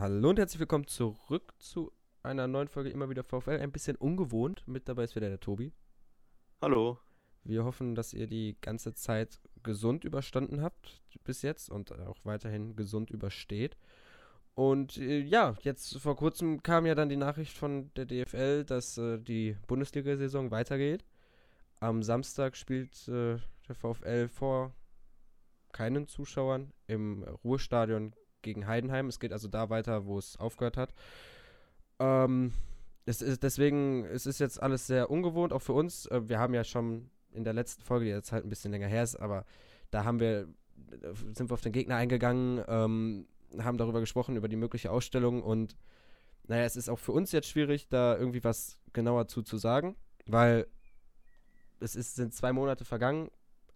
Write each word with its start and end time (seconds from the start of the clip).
Hallo 0.00 0.30
und 0.30 0.38
herzlich 0.38 0.60
willkommen 0.60 0.86
zurück 0.86 1.52
zu 1.58 1.92
einer 2.22 2.48
neuen 2.48 2.68
Folge 2.68 2.88
immer 2.88 3.10
wieder 3.10 3.22
VfL. 3.22 3.60
Ein 3.60 3.70
bisschen 3.70 3.96
ungewohnt. 3.96 4.66
Mit 4.66 4.88
dabei 4.88 5.04
ist 5.04 5.14
wieder 5.14 5.28
der 5.28 5.40
Tobi. 5.40 5.74
Hallo. 6.62 6.98
Wir 7.44 7.64
hoffen, 7.64 7.94
dass 7.94 8.14
ihr 8.14 8.26
die 8.26 8.56
ganze 8.62 8.94
Zeit 8.94 9.42
gesund 9.62 10.04
überstanden 10.04 10.62
habt 10.62 11.02
bis 11.24 11.42
jetzt 11.42 11.68
und 11.68 11.92
auch 11.92 12.16
weiterhin 12.24 12.76
gesund 12.76 13.10
übersteht. 13.10 13.76
Und 14.54 14.96
äh, 14.96 15.18
ja, 15.18 15.54
jetzt 15.60 15.98
vor 15.98 16.16
kurzem 16.16 16.62
kam 16.62 16.86
ja 16.86 16.94
dann 16.94 17.10
die 17.10 17.16
Nachricht 17.16 17.58
von 17.58 17.92
der 17.92 18.06
DFL, 18.06 18.64
dass 18.64 18.96
äh, 18.96 19.18
die 19.18 19.54
Bundesliga-Saison 19.66 20.50
weitergeht. 20.50 21.04
Am 21.78 22.02
Samstag 22.02 22.56
spielt 22.56 23.06
äh, 23.06 23.36
der 23.68 23.74
VfL 23.74 24.28
vor 24.28 24.72
keinen 25.72 26.06
Zuschauern 26.06 26.72
im 26.86 27.22
Ruhestadion 27.44 28.14
gegen 28.42 28.66
Heidenheim. 28.66 29.08
Es 29.08 29.20
geht 29.20 29.32
also 29.32 29.48
da 29.48 29.70
weiter, 29.70 30.06
wo 30.06 30.18
es 30.18 30.36
aufgehört 30.36 30.76
hat. 30.76 30.92
Ähm, 31.98 32.52
es 33.06 33.22
ist 33.22 33.42
deswegen, 33.42 34.04
es 34.04 34.26
ist 34.26 34.40
jetzt 34.40 34.62
alles 34.62 34.86
sehr 34.86 35.10
ungewohnt, 35.10 35.52
auch 35.52 35.62
für 35.62 35.72
uns. 35.72 36.06
Äh, 36.06 36.28
wir 36.28 36.38
haben 36.38 36.54
ja 36.54 36.64
schon 36.64 37.10
in 37.32 37.44
der 37.44 37.52
letzten 37.52 37.82
Folge, 37.82 38.06
die 38.06 38.10
jetzt 38.10 38.32
halt 38.32 38.44
ein 38.44 38.48
bisschen 38.48 38.72
länger 38.72 38.88
her 38.88 39.02
ist, 39.02 39.16
aber 39.16 39.44
da 39.90 40.04
haben 40.04 40.20
wir, 40.20 40.48
äh, 40.90 41.14
sind 41.34 41.50
wir 41.50 41.54
auf 41.54 41.60
den 41.60 41.72
Gegner 41.72 41.96
eingegangen, 41.96 42.64
ähm, 42.68 43.26
haben 43.58 43.78
darüber 43.78 44.00
gesprochen, 44.00 44.36
über 44.36 44.48
die 44.48 44.56
mögliche 44.56 44.90
Ausstellung 44.90 45.42
und 45.42 45.76
naja, 46.46 46.64
es 46.64 46.76
ist 46.76 46.88
auch 46.88 46.98
für 46.98 47.12
uns 47.12 47.32
jetzt 47.32 47.48
schwierig, 47.48 47.88
da 47.88 48.16
irgendwie 48.16 48.42
was 48.42 48.78
genauer 48.92 49.28
zu, 49.28 49.42
zu 49.42 49.56
sagen, 49.56 49.96
weil 50.26 50.66
es 51.78 51.96
ist, 51.96 52.16
sind 52.16 52.34
zwei 52.34 52.52
Monate 52.52 52.84
vergangen 52.84 53.30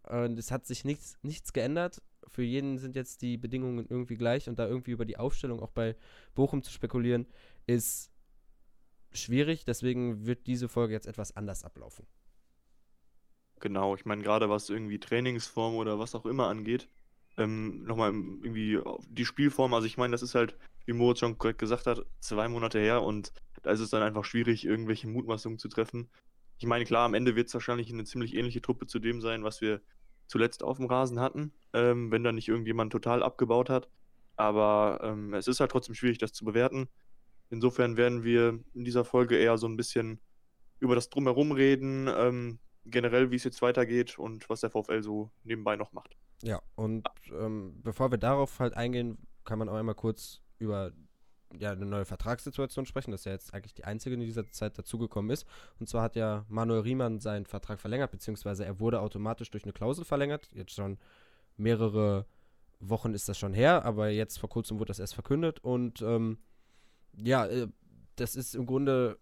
und 0.09 0.39
es 0.39 0.51
hat 0.51 0.67
sich 0.67 0.85
nichts, 0.85 1.17
nichts 1.23 1.53
geändert 1.53 2.03
für 2.29 2.43
jeden 2.43 2.79
sind 2.79 2.97
jetzt 2.97 3.23
die 3.23 3.37
Bedingungen 3.37 3.87
irgendwie 3.89 4.17
gleich 4.17 4.49
und 4.49 4.59
da 4.59 4.67
irgendwie 4.67 4.93
über 4.93 5.05
die 5.05 5.17
Aufstellung 5.17 5.61
auch 5.61 5.71
bei 5.71 5.97
Bochum 6.35 6.63
zu 6.63 6.73
spekulieren, 6.73 7.27
ist 7.67 8.11
schwierig. 9.13 9.65
Deswegen 9.65 10.27
wird 10.27 10.47
diese 10.47 10.69
Folge 10.69 10.93
jetzt 10.93 11.07
etwas 11.07 11.37
anders 11.37 11.65
ablaufen. 11.65 12.07
Genau, 13.61 13.95
ich 13.95 14.05
meine, 14.05 14.23
gerade 14.23 14.51
was 14.51 14.69
irgendwie 14.69 14.99
Trainingsform 14.99 15.77
oder 15.77 15.99
was 15.99 16.15
auch 16.15 16.27
immer 16.27 16.49
angeht, 16.49 16.89
ähm, 17.37 17.83
nochmal 17.85 18.11
irgendwie 18.11 18.79
die 19.09 19.25
Spielform, 19.25 19.75
also 19.75 19.87
ich 19.87 19.97
meine, 19.97 20.13
das 20.13 20.23
ist 20.23 20.35
halt, 20.35 20.57
wie 20.87 20.93
Moritz 20.93 21.21
schon 21.21 21.39
korrekt 21.39 21.59
gesagt 21.61 21.87
hat, 21.87 22.05
zwei 22.21 22.49
Monate 22.49 22.79
her 22.79 23.03
und 23.03 23.33
da 23.63 23.71
ist 23.71 23.81
es 23.81 23.91
dann 23.91 24.03
einfach 24.03 24.25
schwierig, 24.25 24.65
irgendwelche 24.65 25.09
Mutmaßungen 25.09 25.59
zu 25.59 25.69
treffen. 25.69 26.11
Ich 26.59 26.67
meine, 26.67 26.85
klar, 26.85 27.07
am 27.07 27.15
Ende 27.15 27.35
wird 27.37 27.49
es 27.49 27.55
wahrscheinlich 27.55 27.91
eine 27.93 28.05
ziemlich 28.05 28.35
ähnliche 28.35 28.61
Truppe 28.61 28.87
zu 28.87 28.99
dem 28.99 29.21
sein, 29.21 29.43
was 29.43 29.61
wir 29.61 29.81
zuletzt 30.27 30.63
auf 30.63 30.79
dem 30.79 30.87
Rasen 30.87 31.21
hatten, 31.21 31.53
ähm, 31.73 32.11
wenn 32.11 32.25
da 32.25 32.33
nicht 32.33 32.49
irgendjemand 32.49 32.93
total 32.93 33.23
abgebaut 33.23 33.71
hat. 33.71 33.89
Aber 34.37 35.01
ähm, 35.03 35.35
es 35.35 35.47
ist 35.47 35.61
halt 35.61 35.71
trotzdem 35.71 35.95
schwierig, 35.95 36.19
das 36.19 36.33
zu 36.33 36.45
bewerten. 36.45 36.89
Insofern 37.51 37.97
werden 37.97 38.25
wir 38.25 38.59
in 38.75 38.85
dieser 38.85 39.05
Folge 39.05 39.37
eher 39.37 39.59
so 39.59 39.69
ein 39.69 39.77
bisschen 39.77 40.21
über 40.81 40.95
das 40.95 41.09
Drumherum 41.09 41.53
reden, 41.53 42.09
ähm, 42.09 42.59
generell, 42.85 43.31
wie 43.31 43.37
es 43.37 43.45
jetzt 43.45 43.63
weitergeht 43.63 44.19
und 44.19 44.49
was 44.51 44.61
der 44.61 44.71
VfL 44.71 45.03
so 45.03 45.31
nebenbei 45.45 45.77
noch 45.77 45.93
macht. 45.93 46.17
Ja, 46.43 46.61
und 46.75 47.09
ähm, 47.33 47.81
bevor 47.83 48.11
wir 48.11 48.19
darauf 48.19 48.59
halt 48.61 48.75
eingehen, 48.75 49.19
kann 49.45 49.59
man 49.59 49.69
auch 49.69 49.77
einmal 49.77 49.95
kurz 49.95 50.43
über 50.59 50.93
ja, 51.59 51.73
eine 51.73 51.87
neue 51.87 52.05
Vertragssituation 52.05 52.87
sprechen, 52.87 53.13
das 53.13 53.25
ja 53.25 53.33
jetzt 53.33 53.55
eigentlich 53.55 53.75
die 53.75 53.85
einzige 53.85 54.15
in 54.15 54.21
dieser 54.21 54.51
Zeit 54.51 54.77
dazugekommen 54.79 55.31
ist. 55.31 55.47
Und 55.79 55.89
zwar 55.89 56.03
hat 56.03 56.17
ja 56.17 56.45
Manuel 56.49 56.81
Riemann 56.81 57.21
seinen 57.21 57.47
Vertrag 57.47 57.81
verlängert, 57.81 58.11
beziehungsweise 58.11 58.65
er 58.65 58.81
wurde 58.81 59.01
automatisch 59.01 59.51
durch 59.51 59.65
eine 59.65 59.73
Klausel 59.73 60.05
verlängert. 60.05 60.51
Jetzt 60.53 60.73
schon 60.73 60.99
mehrere 61.57 62.27
Wochen 62.81 63.15
ist 63.15 63.29
das 63.29 63.39
schon 63.39 63.55
her, 63.55 63.85
aber 63.85 64.11
jetzt 64.11 64.39
vor 64.39 64.49
kurzem 64.49 64.79
wurde 64.79 64.89
das 64.89 64.99
erst 64.99 65.15
verkündet. 65.15 65.61
Und 65.61 66.03
ähm, 66.03 66.39
ja, 67.17 67.47
äh, 67.47 67.69
das 68.17 68.37
ist 68.37 68.55
im 68.55 68.67
Grunde 68.67 69.19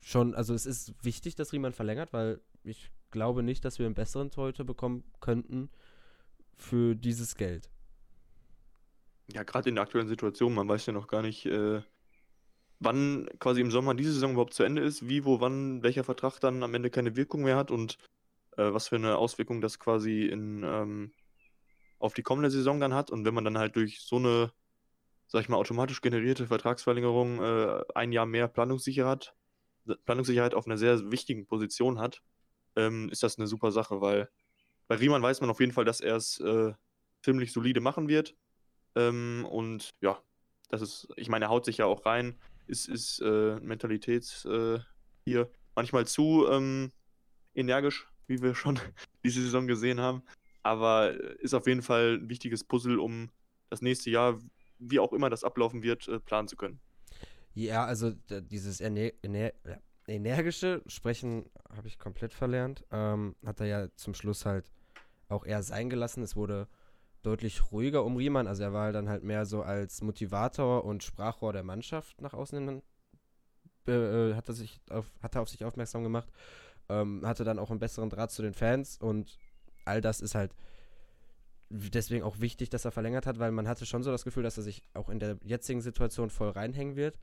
schon, 0.00 0.34
also 0.34 0.54
es 0.54 0.66
ist 0.66 0.94
wichtig, 1.04 1.34
dass 1.34 1.52
Riemann 1.52 1.72
verlängert, 1.72 2.12
weil 2.12 2.40
ich 2.64 2.90
glaube 3.10 3.42
nicht, 3.42 3.64
dass 3.64 3.78
wir 3.78 3.86
einen 3.86 3.94
besseren 3.94 4.30
Torhüter 4.30 4.64
bekommen 4.64 5.04
könnten 5.20 5.70
für 6.56 6.94
dieses 6.94 7.36
Geld. 7.36 7.70
Ja, 9.28 9.42
gerade 9.42 9.68
in 9.68 9.74
der 9.74 9.82
aktuellen 9.82 10.08
Situation, 10.08 10.54
man 10.54 10.68
weiß 10.68 10.86
ja 10.86 10.92
noch 10.92 11.08
gar 11.08 11.22
nicht, 11.22 11.46
äh, 11.46 11.82
wann 12.78 13.28
quasi 13.38 13.60
im 13.60 13.70
Sommer 13.70 13.94
diese 13.94 14.12
Saison 14.12 14.32
überhaupt 14.32 14.54
zu 14.54 14.62
Ende 14.62 14.82
ist, 14.82 15.08
wie, 15.08 15.24
wo, 15.24 15.40
wann, 15.40 15.82
welcher 15.82 16.04
Vertrag 16.04 16.38
dann 16.40 16.62
am 16.62 16.74
Ende 16.74 16.90
keine 16.90 17.16
Wirkung 17.16 17.42
mehr 17.42 17.56
hat 17.56 17.70
und 17.70 17.98
äh, 18.56 18.72
was 18.72 18.88
für 18.88 18.96
eine 18.96 19.16
Auswirkung 19.18 19.60
das 19.60 19.78
quasi 19.78 20.26
in, 20.26 20.62
ähm, 20.62 21.12
auf 21.98 22.14
die 22.14 22.22
kommende 22.22 22.50
Saison 22.50 22.80
dann 22.80 22.94
hat. 22.94 23.10
Und 23.10 23.24
wenn 23.24 23.34
man 23.34 23.44
dann 23.44 23.58
halt 23.58 23.76
durch 23.76 24.00
so 24.00 24.16
eine, 24.16 24.52
sag 25.26 25.42
ich 25.42 25.48
mal, 25.48 25.56
automatisch 25.56 26.00
generierte 26.00 26.46
Vertragsverlängerung 26.46 27.42
äh, 27.42 27.84
ein 27.94 28.12
Jahr 28.12 28.26
mehr 28.26 28.48
Planungssicherheit, 28.48 29.34
Planungssicherheit 30.04 30.54
auf 30.54 30.66
einer 30.66 30.78
sehr 30.78 31.10
wichtigen 31.10 31.46
Position 31.46 31.98
hat, 31.98 32.22
ähm, 32.76 33.08
ist 33.10 33.22
das 33.22 33.38
eine 33.38 33.46
super 33.46 33.72
Sache, 33.72 34.00
weil 34.00 34.28
bei 34.88 34.96
Riemann 34.96 35.22
weiß 35.22 35.40
man 35.40 35.50
auf 35.50 35.60
jeden 35.60 35.72
Fall, 35.72 35.84
dass 35.84 36.00
er 36.00 36.16
es 36.16 36.38
äh, 36.40 36.72
ziemlich 37.22 37.52
solide 37.52 37.80
machen 37.80 38.08
wird. 38.08 38.36
Ähm, 38.96 39.46
und 39.48 39.90
ja, 40.00 40.20
das 40.68 40.80
ist, 40.80 41.08
ich 41.16 41.28
meine, 41.28 41.44
er 41.44 41.50
haut 41.50 41.64
sich 41.64 41.78
ja 41.78 41.86
auch 41.86 42.04
rein, 42.06 42.36
ist, 42.66 42.88
ist 42.88 43.20
äh, 43.20 43.60
Mentalität 43.60 44.44
äh, 44.46 44.78
hier 45.24 45.48
manchmal 45.74 46.06
zu 46.06 46.46
ähm, 46.50 46.90
energisch, 47.54 48.08
wie 48.26 48.42
wir 48.42 48.54
schon 48.54 48.80
diese 49.24 49.42
Saison 49.42 49.66
gesehen 49.66 50.00
haben. 50.00 50.22
Aber 50.62 51.12
ist 51.40 51.54
auf 51.54 51.68
jeden 51.68 51.82
Fall 51.82 52.18
ein 52.20 52.28
wichtiges 52.28 52.64
Puzzle, 52.64 52.98
um 52.98 53.30
das 53.70 53.82
nächste 53.82 54.10
Jahr, 54.10 54.40
wie 54.78 54.98
auch 54.98 55.12
immer 55.12 55.30
das 55.30 55.44
ablaufen 55.44 55.82
wird, 55.82 56.08
äh, 56.08 56.18
planen 56.18 56.48
zu 56.48 56.56
können. 56.56 56.80
Ja, 57.54 57.84
also 57.84 58.10
dieses 58.28 58.80
Ener 58.80 59.12
Ener 59.22 59.52
energische 60.08 60.82
Sprechen 60.86 61.50
habe 61.74 61.88
ich 61.88 61.98
komplett 61.98 62.32
verlernt. 62.32 62.84
Ähm, 62.90 63.34
hat 63.44 63.60
er 63.60 63.66
ja 63.66 63.88
zum 63.96 64.14
Schluss 64.14 64.44
halt 64.44 64.70
auch 65.28 65.44
eher 65.44 65.62
sein 65.62 65.90
gelassen. 65.90 66.22
Es 66.22 66.36
wurde 66.36 66.68
deutlich 67.26 67.72
ruhiger 67.72 68.04
um 68.04 68.16
Riemann. 68.16 68.46
Also 68.46 68.62
er 68.62 68.72
war 68.72 68.92
dann 68.92 69.08
halt 69.08 69.24
mehr 69.24 69.44
so 69.46 69.62
als 69.62 70.00
Motivator 70.00 70.84
und 70.84 71.02
Sprachrohr 71.02 71.52
der 71.52 71.64
Mannschaft 71.64 72.20
nach 72.20 72.32
außen 72.32 72.68
hin. 72.68 72.82
Äh, 73.88 74.34
hat, 74.34 74.48
er 74.48 74.54
sich 74.54 74.80
auf, 74.90 75.10
hat 75.22 75.34
er 75.34 75.42
auf 75.42 75.48
sich 75.48 75.64
aufmerksam 75.64 76.02
gemacht. 76.02 76.28
Ähm, 76.88 77.22
hatte 77.26 77.44
dann 77.44 77.58
auch 77.58 77.70
einen 77.70 77.80
besseren 77.80 78.10
Draht 78.10 78.30
zu 78.30 78.42
den 78.42 78.54
Fans 78.54 78.98
und 78.98 79.38
all 79.84 80.00
das 80.00 80.20
ist 80.20 80.36
halt 80.36 80.52
deswegen 81.68 82.22
auch 82.22 82.38
wichtig, 82.38 82.70
dass 82.70 82.84
er 82.84 82.92
verlängert 82.92 83.26
hat, 83.26 83.40
weil 83.40 83.50
man 83.50 83.66
hatte 83.66 83.86
schon 83.86 84.04
so 84.04 84.12
das 84.12 84.24
Gefühl, 84.24 84.44
dass 84.44 84.56
er 84.56 84.62
sich 84.62 84.82
auch 84.94 85.08
in 85.08 85.18
der 85.18 85.36
jetzigen 85.42 85.80
Situation 85.80 86.30
voll 86.30 86.50
reinhängen 86.50 86.94
wird. 86.94 87.18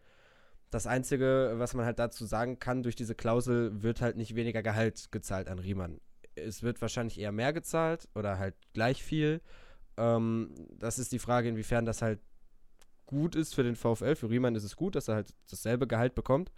Das 0.70 0.86
Einzige, 0.86 1.54
was 1.56 1.76
man 1.76 1.86
halt 1.86 2.00
dazu 2.00 2.26
sagen 2.26 2.60
kann, 2.60 2.84
durch 2.84 2.98
diese 2.98 3.16
Klausel 3.16 3.84
wird 3.84 4.02
halt 4.02 4.18
nicht 4.18 4.36
weniger 4.36 4.64
Gehalt 4.64 5.12
gezahlt 5.12 5.48
an 5.48 5.60
Riemann. 5.60 6.02
Es 6.36 6.62
wird 6.62 6.82
wahrscheinlich 6.82 7.20
eher 7.20 7.32
mehr 7.32 7.54
gezahlt 7.54 8.10
oder 8.16 8.38
halt 8.38 8.56
gleich 8.74 9.02
viel. 9.02 9.40
Ähm, 9.98 10.54
das 10.80 11.00
ist 11.00 11.12
die 11.12 11.20
Frage, 11.20 11.50
inwiefern 11.50 11.86
das 11.86 12.02
halt 12.02 12.20
gut 13.06 13.36
ist 13.36 13.54
für 13.54 13.64
den 13.64 13.76
VfL. 13.76 14.16
Für 14.16 14.30
Riemann 14.30 14.56
ist 14.56 14.64
es 14.64 14.76
gut, 14.76 14.96
dass 14.96 15.08
er 15.08 15.16
halt 15.16 15.34
dasselbe 15.50 15.88
Gehalt 15.88 16.16
bekommt. 16.16 16.52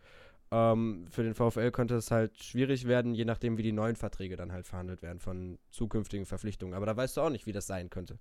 Ähm, 0.51 1.07
für 1.09 1.23
den 1.23 1.33
VfL 1.33 1.71
könnte 1.71 1.95
es 1.95 2.11
halt 2.11 2.41
schwierig 2.41 2.87
werden, 2.87 3.13
je 3.15 3.25
nachdem, 3.25 3.57
wie 3.57 3.63
die 3.63 3.71
neuen 3.71 3.95
Verträge 3.95 4.35
dann 4.35 4.51
halt 4.51 4.67
verhandelt 4.67 5.01
werden 5.01 5.19
von 5.19 5.57
zukünftigen 5.71 6.25
Verpflichtungen. 6.25 6.73
Aber 6.75 6.85
da 6.85 6.95
weißt 6.95 7.17
du 7.17 7.21
auch 7.21 7.29
nicht, 7.29 7.45
wie 7.45 7.51
das 7.51 7.67
sein 7.67 7.89
könnte. 7.89 8.19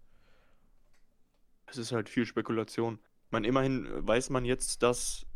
Es 1.66 1.76
ist 1.76 1.92
halt 1.92 2.08
viel 2.08 2.26
Spekulation. 2.26 2.98
Man, 3.30 3.44
immerhin 3.44 3.88
weiß 4.06 4.30
man 4.30 4.44
jetzt, 4.44 4.82
dass, 4.82 5.26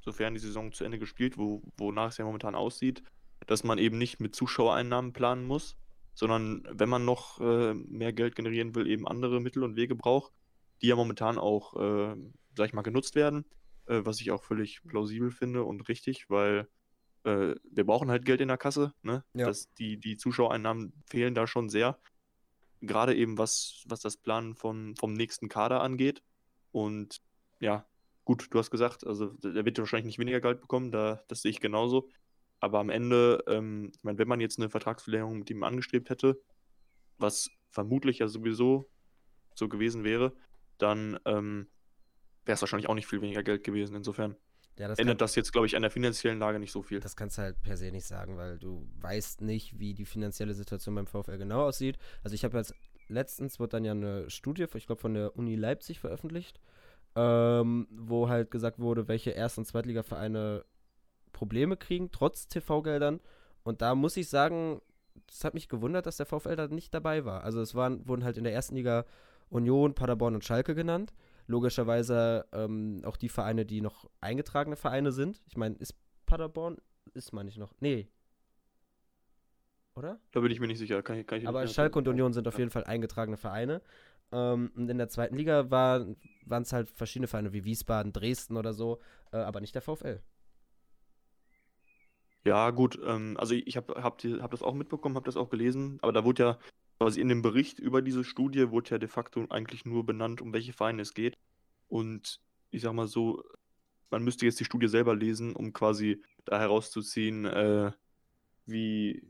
sofern 0.00 0.34
die 0.34 0.40
Saison 0.40 0.72
zu 0.72 0.84
Ende 0.84 0.98
gespielt, 0.98 1.38
wo, 1.38 1.62
wonach 1.76 2.10
es 2.10 2.18
ja 2.18 2.24
momentan 2.24 2.54
aussieht, 2.54 3.02
dass 3.46 3.64
man 3.64 3.78
eben 3.78 3.98
nicht 3.98 4.20
mit 4.20 4.34
Zuschauereinnahmen 4.34 5.12
planen 5.12 5.44
muss, 5.44 5.76
sondern 6.18 6.66
wenn 6.68 6.88
man 6.88 7.04
noch 7.04 7.40
äh, 7.40 7.74
mehr 7.74 8.12
Geld 8.12 8.34
generieren 8.34 8.74
will, 8.74 8.88
eben 8.88 9.06
andere 9.06 9.40
Mittel 9.40 9.62
und 9.62 9.76
Wege 9.76 9.94
braucht, 9.94 10.32
die 10.82 10.88
ja 10.88 10.96
momentan 10.96 11.38
auch, 11.38 11.76
äh, 11.76 12.16
sag 12.56 12.66
ich 12.66 12.72
mal, 12.72 12.82
genutzt 12.82 13.14
werden, 13.14 13.44
äh, 13.86 14.00
was 14.02 14.20
ich 14.20 14.32
auch 14.32 14.42
völlig 14.42 14.82
plausibel 14.82 15.30
finde 15.30 15.62
und 15.62 15.88
richtig, 15.88 16.28
weil 16.28 16.66
äh, 17.22 17.54
wir 17.70 17.86
brauchen 17.86 18.10
halt 18.10 18.24
Geld 18.24 18.40
in 18.40 18.48
der 18.48 18.58
Kasse, 18.58 18.94
ne? 19.02 19.22
Ja. 19.32 19.46
Das, 19.46 19.72
die, 19.74 19.96
die 19.96 20.16
Zuschauereinnahmen 20.16 20.92
fehlen 21.06 21.36
da 21.36 21.46
schon 21.46 21.68
sehr. 21.68 22.00
Gerade 22.80 23.14
eben 23.14 23.38
was, 23.38 23.84
was 23.86 24.00
das 24.00 24.16
Planen 24.16 24.56
von, 24.56 24.96
vom 24.96 25.12
nächsten 25.12 25.48
Kader 25.48 25.82
angeht. 25.82 26.24
Und 26.72 27.20
ja, 27.60 27.86
gut, 28.24 28.48
du 28.50 28.58
hast 28.58 28.72
gesagt, 28.72 29.06
also 29.06 29.26
der 29.34 29.64
wird 29.64 29.78
wahrscheinlich 29.78 30.06
nicht 30.06 30.18
weniger 30.18 30.40
Geld 30.40 30.62
bekommen, 30.62 30.90
da, 30.90 31.22
das 31.28 31.42
sehe 31.42 31.52
ich 31.52 31.60
genauso. 31.60 32.10
Aber 32.60 32.80
am 32.80 32.90
Ende, 32.90 33.42
ähm, 33.46 33.92
ich 33.94 34.02
meine, 34.02 34.18
wenn 34.18 34.28
man 34.28 34.40
jetzt 34.40 34.58
eine 34.58 34.70
Vertragsverlängerung 34.70 35.38
mit 35.38 35.50
ihm 35.50 35.62
angestrebt 35.62 36.10
hätte, 36.10 36.40
was 37.18 37.50
vermutlich 37.70 38.18
ja 38.18 38.28
sowieso 38.28 38.88
so 39.54 39.68
gewesen 39.68 40.04
wäre, 40.04 40.32
dann 40.78 41.18
ähm, 41.24 41.68
wäre 42.44 42.54
es 42.54 42.62
wahrscheinlich 42.62 42.88
auch 42.88 42.94
nicht 42.94 43.06
viel 43.06 43.20
weniger 43.20 43.42
Geld 43.42 43.64
gewesen. 43.64 43.94
Insofern 43.96 44.36
ja, 44.78 44.86
das 44.86 44.98
ändert 44.98 45.20
das 45.20 45.34
jetzt, 45.34 45.52
glaube 45.52 45.66
ich, 45.66 45.74
an 45.74 45.82
der 45.82 45.90
finanziellen 45.90 46.38
Lage 46.38 46.60
nicht 46.60 46.70
so 46.70 46.82
viel. 46.82 47.00
Das 47.00 47.16
kannst 47.16 47.36
du 47.36 47.42
halt 47.42 47.60
per 47.62 47.76
se 47.76 47.90
nicht 47.90 48.06
sagen, 48.06 48.36
weil 48.36 48.58
du 48.58 48.88
weißt 49.00 49.40
nicht, 49.40 49.78
wie 49.78 49.92
die 49.92 50.04
finanzielle 50.04 50.54
Situation 50.54 50.94
beim 50.94 51.06
VfL 51.06 51.36
genau 51.36 51.66
aussieht. 51.66 51.98
Also 52.22 52.34
ich 52.34 52.44
habe 52.44 52.56
jetzt 52.56 52.74
letztens, 53.08 53.58
wird 53.58 53.72
dann 53.72 53.84
ja 53.84 53.92
eine 53.92 54.30
Studie, 54.30 54.66
ich 54.74 54.86
glaube 54.86 55.00
von 55.00 55.14
der 55.14 55.36
Uni 55.36 55.56
Leipzig 55.56 55.98
veröffentlicht, 55.98 56.60
ähm, 57.16 57.88
wo 57.90 58.28
halt 58.28 58.52
gesagt 58.52 58.78
wurde, 58.78 59.08
welche 59.08 59.30
Erst- 59.30 59.58
und 59.58 59.64
Zweitligavereine 59.64 60.64
Probleme 61.38 61.76
kriegen, 61.76 62.10
trotz 62.10 62.48
TV-Geldern. 62.48 63.20
Und 63.62 63.80
da 63.80 63.94
muss 63.94 64.16
ich 64.16 64.28
sagen, 64.28 64.80
es 65.30 65.44
hat 65.44 65.54
mich 65.54 65.68
gewundert, 65.68 66.06
dass 66.06 66.16
der 66.16 66.26
VfL 66.26 66.56
da 66.56 66.66
nicht 66.66 66.92
dabei 66.92 67.24
war. 67.24 67.44
Also 67.44 67.60
es 67.60 67.76
waren, 67.76 68.08
wurden 68.08 68.24
halt 68.24 68.36
in 68.36 68.44
der 68.44 68.52
ersten 68.52 68.74
Liga 68.74 69.04
Union, 69.50 69.94
Paderborn 69.94 70.34
und 70.34 70.44
Schalke 70.44 70.74
genannt. 70.74 71.12
Logischerweise 71.46 72.46
ähm, 72.52 73.02
auch 73.04 73.16
die 73.16 73.28
Vereine, 73.28 73.64
die 73.64 73.80
noch 73.80 74.10
eingetragene 74.20 74.74
Vereine 74.74 75.12
sind. 75.12 75.40
Ich 75.46 75.56
meine, 75.56 75.76
ist 75.76 75.94
Paderborn, 76.26 76.78
ist 77.14 77.32
man 77.32 77.46
nicht 77.46 77.58
noch. 77.58 77.72
Nee. 77.78 78.08
Oder? 79.94 80.18
Da 80.32 80.40
bin 80.40 80.50
ich 80.50 80.58
mir 80.58 80.66
nicht 80.66 80.78
sicher. 80.78 81.02
Kann 81.02 81.18
ich, 81.18 81.26
kann 81.26 81.38
ich 81.38 81.46
Aber 81.46 81.64
Schalke 81.68 81.98
und 81.98 82.08
Union 82.08 82.32
sind 82.32 82.48
auf 82.48 82.58
jeden 82.58 82.70
Fall 82.70 82.84
eingetragene 82.84 83.36
Vereine. 83.36 83.80
Ähm, 84.32 84.72
und 84.74 84.90
in 84.90 84.98
der 84.98 85.08
zweiten 85.08 85.36
Liga 85.36 85.70
war, 85.70 86.04
waren 86.46 86.62
es 86.64 86.72
halt 86.72 86.90
verschiedene 86.90 87.28
Vereine 87.28 87.52
wie 87.52 87.64
Wiesbaden, 87.64 88.12
Dresden 88.12 88.56
oder 88.56 88.72
so, 88.72 88.98
äh, 89.32 89.36
aber 89.36 89.60
nicht 89.60 89.74
der 89.76 89.82
VfL. 89.82 90.20
Ja, 92.48 92.70
gut, 92.70 92.98
ähm, 93.04 93.36
also 93.38 93.54
ich 93.54 93.76
habe 93.76 94.02
hab, 94.02 94.22
hab 94.24 94.50
das 94.50 94.62
auch 94.62 94.74
mitbekommen, 94.74 95.16
habe 95.16 95.26
das 95.26 95.36
auch 95.36 95.50
gelesen, 95.50 95.98
aber 96.00 96.12
da 96.12 96.24
wurde 96.24 96.42
ja 96.42 96.58
quasi 96.98 97.20
in 97.20 97.28
dem 97.28 97.42
Bericht 97.42 97.78
über 97.78 98.00
diese 98.00 98.24
Studie 98.24 98.70
wurde 98.70 98.90
ja 98.92 98.98
de 98.98 99.08
facto 99.08 99.44
eigentlich 99.50 99.84
nur 99.84 100.06
benannt, 100.06 100.40
um 100.40 100.54
welche 100.54 100.72
Vereine 100.72 101.02
es 101.02 101.12
geht. 101.12 101.36
Und 101.88 102.40
ich 102.70 102.82
sag 102.82 102.94
mal 102.94 103.06
so, 103.06 103.44
man 104.10 104.24
müsste 104.24 104.46
jetzt 104.46 104.58
die 104.60 104.64
Studie 104.64 104.88
selber 104.88 105.14
lesen, 105.14 105.54
um 105.54 105.74
quasi 105.74 106.22
da 106.46 106.58
herauszuziehen, 106.58 107.44
äh, 107.44 107.92
wie, 108.64 109.22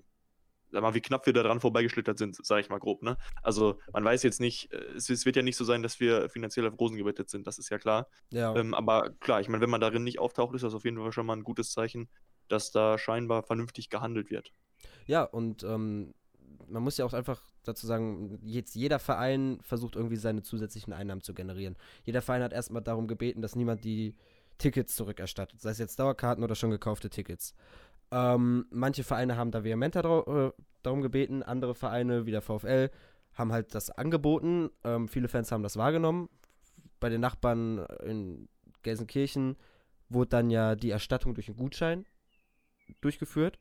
sag 0.71 0.83
mal, 0.83 0.95
wie 0.95 1.01
knapp 1.01 1.27
wir 1.27 1.33
da 1.33 1.43
dran 1.43 1.61
vorbeigeschlittert 1.61 2.19
sind, 2.19 2.37
sage 2.47 2.61
ich 2.61 2.69
mal 2.69 2.79
grob, 2.79 3.03
ne? 3.03 3.17
Also 3.43 3.81
man 3.93 4.05
weiß 4.05 4.23
jetzt 4.23 4.41
nicht, 4.41 4.73
äh, 4.73 4.77
es, 4.97 5.11
es, 5.11 5.27
wird 5.27 5.35
ja 5.35 5.43
nicht 5.43 5.57
so 5.57 5.65
sein, 5.65 5.83
dass 5.83 5.99
wir 5.99 6.31
finanziell 6.31 6.69
auf 6.69 6.79
Rosen 6.79 6.97
gebettet 6.97 7.31
sind, 7.31 7.49
das 7.49 7.59
ist 7.59 7.69
ja 7.69 7.79
klar. 7.79 8.07
Ja. 8.31 8.55
Ähm, 8.55 8.75
aber 8.75 9.11
klar, 9.19 9.41
ich 9.41 9.49
meine, 9.49 9.61
wenn 9.61 9.71
man 9.71 9.81
darin 9.81 10.05
nicht 10.05 10.21
auftaucht, 10.21 10.55
ist 10.55 10.63
das 10.63 10.75
auf 10.75 10.85
jeden 10.85 10.99
Fall 10.99 11.13
schon 11.13 11.27
mal 11.27 11.37
ein 11.37 11.45
gutes 11.45 11.73
Zeichen, 11.73 12.09
dass 12.49 12.71
da 12.71 12.99
scheinbar 12.99 13.43
vernünftig 13.43 13.91
gehandelt 13.91 14.31
wird. 14.31 14.53
Ja, 15.07 15.23
und 15.23 15.63
ähm, 15.65 16.15
man 16.69 16.83
muss 16.83 16.99
ja 16.99 17.05
auch 17.05 17.13
einfach 17.13 17.41
dazu 17.65 17.87
sagen, 17.87 18.39
jetzt 18.43 18.75
jeder 18.75 18.99
Verein 18.99 19.59
versucht 19.63 19.97
irgendwie 19.97 20.17
seine 20.17 20.43
zusätzlichen 20.43 20.93
Einnahmen 20.93 21.23
zu 21.23 21.35
generieren. 21.35 21.77
Jeder 22.05 22.23
Verein 22.23 22.43
hat 22.43 22.53
erstmal 22.53 22.83
darum 22.83 23.07
gebeten, 23.07 23.43
dass 23.43 23.57
niemand 23.57 23.85
die 23.85 24.15
Tickets 24.59 24.97
zurückerstattet, 24.97 25.61
sei 25.61 25.71
es 25.71 25.79
jetzt 25.79 25.99
Dauerkarten 25.99 26.43
oder 26.43 26.55
schon 26.55 26.71
gekaufte 26.71 27.11
Tickets. 27.11 27.55
Ähm, 28.11 28.67
manche 28.71 29.05
Vereine 29.05 29.37
haben 29.37 29.51
da 29.51 29.65
vehementer 29.65 30.03
äh, 30.27 30.53
darum 30.83 31.03
gebeten, 31.03 31.43
andere 31.43 31.75
Vereine 31.75 32.27
wie 32.27 32.31
der 32.31 32.43
VfL 32.43 32.91
haben 33.35 33.53
halt 33.53 33.75
das 33.75 33.91
angeboten. 33.91 34.71
Ähm, 34.85 35.09
viele 35.09 35.29
Fans 35.29 35.53
haben 35.53 35.63
das 35.63 35.77
wahrgenommen. 35.77 36.29
Bei 36.99 37.09
den 37.09 37.21
Nachbarn 37.21 37.79
in 38.05 38.49
Gelsenkirchen 38.83 39.57
wurde 40.09 40.31
dann 40.31 40.51
ja 40.51 40.75
die 40.75 40.91
Erstattung 40.91 41.35
durch 41.35 41.49
einen 41.49 41.57
Gutschein 41.57 42.05
durchgeführt. 43.01 43.59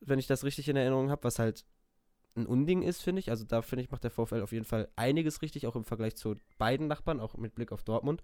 Wenn 0.00 0.18
ich 0.18 0.26
das 0.26 0.44
richtig 0.44 0.68
in 0.68 0.76
Erinnerung 0.76 1.10
habe, 1.10 1.24
was 1.24 1.38
halt 1.38 1.64
ein 2.36 2.46
Unding 2.46 2.82
ist, 2.82 3.02
finde 3.02 3.20
ich. 3.20 3.30
Also 3.30 3.44
da 3.44 3.62
finde 3.62 3.82
ich, 3.84 3.90
macht 3.90 4.04
der 4.04 4.10
VfL 4.10 4.42
auf 4.42 4.52
jeden 4.52 4.64
Fall 4.64 4.88
einiges 4.96 5.42
richtig, 5.42 5.66
auch 5.66 5.76
im 5.76 5.84
Vergleich 5.84 6.16
zu 6.16 6.36
beiden 6.58 6.86
Nachbarn, 6.86 7.20
auch 7.20 7.36
mit 7.36 7.54
Blick 7.54 7.72
auf 7.72 7.82
Dortmund. 7.82 8.22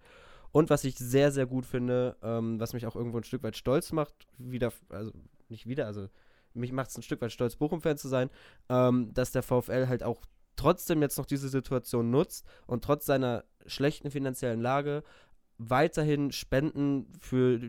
Und 0.52 0.68
was 0.68 0.84
ich 0.84 0.96
sehr, 0.96 1.32
sehr 1.32 1.46
gut 1.46 1.64
finde, 1.64 2.16
ähm, 2.22 2.60
was 2.60 2.74
mich 2.74 2.86
auch 2.86 2.94
irgendwo 2.94 3.16
ein 3.16 3.24
Stück 3.24 3.42
weit 3.42 3.56
stolz 3.56 3.92
macht, 3.92 4.14
wieder, 4.36 4.72
also 4.90 5.12
nicht 5.48 5.66
wieder, 5.66 5.86
also 5.86 6.08
mich 6.52 6.72
macht 6.72 6.90
es 6.90 6.98
ein 6.98 7.02
Stück 7.02 7.22
weit 7.22 7.32
stolz, 7.32 7.56
Bochum-Fan 7.56 7.96
zu 7.96 8.08
sein, 8.08 8.28
ähm, 8.68 9.12
dass 9.14 9.32
der 9.32 9.42
VfL 9.42 9.88
halt 9.88 10.02
auch 10.02 10.22
trotzdem 10.56 11.00
jetzt 11.00 11.16
noch 11.16 11.24
diese 11.24 11.48
Situation 11.48 12.10
nutzt 12.10 12.46
und 12.66 12.84
trotz 12.84 13.06
seiner 13.06 13.44
schlechten 13.66 14.10
finanziellen 14.10 14.60
Lage 14.60 15.02
weiterhin 15.56 16.32
Spenden 16.32 17.10
für 17.18 17.60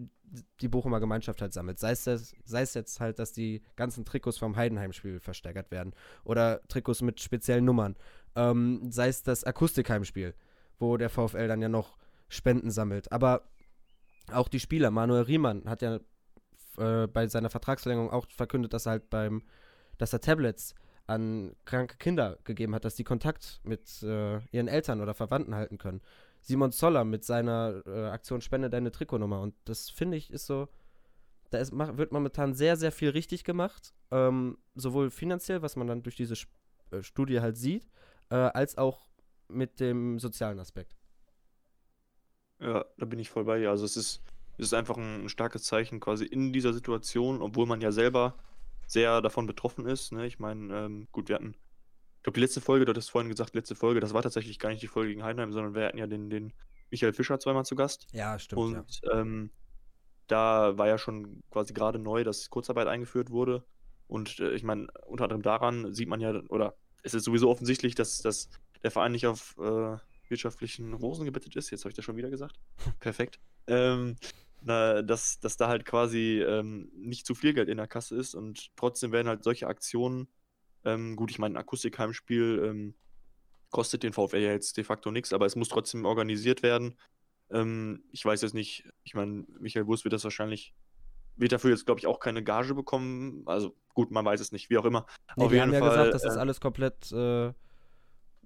die 0.62 0.68
Bochumer 0.68 1.00
Gemeinschaft 1.00 1.42
halt 1.42 1.54
sammelt. 1.54 1.80
Sei 1.80 1.92
es, 1.92 2.04
sei 2.04 2.62
es 2.62 2.74
jetzt 2.74 3.00
halt, 3.00 3.20
dass 3.20 3.34
die 3.34 3.62
ganzen 3.76 4.06
Trikots 4.06 4.38
vom 4.38 4.56
Heidenheim-Spiel 4.56 5.20
versteigert 5.20 5.72
werden 5.72 5.94
oder 6.24 6.62
Trikots 6.68 7.02
mit 7.02 7.22
speziellen 7.22 7.66
Nummern. 7.66 7.96
Ähm, 8.36 8.92
sei 8.92 9.10
es 9.10 9.24
das 9.24 9.44
Akustikheimspiel, 9.44 10.34
wo 10.80 10.98
der 10.98 11.10
VfL 11.10 11.48
dann 11.48 11.62
ja 11.62 11.70
noch 11.70 11.98
Spenden 12.30 12.72
sammelt. 12.72 13.12
Aber 13.12 13.44
auch 14.32 14.48
die 14.48 14.60
Spieler, 14.60 14.90
Manuel 14.92 15.24
Riemann 15.24 15.66
hat 15.66 15.82
ja 15.82 16.00
äh, 16.78 17.08
bei 17.08 17.28
seiner 17.28 17.50
Vertragsverlängerung 17.50 18.12
auch 18.12 18.26
verkündet, 18.30 18.74
dass 18.74 18.88
er 18.88 18.94
halt 18.94 19.10
beim, 19.10 19.44
dass 19.98 20.14
er 20.14 20.22
Tablets 20.22 20.74
an 21.06 21.56
kranke 21.66 21.98
Kinder 21.98 22.40
gegeben 22.44 22.74
hat, 22.74 22.86
dass 22.86 22.96
die 22.96 23.04
Kontakt 23.04 23.60
mit 23.64 24.02
äh, 24.04 24.40
ihren 24.52 24.68
Eltern 24.68 25.02
oder 25.02 25.14
Verwandten 25.14 25.54
halten 25.54 25.78
können. 25.78 26.02
Simon 26.44 26.74
Zoller 26.74 27.06
mit 27.06 27.24
seiner 27.24 27.82
äh, 27.86 28.08
Aktion 28.08 28.42
Spende 28.42 28.70
deine 28.70 28.92
Trikotnummer. 28.92 29.42
Und 29.42 29.56
das 29.64 29.90
finde 29.90 30.18
ich 30.18 30.30
ist 30.30 30.46
so, 30.46 30.68
da 31.52 31.60
ist, 31.60 31.72
mach, 31.72 31.98
wird 31.98 32.12
momentan 32.12 32.54
sehr, 32.54 32.76
sehr 32.76 32.92
viel 32.92 33.10
richtig 33.10 33.46
gemacht. 33.46 33.94
Ähm, 34.12 34.58
sowohl 34.76 35.10
finanziell, 35.10 35.62
was 35.62 35.78
man 35.78 35.88
dann 35.88 36.04
durch 36.04 36.18
diese 36.18 36.34
Sp 36.36 36.52
äh, 36.92 37.02
Studie 37.02 37.40
halt 37.40 37.58
sieht, 37.58 37.88
äh, 38.30 38.36
als 38.36 38.78
auch 38.78 39.08
mit 39.48 39.80
dem 39.80 40.20
sozialen 40.20 40.60
Aspekt. 40.60 40.98
Ja, 42.60 42.86
da 42.98 43.06
bin 43.06 43.20
ich 43.20 43.30
voll 43.30 43.46
bei 43.46 43.60
dir. 43.60 43.70
Also 43.70 43.86
es 43.86 43.96
ist, 43.96 44.22
es 44.58 44.68
ist 44.68 44.74
einfach 44.74 44.98
ein, 44.98 45.24
ein 45.26 45.30
starkes 45.30 45.64
Zeichen 45.64 46.02
quasi 46.02 46.26
in 46.26 46.52
dieser 46.52 46.74
Situation, 46.74 47.42
obwohl 47.42 47.68
man 47.68 47.80
ja 47.80 47.94
selber 47.94 48.36
sehr 48.86 49.22
davon 49.22 49.48
betroffen 49.48 49.86
ist. 49.86 50.12
Ne? 50.12 50.26
Ich 50.26 50.40
meine, 50.40 50.76
ähm, 50.78 51.08
gut, 51.14 51.30
wir 51.30 51.36
hatten 51.36 51.56
ich 52.24 52.26
glaube, 52.26 52.36
die 52.36 52.42
letzte 52.42 52.62
Folge, 52.62 52.86
du 52.86 52.92
hattest 52.92 53.12
vorhin 53.12 53.30
gesagt, 53.30 53.54
letzte 53.54 53.76
Folge, 53.76 54.00
das 54.00 54.14
war 54.14 54.22
tatsächlich 54.22 54.58
gar 54.58 54.70
nicht 54.70 54.82
die 54.82 54.88
Folge 54.88 55.10
gegen 55.10 55.24
Heidenheim, 55.24 55.52
sondern 55.52 55.76
wir 55.76 55.88
hatten 55.88 55.98
ja 55.98 56.08
den, 56.08 56.30
den 56.30 56.54
Michael 56.90 57.12
Fischer 57.12 57.38
zweimal 57.38 57.66
zu 57.66 57.76
Gast. 57.76 58.08
Ja, 58.14 58.40
stimmt. 58.40 58.62
Und 58.62 59.02
ja. 59.04 59.20
Ähm, 59.20 59.52
da 60.28 60.78
war 60.78 60.88
ja 60.88 60.98
schon 60.98 61.44
quasi 61.52 61.74
gerade 61.74 62.00
neu, 62.00 62.24
dass 62.24 62.50
Kurzarbeit 62.50 62.88
eingeführt 62.88 63.30
wurde. 63.30 63.66
Und 64.08 64.40
äh, 64.40 64.54
ich 64.54 64.64
meine, 64.64 64.88
unter 65.06 65.26
anderem 65.26 65.42
daran 65.42 65.94
sieht 65.94 66.08
man 66.08 66.22
ja, 66.22 66.32
oder 66.48 66.78
es 67.04 67.14
ist 67.14 67.26
sowieso 67.26 67.50
offensichtlich, 67.50 67.94
dass, 67.94 68.20
dass 68.20 68.50
der 68.84 68.92
Verein 68.92 69.12
nicht 69.12 69.28
auf 69.28 69.58
äh, 69.58 69.98
wirtschaftlichen 70.30 70.94
Rosen 70.94 71.26
gebettet 71.26 71.58
ist. 71.58 71.72
Jetzt 71.72 71.84
habe 71.84 71.90
ich 71.90 71.96
das 71.98 72.06
schon 72.06 72.16
wieder 72.16 72.30
gesagt. 72.30 72.58
Perfekt. 73.02 73.42
Ähm, 73.68 74.16
na, 74.62 75.02
dass, 75.02 75.42
dass 75.42 75.58
da 75.58 75.68
halt 75.68 75.84
quasi 75.84 76.42
ähm, 76.42 76.90
nicht 76.96 77.26
zu 77.26 77.36
viel 77.36 77.54
Geld 77.54 77.68
in 77.68 77.76
der 77.76 77.88
Kasse 77.88 78.16
ist 78.16 78.34
und 78.34 78.72
trotzdem 78.78 79.12
werden 79.12 79.28
halt 79.28 79.44
solche 79.44 79.68
Aktionen 79.68 80.30
ähm, 80.86 81.16
gut, 81.16 81.32
ich 81.32 81.40
meine, 81.40 81.56
ein 81.56 81.62
Akustikheimspiel 81.62 82.64
ähm, 82.66 82.96
kostet 83.70 84.04
den 84.04 84.14
VfL 84.14 84.38
ja 84.38 84.52
jetzt 84.52 84.78
de 84.78 84.84
facto 84.84 85.12
nichts, 85.12 85.34
aber 85.34 85.46
es 85.46 85.56
muss 85.56 85.70
trotzdem 85.70 86.06
organisiert 86.06 86.64
werden. 86.64 86.96
Ähm, 87.50 88.04
ich 88.12 88.24
weiß 88.24 88.42
jetzt 88.42 88.54
nicht, 88.54 88.90
ich 89.04 89.14
meine, 89.14 89.46
Michael 89.60 89.88
Wurst 89.88 90.06
wird 90.06 90.14
das 90.14 90.24
wahrscheinlich, 90.24 90.74
wird 91.36 91.52
dafür 91.52 91.72
jetzt, 91.72 91.86
glaube 91.86 92.00
ich, 92.00 92.08
auch 92.08 92.20
keine 92.20 92.44
Gage 92.44 92.74
bekommen. 92.76 93.44
Also 93.46 93.76
gut, 93.94 94.12
man 94.12 94.26
weiß 94.26 94.40
es 94.40 94.52
nicht, 94.52 94.70
wie 94.70 94.78
auch 94.78 94.86
immer. 94.86 95.06
Nee, 95.36 95.44
Auf 95.44 95.50
die 95.50 95.56
jeden 95.56 95.74
haben 95.74 95.80
Fall, 95.80 95.82
ja 95.82 96.04
gesagt, 96.04 96.14
das 96.14 96.24
äh, 96.24 96.28
ist 96.28 96.38
alles 96.38 96.62
komplett 96.62 97.12
äh, 97.12 97.54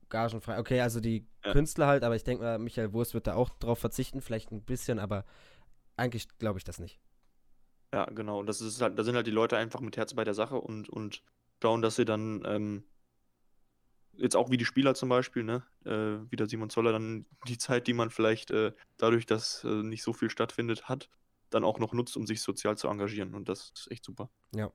gagenfrei. 0.10 0.60
Okay, 0.60 0.82
also 0.82 1.00
die 1.00 1.28
ja. 1.44 1.52
Künstler 1.52 1.88
halt, 1.88 2.04
aber 2.04 2.16
ich 2.16 2.24
denke 2.24 2.44
mal, 2.44 2.60
Michael 2.60 2.94
Wurst 2.94 3.14
wird 3.14 3.28
da 3.28 3.36
auch 3.36 3.50
drauf 3.50 3.80
verzichten, 3.80 4.22
vielleicht 4.22 4.52
ein 4.52 4.64
bisschen, 4.64 5.00
aber 5.00 5.26
eigentlich 5.96 6.28
glaube 6.38 6.60
ich 6.60 6.64
das 6.64 6.80
nicht. 6.80 7.00
Ja, 7.94 8.06
genau. 8.06 8.44
Das 8.44 8.62
ist 8.62 8.82
halt, 8.82 9.00
da 9.00 9.04
sind 9.04 9.16
halt 9.16 9.28
die 9.28 9.32
Leute 9.32 9.58
einfach 9.58 9.80
mit 9.80 9.98
Herz 9.98 10.14
bei 10.14 10.24
der 10.24 10.34
Sache 10.34 10.56
und, 10.56 10.90
und 10.90 11.24
schauen, 11.62 11.82
dass 11.82 11.96
sie 11.96 12.06
dann 12.06 12.44
ähm, 12.46 12.84
jetzt 14.14 14.36
auch 14.36 14.50
wie 14.50 14.58
die 14.58 14.66
Spieler 14.66 14.96
zum 14.96 15.10
Beispiel, 15.10 15.44
ne, 15.44 15.64
äh, 15.86 16.30
wie 16.32 16.36
der 16.36 16.48
Simon 16.48 16.70
Zoller 16.70 16.92
dann 16.92 17.26
die 17.48 17.58
Zeit, 17.58 17.88
die 17.88 17.94
man 17.94 18.10
vielleicht 18.10 18.52
äh, 18.52 18.74
dadurch, 18.98 19.26
dass 19.26 19.64
äh, 19.64 19.68
nicht 19.68 20.04
so 20.04 20.14
viel 20.14 20.30
stattfindet, 20.30 20.90
hat, 20.90 21.10
dann 21.50 21.64
auch 21.64 21.80
noch 21.80 21.94
nutzt, 21.94 22.18
um 22.18 22.28
sich 22.28 22.42
sozial 22.42 22.78
zu 22.78 22.88
engagieren. 22.88 23.34
Und 23.34 23.50
das 23.50 23.72
ist 23.76 23.92
echt 23.92 24.04
super. 24.04 24.30
Ja. 24.56 24.72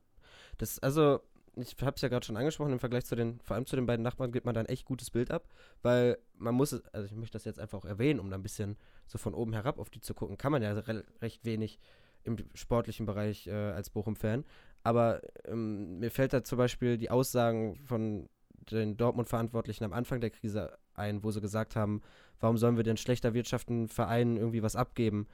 Das, 0.58 0.78
also, 0.78 1.20
ich 1.54 1.76
habe 1.82 1.96
es 1.96 2.02
ja 2.02 2.08
gerade 2.08 2.24
schon 2.24 2.36
angesprochen, 2.36 2.72
im 2.72 2.78
Vergleich 2.78 3.04
zu 3.04 3.14
den, 3.14 3.40
vor 3.40 3.56
allem 3.56 3.66
zu 3.66 3.76
den 3.76 3.86
beiden 3.86 4.02
Nachbarn 4.02 4.32
gibt 4.32 4.46
man 4.46 4.54
da 4.54 4.60
ein 4.60 4.66
echt 4.66 4.84
gutes 4.84 5.10
Bild 5.10 5.30
ab, 5.30 5.48
weil 5.82 6.18
man 6.34 6.54
muss, 6.54 6.72
also 6.92 7.06
ich 7.06 7.14
möchte 7.14 7.34
das 7.34 7.44
jetzt 7.44 7.58
einfach 7.58 7.78
auch 7.78 7.84
erwähnen, 7.84 8.20
um 8.20 8.30
da 8.30 8.36
ein 8.36 8.42
bisschen 8.42 8.76
so 9.06 9.18
von 9.18 9.34
oben 9.34 9.52
herab 9.52 9.78
auf 9.78 9.90
die 9.90 10.00
zu 10.00 10.14
gucken, 10.14 10.38
kann 10.38 10.52
man 10.52 10.62
ja 10.62 10.72
re 10.72 11.04
recht 11.20 11.44
wenig 11.44 11.78
im 12.24 12.36
sportlichen 12.54 13.04
Bereich 13.04 13.46
äh, 13.48 13.52
als 13.52 13.90
Bochum-Fan. 13.90 14.44
Aber 14.82 15.20
ähm, 15.44 15.98
mir 15.98 16.10
fällt 16.10 16.32
da 16.32 16.42
zum 16.42 16.58
Beispiel 16.58 16.98
die 16.98 17.10
Aussagen 17.10 17.76
von 17.84 18.28
den 18.70 18.96
Dortmund-Verantwortlichen 18.96 19.84
am 19.84 19.92
Anfang 19.92 20.20
der 20.20 20.30
Krise 20.30 20.78
ein, 20.94 21.22
wo 21.24 21.30
sie 21.30 21.40
gesagt 21.40 21.76
haben, 21.76 22.02
warum 22.40 22.58
sollen 22.58 22.76
wir 22.76 22.84
denn 22.84 22.96
schlechter 22.96 23.34
wirtschaften 23.34 23.88
Vereinen 23.88 24.36
irgendwie 24.36 24.62
was 24.62 24.76
abgeben? 24.76 25.26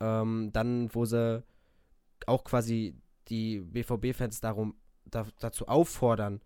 Ähm, 0.00 0.50
dann, 0.52 0.94
wo 0.94 1.04
sie 1.04 1.42
auch 2.26 2.44
quasi 2.44 2.96
die 3.28 3.60
BVB-Fans 3.60 4.40
darum 4.40 4.74
da, 5.04 5.26
dazu 5.38 5.68
auffordern, 5.68 6.40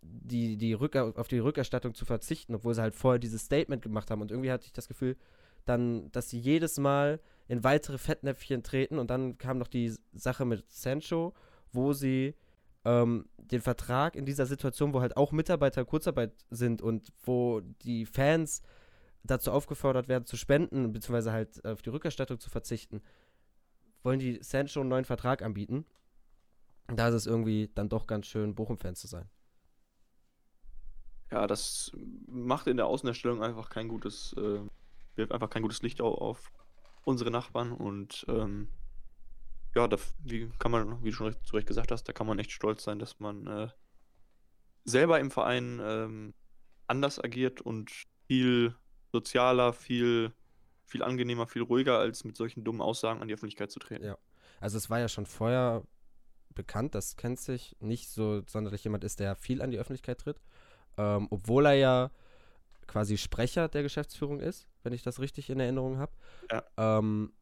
die, 0.00 0.56
die 0.56 0.72
Rücker, 0.72 1.12
auf 1.16 1.28
die 1.28 1.38
Rückerstattung 1.38 1.94
zu 1.94 2.04
verzichten, 2.04 2.54
obwohl 2.54 2.74
sie 2.74 2.82
halt 2.82 2.94
vorher 2.94 3.18
dieses 3.18 3.42
Statement 3.42 3.82
gemacht 3.82 4.10
haben. 4.10 4.20
Und 4.20 4.30
irgendwie 4.30 4.50
hatte 4.50 4.66
ich 4.66 4.72
das 4.72 4.88
Gefühl, 4.88 5.16
dann, 5.64 6.10
dass 6.10 6.28
sie 6.28 6.38
jedes 6.38 6.78
Mal 6.78 7.20
in 7.46 7.62
weitere 7.62 7.98
Fettnäpfchen 7.98 8.62
treten 8.62 8.98
und 8.98 9.10
dann 9.10 9.38
kam 9.38 9.58
noch 9.58 9.68
die 9.68 9.94
Sache 10.12 10.44
mit 10.44 10.68
Sancho 10.70 11.34
wo 11.72 11.92
sie 11.92 12.34
ähm, 12.84 13.28
den 13.38 13.60
Vertrag 13.60 14.16
in 14.16 14.24
dieser 14.26 14.46
Situation, 14.46 14.92
wo 14.92 15.00
halt 15.00 15.16
auch 15.16 15.32
Mitarbeiter 15.32 15.84
Kurzarbeit 15.84 16.32
sind 16.50 16.82
und 16.82 17.12
wo 17.22 17.60
die 17.60 18.06
Fans 18.06 18.62
dazu 19.24 19.52
aufgefordert 19.52 20.08
werden 20.08 20.26
zu 20.26 20.36
spenden, 20.36 20.92
beziehungsweise 20.92 21.32
halt 21.32 21.64
auf 21.64 21.82
die 21.82 21.90
Rückerstattung 21.90 22.40
zu 22.40 22.50
verzichten, 22.50 23.02
wollen 24.02 24.18
die 24.18 24.42
Sancho 24.42 24.80
einen 24.80 24.88
neuen 24.88 25.04
Vertrag 25.04 25.42
anbieten. 25.42 25.86
Da 26.88 27.08
ist 27.08 27.14
es 27.14 27.26
irgendwie 27.26 27.70
dann 27.74 27.88
doch 27.88 28.06
ganz 28.06 28.26
schön, 28.26 28.54
Bochum-Fan 28.54 28.96
zu 28.96 29.06
sein. 29.06 29.28
Ja, 31.30 31.46
das 31.46 31.92
macht 32.26 32.66
in 32.66 32.76
der 32.76 32.86
Außenerstellung 32.86 33.42
einfach 33.42 33.70
kein 33.70 33.88
gutes, 33.88 34.34
äh, 34.36 34.60
wirft 35.14 35.32
einfach 35.32 35.48
kein 35.48 35.62
gutes 35.62 35.82
Licht 35.82 36.00
auf, 36.00 36.18
auf 36.18 36.52
unsere 37.04 37.30
Nachbarn 37.30 37.72
und 37.72 38.26
ähm, 38.28 38.68
ja, 39.74 39.88
da, 39.88 39.96
wie 40.24 40.50
kann 40.58 40.70
man, 40.70 41.02
wie 41.02 41.10
du 41.10 41.16
schon 41.16 41.36
zu 41.44 41.56
Recht 41.56 41.66
gesagt 41.66 41.90
hast, 41.90 42.04
da 42.04 42.12
kann 42.12 42.26
man 42.26 42.38
echt 42.38 42.52
stolz 42.52 42.84
sein, 42.84 42.98
dass 42.98 43.20
man 43.20 43.46
äh, 43.46 43.68
selber 44.84 45.20
im 45.20 45.30
Verein 45.30 45.80
ähm, 45.82 46.34
anders 46.86 47.22
agiert 47.22 47.60
und 47.60 47.90
viel 48.26 48.74
sozialer, 49.12 49.72
viel, 49.72 50.32
viel 50.84 51.02
angenehmer, 51.02 51.46
viel 51.46 51.62
ruhiger, 51.62 51.98
als 51.98 52.24
mit 52.24 52.36
solchen 52.36 52.64
dummen 52.64 52.82
Aussagen 52.82 53.20
an 53.20 53.28
die 53.28 53.34
Öffentlichkeit 53.34 53.70
zu 53.70 53.78
treten. 53.78 54.04
Ja. 54.04 54.18
Also 54.60 54.76
es 54.76 54.90
war 54.90 55.00
ja 55.00 55.08
schon 55.08 55.26
vorher 55.26 55.82
bekannt, 56.54 56.94
das 56.94 57.16
kennt 57.16 57.40
sich, 57.40 57.76
nicht 57.80 58.10
so 58.10 58.42
sonderlich 58.46 58.84
jemand 58.84 59.04
ist, 59.04 59.20
der 59.20 59.36
viel 59.36 59.62
an 59.62 59.70
die 59.70 59.78
Öffentlichkeit 59.78 60.20
tritt. 60.20 60.40
Ähm, 60.98 61.28
obwohl 61.30 61.66
er 61.66 61.74
ja 61.74 62.10
quasi 62.86 63.16
Sprecher 63.16 63.68
der 63.68 63.82
Geschäftsführung 63.82 64.40
ist, 64.40 64.66
wenn 64.82 64.92
ich 64.92 65.02
das 65.02 65.18
richtig 65.20 65.48
in 65.48 65.60
Erinnerung 65.60 65.98
habe. 65.98 66.12
Ja. 66.50 66.62
Ähm, 66.76 67.32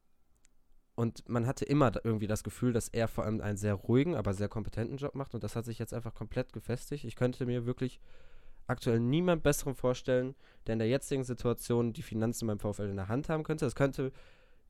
und 0.94 1.28
man 1.28 1.46
hatte 1.46 1.64
immer 1.64 1.92
irgendwie 2.04 2.26
das 2.26 2.44
Gefühl, 2.44 2.72
dass 2.72 2.88
er 2.88 3.08
vor 3.08 3.24
allem 3.24 3.40
einen 3.40 3.56
sehr 3.56 3.74
ruhigen, 3.74 4.16
aber 4.16 4.34
sehr 4.34 4.48
kompetenten 4.48 4.98
Job 4.98 5.14
macht. 5.14 5.34
Und 5.34 5.42
das 5.42 5.56
hat 5.56 5.64
sich 5.64 5.78
jetzt 5.78 5.94
einfach 5.94 6.14
komplett 6.14 6.52
gefestigt. 6.52 7.04
Ich 7.04 7.16
könnte 7.16 7.46
mir 7.46 7.64
wirklich 7.64 8.00
aktuell 8.66 9.00
niemand 9.00 9.42
besseren 9.42 9.74
vorstellen, 9.74 10.34
der 10.66 10.74
in 10.74 10.78
der 10.78 10.88
jetzigen 10.88 11.24
Situation 11.24 11.92
die 11.92 12.02
Finanzen 12.02 12.46
beim 12.46 12.58
VfL 12.58 12.90
in 12.90 12.96
der 12.96 13.08
Hand 13.08 13.28
haben 13.28 13.44
könnte. 13.44 13.64
Das 13.64 13.74
könnte, 13.74 14.12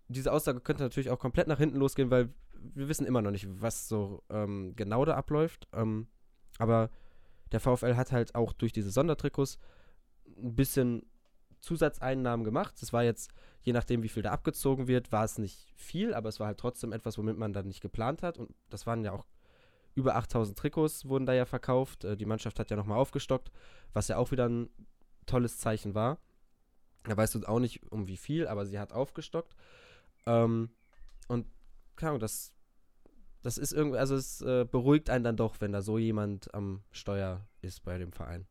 diese 0.09 0.33
Aussage 0.33 0.61
könnte 0.61 0.83
natürlich 0.83 1.11
auch 1.11 1.19
komplett 1.19 1.49
nach 1.49 1.59
hinten 1.59 1.77
losgehen, 1.77 2.11
weil 2.11 2.31
wir 2.53 2.89
wissen 2.89 3.07
immer 3.07 3.23
noch 3.23 3.31
nicht, 3.31 3.47
was 3.61 3.89
so 3.89 4.23
ähm, 4.31 4.75
genau 4.77 5.05
da 5.05 5.15
abläuft. 5.15 5.69
Ähm, 5.73 6.07
aber 6.59 6.91
der 7.53 7.61
VfL 7.61 7.97
hat 7.97 8.13
halt 8.13 8.35
auch 8.35 8.53
durch 8.53 8.73
diese 8.73 8.91
Sondertrikots 8.91 9.59
ein 10.37 10.55
bisschen 10.55 11.10
Zusatzeinnahmen 11.61 12.45
gemacht. 12.45 12.75
Das 12.81 12.93
war 12.93 13.03
jetzt, 13.03 13.31
je 13.63 13.73
nachdem, 13.73 14.03
wie 14.03 14.09
viel 14.09 14.23
da 14.23 14.33
abgezogen 14.33 14.89
wird, 14.89 15.13
war 15.13 15.25
es 15.25 15.39
nicht 15.39 15.73
viel, 15.77 16.15
aber 16.15 16.29
es 16.29 16.41
war 16.41 16.47
halt 16.47 16.59
trotzdem 16.59 16.93
etwas, 16.93 17.19
womit 17.19 17.37
man 17.37 17.53
dann 17.53 17.67
nicht 17.67 17.81
geplant 17.81 18.23
hat. 18.23 18.39
Und 18.39 18.55
das 18.69 18.87
waren 18.87 19.05
ja 19.05 19.13
auch 19.13 19.27
über 19.95 20.15
8000 20.17 20.57
Trikots 20.57 21.09
wurden 21.09 21.27
da 21.27 21.33
ja 21.33 21.45
verkauft. 21.45 22.05
Äh, 22.05 22.17
die 22.17 22.27
Mannschaft 22.27 22.59
hat 22.59 22.71
ja 22.71 22.77
nochmal 22.77 22.99
aufgestockt, 22.99 23.51
was 23.93 24.09
ja 24.09 24.17
auch 24.17 24.31
wieder 24.31 24.49
ein 24.49 24.71
tolles 25.27 25.59
Zeichen 25.59 25.95
war. 25.95 26.19
Da 27.05 27.17
weißt 27.17 27.35
du 27.35 27.45
auch 27.47 27.61
nicht 27.61 27.91
um 27.91 28.07
wie 28.07 28.17
viel, 28.17 28.47
aber 28.47 28.67
sie 28.67 28.79
hat 28.79 28.93
aufgestockt. 28.93 29.55
Ähm, 30.27 30.71
und 31.29 31.47
keine 31.97 32.11
Ahnung, 32.11 32.21
das 32.21 32.53
das 33.43 33.57
ist 33.57 33.73
irgendwie, 33.73 33.99
also 33.99 34.15
es 34.17 34.43
äh, 34.43 34.67
beruhigt 34.71 35.09
einen 35.09 35.25
dann 35.25 35.37
doch, 35.37 35.61
wenn 35.61 35.73
da 35.73 35.83
so 35.83 35.99
jemand 35.99 36.53
am 36.55 36.83
Steuer 36.91 37.47
ist 37.63 37.83
bei 37.85 37.99
dem 37.99 38.13
Verein. 38.13 38.47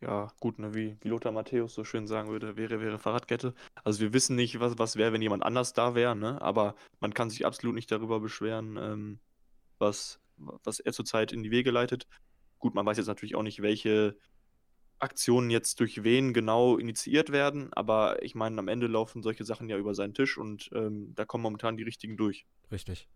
Ja, 0.00 0.32
gut, 0.40 0.58
ne, 0.58 0.74
wie, 0.74 0.96
Lothar 1.02 1.30
Matthäus 1.30 1.74
so 1.74 1.84
schön 1.84 2.06
sagen 2.06 2.30
würde, 2.30 2.56
wäre, 2.56 2.80
wäre 2.80 2.98
Fahrradkette. 2.98 3.54
Also 3.84 4.00
wir 4.00 4.14
wissen 4.14 4.34
nicht, 4.34 4.58
was, 4.58 4.78
was 4.78 4.96
wäre, 4.96 5.12
wenn 5.12 5.20
jemand 5.20 5.42
anders 5.42 5.74
da 5.74 5.94
wäre, 5.94 6.16
ne? 6.16 6.40
Aber 6.40 6.74
man 7.00 7.12
kann 7.12 7.28
sich 7.28 7.44
absolut 7.44 7.74
nicht 7.74 7.92
darüber 7.92 8.18
beschweren, 8.20 8.78
ähm, 8.78 9.20
was, 9.78 10.18
was 10.36 10.80
er 10.80 10.92
zurzeit 10.92 11.32
in 11.32 11.42
die 11.42 11.50
Wege 11.50 11.70
leitet. 11.70 12.06
Gut, 12.58 12.74
man 12.74 12.86
weiß 12.86 12.96
jetzt 12.96 13.08
natürlich 13.08 13.34
auch 13.34 13.42
nicht, 13.42 13.60
welche 13.60 14.16
Aktionen 15.00 15.50
jetzt 15.50 15.80
durch 15.80 16.02
wen 16.02 16.32
genau 16.32 16.76
initiiert 16.78 17.30
werden, 17.30 17.72
aber 17.72 18.22
ich 18.22 18.34
meine, 18.34 18.58
am 18.58 18.68
Ende 18.68 18.86
laufen 18.86 19.22
solche 19.22 19.44
Sachen 19.44 19.68
ja 19.68 19.76
über 19.76 19.94
seinen 19.94 20.14
Tisch 20.14 20.38
und 20.38 20.70
ähm, 20.74 21.14
da 21.14 21.24
kommen 21.24 21.42
momentan 21.42 21.76
die 21.76 21.84
richtigen 21.84 22.16
durch. 22.16 22.46
Richtig. 22.70 23.08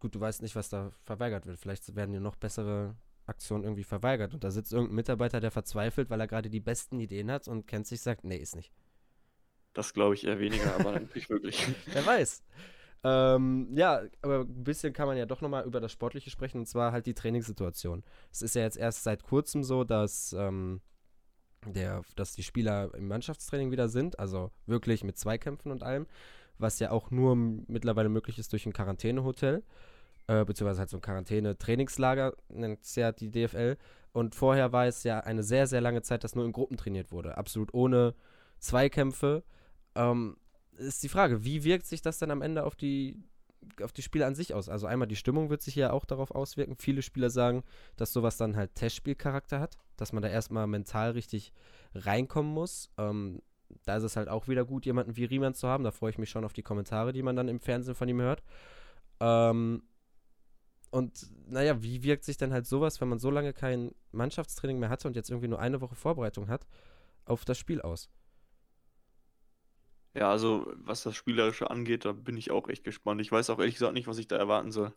Gut, 0.00 0.14
du 0.14 0.20
weißt 0.20 0.42
nicht, 0.42 0.54
was 0.54 0.68
da 0.68 0.92
verweigert 1.02 1.46
wird. 1.46 1.58
Vielleicht 1.58 1.96
werden 1.96 2.12
dir 2.12 2.20
noch 2.20 2.36
bessere 2.36 2.96
Aktionen 3.26 3.64
irgendwie 3.64 3.84
verweigert 3.84 4.34
und 4.34 4.44
da 4.44 4.50
sitzt 4.50 4.72
irgendein 4.72 4.96
Mitarbeiter, 4.96 5.40
der 5.40 5.50
verzweifelt, 5.50 6.10
weil 6.10 6.20
er 6.20 6.26
gerade 6.26 6.50
die 6.50 6.60
besten 6.60 7.00
Ideen 7.00 7.30
hat 7.30 7.48
und 7.48 7.66
kennt 7.66 7.86
sich, 7.86 8.00
sagt, 8.00 8.24
nee, 8.24 8.36
ist 8.36 8.56
nicht. 8.56 8.72
Das 9.72 9.92
glaube 9.92 10.14
ich 10.14 10.24
eher 10.24 10.38
weniger, 10.38 10.74
aber 10.74 11.00
nicht 11.14 11.28
wirklich. 11.30 11.66
Wer 11.86 12.06
weiß. 12.06 12.42
Ähm, 13.02 13.68
ja, 13.76 14.02
aber 14.22 14.40
ein 14.40 14.64
bisschen 14.64 14.92
kann 14.94 15.06
man 15.06 15.18
ja 15.18 15.26
doch 15.26 15.42
nochmal 15.42 15.66
über 15.66 15.80
das 15.80 15.92
Sportliche 15.92 16.30
sprechen 16.30 16.58
und 16.58 16.66
zwar 16.66 16.92
halt 16.92 17.06
die 17.06 17.14
Trainingssituation. 17.14 18.02
Es 18.32 18.40
ist 18.40 18.54
ja 18.54 18.62
jetzt 18.62 18.78
erst 18.78 19.02
seit 19.02 19.22
kurzem 19.22 19.62
so, 19.62 19.84
dass 19.84 20.32
ähm, 20.32 20.80
der, 21.66 22.02
dass 22.16 22.32
die 22.32 22.42
Spieler 22.42 22.94
im 22.94 23.08
Mannschaftstraining 23.08 23.70
wieder 23.70 23.88
sind, 23.88 24.18
also 24.18 24.50
wirklich 24.66 25.04
mit 25.04 25.18
Zweikämpfen 25.18 25.70
und 25.70 25.82
allem, 25.82 26.06
was 26.58 26.78
ja 26.78 26.90
auch 26.90 27.10
nur 27.10 27.36
mittlerweile 27.36 28.08
möglich 28.08 28.38
ist 28.38 28.52
durch 28.52 28.64
ein 28.64 28.72
Quarantänehotel, 28.72 29.62
äh, 30.26 30.44
beziehungsweise 30.44 30.80
halt 30.80 30.90
so 30.90 30.98
ein 30.98 31.02
Quarantäne-Trainingslager, 31.02 32.34
nennt 32.48 32.82
es 32.82 32.94
ja 32.96 33.12
die 33.12 33.30
DFL. 33.30 33.76
Und 34.12 34.34
vorher 34.34 34.72
war 34.72 34.86
es 34.86 35.02
ja 35.02 35.20
eine 35.20 35.42
sehr, 35.42 35.66
sehr 35.66 35.80
lange 35.80 36.02
Zeit, 36.02 36.22
dass 36.24 36.34
nur 36.34 36.44
in 36.44 36.52
Gruppen 36.52 36.76
trainiert 36.76 37.10
wurde, 37.10 37.36
absolut 37.36 37.74
ohne 37.74 38.14
Zweikämpfe. 38.58 39.42
Ähm, 39.94 40.36
ist 40.76 41.02
die 41.02 41.08
Frage, 41.08 41.44
wie 41.44 41.64
wirkt 41.64 41.86
sich 41.86 42.00
das 42.02 42.18
dann 42.18 42.30
am 42.30 42.42
Ende 42.42 42.64
auf 42.64 42.76
die 42.76 43.16
auf 43.82 43.92
die 43.92 44.02
Spiele 44.02 44.26
an 44.26 44.34
sich 44.34 44.54
aus. 44.54 44.68
Also 44.68 44.86
einmal 44.86 45.08
die 45.08 45.16
Stimmung 45.16 45.50
wird 45.50 45.62
sich 45.62 45.74
ja 45.74 45.90
auch 45.90 46.04
darauf 46.04 46.30
auswirken. 46.30 46.76
Viele 46.76 47.02
Spieler 47.02 47.30
sagen, 47.30 47.64
dass 47.96 48.12
sowas 48.12 48.36
dann 48.36 48.56
halt 48.56 48.74
Testspielcharakter 48.74 49.58
hat, 49.58 49.78
dass 49.96 50.12
man 50.12 50.22
da 50.22 50.28
erstmal 50.28 50.66
mental 50.66 51.12
richtig 51.12 51.52
reinkommen 51.94 52.52
muss. 52.52 52.90
Ähm, 52.98 53.40
da 53.84 53.96
ist 53.96 54.02
es 54.02 54.16
halt 54.16 54.28
auch 54.28 54.48
wieder 54.48 54.64
gut, 54.64 54.86
jemanden 54.86 55.16
wie 55.16 55.24
Riemann 55.24 55.54
zu 55.54 55.68
haben. 55.68 55.84
Da 55.84 55.90
freue 55.90 56.10
ich 56.10 56.18
mich 56.18 56.30
schon 56.30 56.44
auf 56.44 56.52
die 56.52 56.62
Kommentare, 56.62 57.12
die 57.12 57.22
man 57.22 57.36
dann 57.36 57.48
im 57.48 57.60
Fernsehen 57.60 57.94
von 57.94 58.08
ihm 58.08 58.20
hört. 58.20 58.42
Ähm, 59.20 59.82
und 60.94 61.28
naja, 61.48 61.82
wie 61.82 62.04
wirkt 62.04 62.22
sich 62.22 62.36
denn 62.36 62.52
halt 62.52 62.66
sowas, 62.66 63.00
wenn 63.00 63.08
man 63.08 63.18
so 63.18 63.28
lange 63.28 63.52
kein 63.52 63.92
Mannschaftstraining 64.12 64.78
mehr 64.78 64.90
hatte 64.90 65.08
und 65.08 65.16
jetzt 65.16 65.28
irgendwie 65.28 65.48
nur 65.48 65.58
eine 65.58 65.80
Woche 65.80 65.96
Vorbereitung 65.96 66.46
hat, 66.46 66.68
auf 67.24 67.44
das 67.44 67.58
Spiel 67.58 67.82
aus? 67.82 68.08
Ja, 70.14 70.30
also 70.30 70.72
was 70.76 71.02
das 71.02 71.16
Spielerische 71.16 71.68
angeht, 71.68 72.04
da 72.04 72.12
bin 72.12 72.36
ich 72.36 72.52
auch 72.52 72.68
echt 72.68 72.84
gespannt. 72.84 73.20
Ich 73.20 73.32
weiß 73.32 73.50
auch 73.50 73.58
ehrlich 73.58 73.74
gesagt 73.74 73.94
nicht, 73.94 74.06
was 74.06 74.18
ich 74.18 74.28
da 74.28 74.36
erwarten 74.36 74.70
soll. 74.70 74.94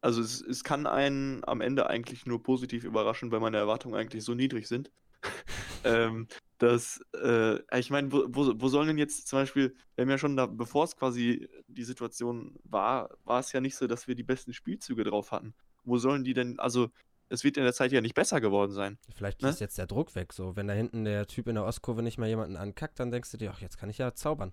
Also 0.00 0.22
es, 0.22 0.40
es 0.40 0.64
kann 0.64 0.86
einen 0.86 1.44
am 1.44 1.60
Ende 1.60 1.90
eigentlich 1.90 2.24
nur 2.24 2.42
positiv 2.42 2.84
überraschen, 2.84 3.30
weil 3.30 3.40
meine 3.40 3.58
Erwartungen 3.58 3.94
eigentlich 3.94 4.24
so 4.24 4.34
niedrig 4.34 4.66
sind. 4.66 4.90
ähm, 5.84 6.28
dass, 6.58 7.00
äh, 7.14 7.58
ich 7.78 7.90
meine, 7.90 8.12
wo, 8.12 8.24
wo, 8.28 8.68
sollen 8.68 8.88
denn 8.88 8.98
jetzt 8.98 9.28
zum 9.28 9.40
Beispiel, 9.40 9.76
wir 9.94 10.02
haben 10.02 10.10
ja 10.10 10.18
schon 10.18 10.36
da, 10.36 10.46
bevor 10.46 10.84
es 10.84 10.96
quasi 10.96 11.48
die 11.68 11.84
Situation 11.84 12.58
war, 12.64 13.10
war 13.24 13.40
es 13.40 13.52
ja 13.52 13.60
nicht 13.60 13.76
so, 13.76 13.86
dass 13.86 14.08
wir 14.08 14.14
die 14.14 14.22
besten 14.22 14.52
Spielzüge 14.52 15.04
drauf 15.04 15.32
hatten. 15.32 15.54
Wo 15.84 15.98
sollen 15.98 16.24
die 16.24 16.34
denn, 16.34 16.58
also 16.58 16.90
es 17.28 17.44
wird 17.44 17.56
in 17.56 17.64
der 17.64 17.72
Zeit 17.72 17.92
ja 17.92 18.00
nicht 18.00 18.14
besser 18.14 18.40
geworden 18.40 18.72
sein. 18.72 18.98
Vielleicht 19.14 19.42
ne? 19.42 19.48
ist 19.48 19.60
jetzt 19.60 19.78
der 19.78 19.86
Druck 19.86 20.14
weg. 20.14 20.32
So, 20.32 20.56
wenn 20.56 20.68
da 20.68 20.74
hinten 20.74 21.04
der 21.04 21.26
Typ 21.26 21.48
in 21.48 21.56
der 21.56 21.64
Ostkurve 21.64 22.02
nicht 22.02 22.18
mal 22.18 22.28
jemanden 22.28 22.56
ankackt, 22.56 23.00
dann 23.00 23.10
denkst 23.10 23.30
du 23.32 23.36
dir, 23.36 23.50
ach, 23.50 23.60
jetzt 23.60 23.78
kann 23.78 23.90
ich 23.90 23.98
ja 23.98 24.14
zaubern. 24.14 24.52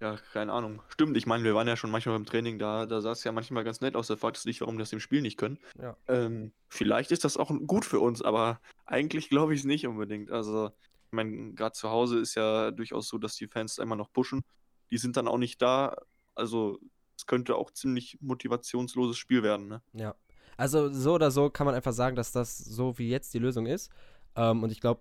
Ja, 0.00 0.16
keine 0.32 0.52
Ahnung. 0.52 0.80
Stimmt, 0.88 1.16
ich 1.16 1.26
meine, 1.26 1.42
wir 1.42 1.54
waren 1.54 1.66
ja 1.66 1.76
schon 1.76 1.90
manchmal 1.90 2.16
beim 2.16 2.26
Training, 2.26 2.58
da, 2.58 2.86
da 2.86 3.00
sah 3.00 3.12
es 3.12 3.24
ja 3.24 3.32
manchmal 3.32 3.64
ganz 3.64 3.80
nett 3.80 3.96
aus. 3.96 4.06
Da 4.06 4.16
fragst 4.16 4.44
du 4.44 4.48
dich, 4.48 4.60
warum 4.60 4.76
wir 4.76 4.80
das 4.80 4.92
im 4.92 5.00
Spiel 5.00 5.22
nicht 5.22 5.36
können. 5.36 5.58
Ja. 5.80 5.96
Ähm, 6.06 6.52
vielleicht 6.68 7.10
ist 7.10 7.24
das 7.24 7.36
auch 7.36 7.50
gut 7.66 7.84
für 7.84 7.98
uns, 7.98 8.22
aber 8.22 8.60
eigentlich 8.86 9.28
glaube 9.28 9.54
ich 9.54 9.60
es 9.60 9.66
nicht 9.66 9.86
unbedingt. 9.86 10.30
Also, 10.30 10.68
ich 10.68 11.12
meine, 11.12 11.52
gerade 11.54 11.72
zu 11.72 11.90
Hause 11.90 12.20
ist 12.20 12.36
ja 12.36 12.70
durchaus 12.70 13.08
so, 13.08 13.18
dass 13.18 13.34
die 13.34 13.48
Fans 13.48 13.80
einmal 13.80 13.98
noch 13.98 14.12
pushen. 14.12 14.42
Die 14.90 14.98
sind 14.98 15.16
dann 15.16 15.26
auch 15.26 15.38
nicht 15.38 15.60
da. 15.60 15.96
Also, 16.34 16.78
es 17.16 17.26
könnte 17.26 17.56
auch 17.56 17.72
ziemlich 17.72 18.18
motivationsloses 18.20 19.18
Spiel 19.18 19.42
werden, 19.42 19.66
ne? 19.66 19.82
Ja, 19.94 20.14
also 20.56 20.92
so 20.92 21.14
oder 21.14 21.30
so 21.30 21.50
kann 21.50 21.66
man 21.66 21.74
einfach 21.74 21.92
sagen, 21.92 22.16
dass 22.16 22.32
das 22.32 22.58
so 22.58 22.98
wie 22.98 23.08
jetzt 23.08 23.32
die 23.32 23.38
Lösung 23.38 23.66
ist. 23.66 23.90
Ähm, 24.36 24.62
und 24.62 24.70
ich 24.70 24.80
glaube, 24.80 25.00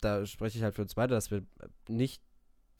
da 0.00 0.24
spreche 0.26 0.58
ich 0.58 0.64
halt 0.64 0.74
für 0.74 0.82
uns 0.82 0.94
beide, 0.94 1.14
dass 1.14 1.30
wir 1.30 1.46
nicht 1.88 2.22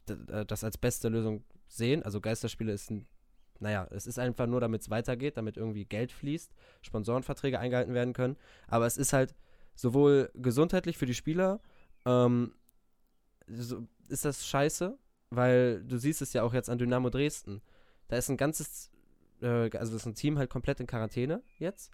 das 0.06 0.64
als 0.64 0.78
beste 0.78 1.08
Lösung 1.08 1.44
sehen. 1.68 2.02
Also 2.02 2.20
Geisterspiele 2.20 2.72
ist 2.72 2.90
ein, 2.90 3.06
naja, 3.60 3.86
es 3.90 4.06
ist 4.06 4.18
einfach 4.18 4.46
nur, 4.46 4.60
damit 4.60 4.82
es 4.82 4.90
weitergeht, 4.90 5.36
damit 5.36 5.56
irgendwie 5.56 5.84
Geld 5.84 6.12
fließt, 6.12 6.52
Sponsorenverträge 6.82 7.58
eingehalten 7.58 7.94
werden 7.94 8.14
können. 8.14 8.36
Aber 8.68 8.86
es 8.86 8.96
ist 8.96 9.12
halt 9.12 9.34
sowohl 9.74 10.30
gesundheitlich 10.34 10.96
für 10.98 11.06
die 11.06 11.14
Spieler, 11.14 11.60
ähm, 12.04 12.54
so, 13.48 13.86
ist 14.08 14.24
das 14.24 14.46
scheiße, 14.46 14.98
weil 15.30 15.84
du 15.84 15.98
siehst 15.98 16.22
es 16.22 16.32
ja 16.32 16.42
auch 16.42 16.54
jetzt 16.54 16.70
an 16.70 16.78
Dynamo 16.78 17.10
Dresden. 17.10 17.62
Da 18.08 18.16
ist 18.16 18.28
ein 18.28 18.36
ganzes 18.36 18.90
äh, 19.40 19.70
also 19.76 19.96
ist 19.96 20.06
ein 20.06 20.14
Team 20.14 20.38
halt 20.38 20.50
komplett 20.50 20.80
in 20.80 20.86
Quarantäne 20.86 21.42
jetzt. 21.58 21.90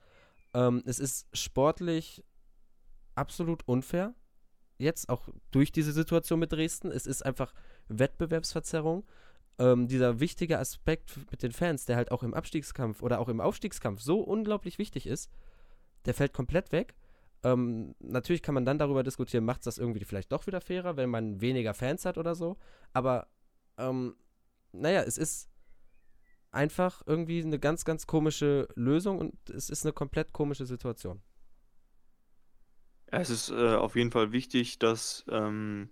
Ähm, 0.54 0.82
es 0.86 0.98
ist 0.98 1.26
sportlich 1.32 2.22
absolut 3.14 3.66
unfair. 3.66 4.14
Jetzt 4.78 5.08
auch 5.08 5.28
durch 5.50 5.70
diese 5.70 5.92
Situation 5.92 6.40
mit 6.40 6.52
Dresden. 6.52 6.90
Es 6.90 7.06
ist 7.06 7.24
einfach 7.24 7.54
Wettbewerbsverzerrung. 7.98 9.04
Ähm, 9.58 9.86
dieser 9.86 10.20
wichtige 10.20 10.58
Aspekt 10.58 11.18
mit 11.30 11.42
den 11.42 11.52
Fans, 11.52 11.84
der 11.84 11.96
halt 11.96 12.10
auch 12.10 12.22
im 12.22 12.34
Abstiegskampf 12.34 13.02
oder 13.02 13.20
auch 13.20 13.28
im 13.28 13.40
Aufstiegskampf 13.40 14.00
so 14.00 14.20
unglaublich 14.20 14.78
wichtig 14.78 15.06
ist, 15.06 15.30
der 16.06 16.14
fällt 16.14 16.32
komplett 16.32 16.72
weg. 16.72 16.94
Ähm, 17.44 17.94
natürlich 17.98 18.42
kann 18.42 18.54
man 18.54 18.64
dann 18.64 18.78
darüber 18.78 19.02
diskutieren, 19.02 19.44
macht 19.44 19.60
es 19.60 19.64
das 19.64 19.78
irgendwie 19.78 20.04
vielleicht 20.04 20.32
doch 20.32 20.46
wieder 20.46 20.60
fairer, 20.60 20.96
wenn 20.96 21.10
man 21.10 21.40
weniger 21.40 21.74
Fans 21.74 22.04
hat 22.04 22.18
oder 22.18 22.34
so. 22.34 22.56
Aber 22.92 23.28
ähm, 23.78 24.16
naja, 24.72 25.02
es 25.02 25.18
ist 25.18 25.50
einfach 26.50 27.02
irgendwie 27.06 27.42
eine 27.42 27.58
ganz, 27.58 27.84
ganz 27.84 28.06
komische 28.06 28.68
Lösung 28.74 29.18
und 29.18 29.50
es 29.50 29.70
ist 29.70 29.84
eine 29.84 29.92
komplett 29.92 30.32
komische 30.32 30.66
Situation. 30.66 31.20
Es 33.06 33.28
ist 33.28 33.50
äh, 33.50 33.74
auf 33.74 33.96
jeden 33.96 34.10
Fall 34.10 34.32
wichtig, 34.32 34.78
dass 34.78 35.24
ähm, 35.28 35.90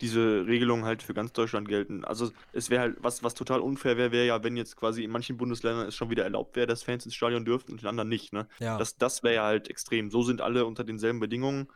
diese 0.00 0.46
Regelungen 0.46 0.84
halt 0.84 1.02
für 1.02 1.14
ganz 1.14 1.32
Deutschland 1.32 1.68
gelten. 1.68 2.04
Also 2.04 2.32
es 2.52 2.68
wäre 2.68 2.82
halt, 2.82 2.96
was, 2.98 3.22
was 3.22 3.34
total 3.34 3.60
unfair 3.60 3.96
wäre, 3.96 4.12
wäre 4.12 4.26
ja, 4.26 4.42
wenn 4.42 4.56
jetzt 4.56 4.76
quasi 4.76 5.04
in 5.04 5.10
manchen 5.10 5.36
Bundesländern 5.36 5.86
es 5.88 5.94
schon 5.94 6.10
wieder 6.10 6.24
erlaubt 6.24 6.56
wäre, 6.56 6.66
dass 6.66 6.82
Fans 6.82 7.04
ins 7.04 7.14
Stadion 7.14 7.44
dürften 7.44 7.72
und 7.72 7.82
in 7.82 7.88
anderen 7.88 8.08
nicht. 8.08 8.32
Ne? 8.32 8.48
Ja. 8.58 8.76
Das, 8.76 8.96
das 8.96 9.22
wäre 9.22 9.34
ja 9.34 9.44
halt 9.44 9.68
extrem. 9.68 10.10
So 10.10 10.22
sind 10.22 10.40
alle 10.40 10.66
unter 10.66 10.82
denselben 10.82 11.20
Bedingungen. 11.20 11.68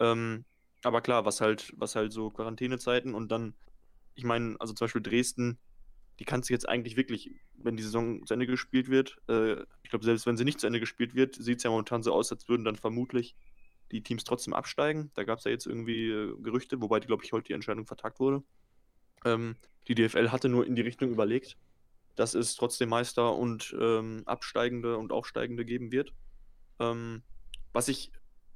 Ähm, 0.00 0.44
aber 0.82 1.00
klar, 1.02 1.24
was 1.24 1.40
halt, 1.40 1.72
was 1.76 1.94
halt 1.94 2.12
so 2.12 2.30
Quarantänezeiten 2.30 3.14
und 3.14 3.30
dann, 3.30 3.54
ich 4.14 4.24
meine, 4.24 4.56
also 4.60 4.72
zum 4.72 4.86
Beispiel 4.86 5.02
Dresden, 5.02 5.58
die 6.18 6.24
kannst 6.24 6.48
du 6.48 6.54
jetzt 6.54 6.68
eigentlich 6.68 6.96
wirklich, 6.96 7.30
wenn 7.54 7.76
die 7.76 7.82
Saison 7.82 8.24
zu 8.26 8.34
Ende 8.34 8.46
gespielt 8.46 8.88
wird, 8.88 9.18
äh, 9.28 9.62
ich 9.82 9.90
glaube, 9.90 10.04
selbst 10.04 10.26
wenn 10.26 10.36
sie 10.36 10.44
nicht 10.44 10.60
zu 10.60 10.66
Ende 10.66 10.80
gespielt 10.80 11.14
wird, 11.14 11.34
sieht 11.36 11.58
es 11.58 11.64
ja 11.64 11.70
momentan 11.70 12.02
so 12.02 12.12
aus, 12.12 12.32
als 12.32 12.48
würden 12.48 12.64
dann 12.64 12.76
vermutlich 12.76 13.36
die 13.92 14.02
Teams 14.02 14.24
trotzdem 14.24 14.54
absteigen. 14.54 15.10
Da 15.14 15.24
gab 15.24 15.38
es 15.38 15.44
ja 15.44 15.50
jetzt 15.50 15.66
irgendwie 15.66 16.08
äh, 16.08 16.34
Gerüchte, 16.40 16.80
wobei, 16.80 17.00
glaube 17.00 17.24
ich, 17.24 17.32
heute 17.32 17.48
die 17.48 17.52
Entscheidung 17.54 17.86
vertagt 17.86 18.20
wurde. 18.20 18.42
Ähm, 19.24 19.56
die 19.88 19.94
DFL 19.94 20.30
hatte 20.30 20.48
nur 20.48 20.66
in 20.66 20.76
die 20.76 20.82
Richtung 20.82 21.10
überlegt, 21.10 21.56
dass 22.14 22.34
es 22.34 22.54
trotzdem 22.54 22.90
Meister 22.90 23.34
und 23.34 23.74
ähm, 23.80 24.22
Absteigende 24.26 24.98
und 24.98 25.12
Aufsteigende 25.12 25.64
geben 25.64 25.92
wird. 25.92 26.12
Ähm, 26.78 27.22
was 27.72 27.88
ich 27.88 28.12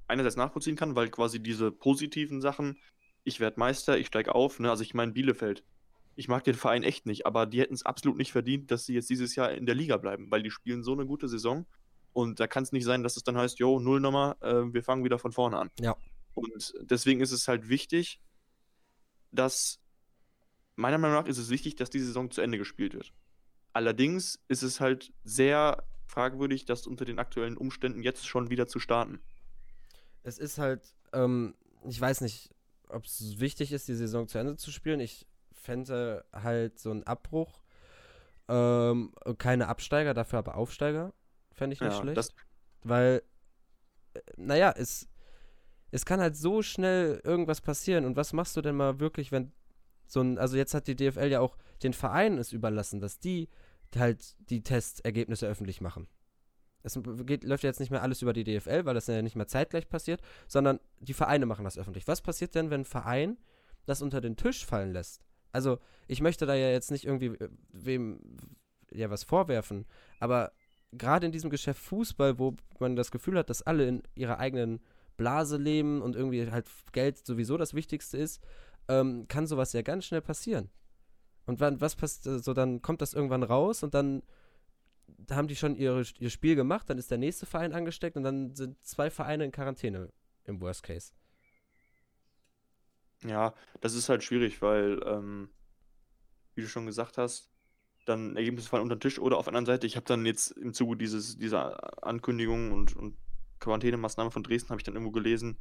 einerseits 0.08 0.36
nachvollziehen 0.36 0.76
kann, 0.76 0.94
weil 0.94 1.10
quasi 1.10 1.42
diese 1.42 1.70
positiven 1.70 2.40
Sachen, 2.40 2.78
ich 3.24 3.40
werde 3.40 3.58
Meister, 3.58 3.98
ich 3.98 4.08
steige 4.08 4.34
auf, 4.34 4.58
ne? 4.58 4.70
also 4.70 4.82
ich 4.82 4.94
meine 4.94 5.12
Bielefeld, 5.12 5.64
ich 6.14 6.28
mag 6.28 6.44
den 6.44 6.54
Verein 6.54 6.82
echt 6.82 7.06
nicht, 7.06 7.24
aber 7.24 7.46
die 7.46 7.60
hätten 7.60 7.74
es 7.74 7.86
absolut 7.86 8.18
nicht 8.18 8.32
verdient, 8.32 8.70
dass 8.70 8.84
sie 8.84 8.94
jetzt 8.94 9.08
dieses 9.08 9.34
Jahr 9.34 9.52
in 9.52 9.64
der 9.64 9.74
Liga 9.74 9.96
bleiben, 9.96 10.30
weil 10.30 10.42
die 10.42 10.50
spielen 10.50 10.82
so 10.82 10.92
eine 10.92 11.06
gute 11.06 11.28
Saison 11.28 11.66
und 12.12 12.40
da 12.40 12.46
kann 12.46 12.62
es 12.62 12.72
nicht 12.72 12.84
sein, 12.84 13.02
dass 13.02 13.16
es 13.16 13.24
dann 13.24 13.36
heißt, 13.36 13.58
jo, 13.58 13.80
Nullnummer, 13.80 14.36
äh, 14.40 14.72
wir 14.72 14.82
fangen 14.82 15.04
wieder 15.04 15.18
von 15.18 15.32
vorne 15.32 15.58
an. 15.58 15.70
Ja. 15.80 15.96
Und 16.34 16.74
deswegen 16.80 17.20
ist 17.20 17.32
es 17.32 17.48
halt 17.48 17.68
wichtig, 17.68 18.20
dass, 19.30 19.80
meiner 20.76 20.98
Meinung 20.98 21.16
nach 21.16 21.26
ist 21.26 21.38
es 21.38 21.50
wichtig, 21.50 21.76
dass 21.76 21.90
die 21.90 22.00
Saison 22.00 22.30
zu 22.30 22.40
Ende 22.40 22.58
gespielt 22.58 22.94
wird. 22.94 23.12
Allerdings 23.72 24.40
ist 24.48 24.62
es 24.62 24.80
halt 24.80 25.12
sehr 25.24 25.84
fragwürdig, 26.06 26.66
das 26.66 26.86
unter 26.86 27.04
den 27.06 27.18
aktuellen 27.18 27.56
Umständen 27.56 28.02
jetzt 28.02 28.26
schon 28.26 28.50
wieder 28.50 28.66
zu 28.66 28.78
starten. 28.78 29.20
Es 30.22 30.38
ist 30.38 30.58
halt, 30.58 30.94
ähm, 31.12 31.54
ich 31.88 32.00
weiß 32.00 32.20
nicht, 32.20 32.50
ob 32.88 33.06
es 33.06 33.40
wichtig 33.40 33.72
ist, 33.72 33.88
die 33.88 33.94
Saison 33.94 34.28
zu 34.28 34.38
Ende 34.38 34.56
zu 34.56 34.70
spielen. 34.70 35.00
Ich 35.00 35.26
fände 35.52 36.26
halt 36.32 36.78
so 36.78 36.90
einen 36.90 37.04
Abbruch, 37.04 37.62
ähm, 38.48 39.14
keine 39.38 39.68
Absteiger, 39.68 40.12
dafür 40.12 40.40
aber 40.40 40.56
Aufsteiger 40.56 41.14
Fände 41.52 41.74
ich 41.74 41.80
nicht 41.80 41.92
Ja, 41.92 42.00
schlecht. 42.00 42.34
weil, 42.82 43.22
äh, 44.14 44.20
naja, 44.36 44.74
es, 44.76 45.08
es 45.90 46.04
kann 46.04 46.20
halt 46.20 46.36
so 46.36 46.62
schnell 46.62 47.20
irgendwas 47.24 47.60
passieren. 47.60 48.04
Und 48.04 48.16
was 48.16 48.32
machst 48.32 48.56
du 48.56 48.62
denn 48.62 48.76
mal 48.76 49.00
wirklich, 49.00 49.32
wenn 49.32 49.52
so 50.06 50.20
ein, 50.20 50.38
also 50.38 50.56
jetzt 50.56 50.74
hat 50.74 50.86
die 50.86 50.96
DFL 50.96 51.28
ja 51.30 51.40
auch 51.40 51.56
den 51.82 51.92
Vereinen 51.92 52.38
es 52.38 52.52
überlassen, 52.52 53.00
dass 53.00 53.18
die 53.18 53.48
halt 53.96 54.36
die 54.50 54.62
Testergebnisse 54.62 55.46
öffentlich 55.46 55.80
machen. 55.80 56.08
Es 56.82 56.98
geht, 57.26 57.44
läuft 57.44 57.62
ja 57.62 57.68
jetzt 57.68 57.78
nicht 57.80 57.90
mehr 57.90 58.02
alles 58.02 58.22
über 58.22 58.32
die 58.32 58.44
DFL, 58.44 58.84
weil 58.84 58.94
das 58.94 59.06
ja 59.06 59.22
nicht 59.22 59.36
mehr 59.36 59.46
zeitgleich 59.46 59.88
passiert, 59.88 60.20
sondern 60.48 60.80
die 60.98 61.14
Vereine 61.14 61.46
machen 61.46 61.64
das 61.64 61.78
öffentlich. 61.78 62.08
Was 62.08 62.22
passiert 62.22 62.54
denn, 62.54 62.70
wenn 62.70 62.80
ein 62.80 62.86
Verein 62.86 63.38
das 63.86 64.02
unter 64.02 64.20
den 64.20 64.36
Tisch 64.36 64.66
fallen 64.66 64.92
lässt? 64.92 65.22
Also, 65.52 65.78
ich 66.08 66.20
möchte 66.20 66.46
da 66.46 66.54
ja 66.54 66.70
jetzt 66.70 66.90
nicht 66.90 67.04
irgendwie 67.04 67.26
äh, 67.26 67.48
wem 67.70 68.20
ja 68.90 69.10
was 69.10 69.22
vorwerfen, 69.24 69.86
aber 70.18 70.52
gerade 70.92 71.26
in 71.26 71.32
diesem 71.32 71.50
Geschäft 71.50 71.80
Fußball, 71.80 72.38
wo 72.38 72.56
man 72.78 72.96
das 72.96 73.10
Gefühl 73.10 73.38
hat, 73.38 73.50
dass 73.50 73.62
alle 73.62 73.88
in 73.88 74.02
ihrer 74.14 74.38
eigenen 74.38 74.80
Blase 75.16 75.56
leben 75.56 76.02
und 76.02 76.16
irgendwie 76.16 76.50
halt 76.50 76.68
Geld 76.92 77.24
sowieso 77.24 77.56
das 77.56 77.74
Wichtigste 77.74 78.18
ist, 78.18 78.42
ähm, 78.88 79.26
kann 79.28 79.46
sowas 79.46 79.72
ja 79.72 79.82
ganz 79.82 80.04
schnell 80.04 80.20
passieren. 80.20 80.70
Und 81.46 81.60
wann, 81.60 81.80
was 81.80 81.96
passiert, 81.96 82.44
so 82.44 82.54
dann 82.54 82.82
kommt 82.82 83.02
das 83.02 83.14
irgendwann 83.14 83.42
raus 83.42 83.82
und 83.82 83.94
dann 83.94 84.22
haben 85.30 85.48
die 85.48 85.56
schon 85.56 85.76
ihre, 85.76 86.04
ihr 86.18 86.30
Spiel 86.30 86.56
gemacht, 86.56 86.88
dann 86.88 86.98
ist 86.98 87.10
der 87.10 87.18
nächste 87.18 87.46
Verein 87.46 87.72
angesteckt 87.72 88.16
und 88.16 88.22
dann 88.22 88.54
sind 88.54 88.82
zwei 88.84 89.10
Vereine 89.10 89.44
in 89.44 89.52
Quarantäne 89.52 90.10
im 90.44 90.60
Worst 90.60 90.82
Case. 90.82 91.12
ja, 93.24 93.54
das 93.80 93.94
ist 93.94 94.08
halt 94.08 94.24
schwierig, 94.24 94.62
weil, 94.62 95.00
ähm, 95.06 95.48
wie 96.54 96.62
du 96.62 96.68
schon 96.68 96.86
gesagt 96.86 97.18
hast, 97.18 97.51
dann 98.04 98.36
Ergebnisse 98.36 98.68
fallen 98.68 98.82
unter 98.82 98.96
den 98.96 99.00
Tisch 99.00 99.18
oder 99.18 99.38
auf 99.38 99.44
der 99.44 99.54
anderen 99.54 99.66
Seite, 99.66 99.86
ich 99.86 99.96
habe 99.96 100.06
dann 100.06 100.26
jetzt 100.26 100.50
im 100.52 100.74
Zuge 100.74 100.96
dieses, 100.96 101.38
dieser 101.38 102.04
Ankündigung 102.04 102.72
und, 102.72 102.96
und 102.96 103.16
Quarantänemaßnahme 103.60 104.30
von 104.30 104.42
Dresden, 104.42 104.70
habe 104.70 104.80
ich 104.80 104.84
dann 104.84 104.94
irgendwo 104.94 105.12
gelesen, 105.12 105.58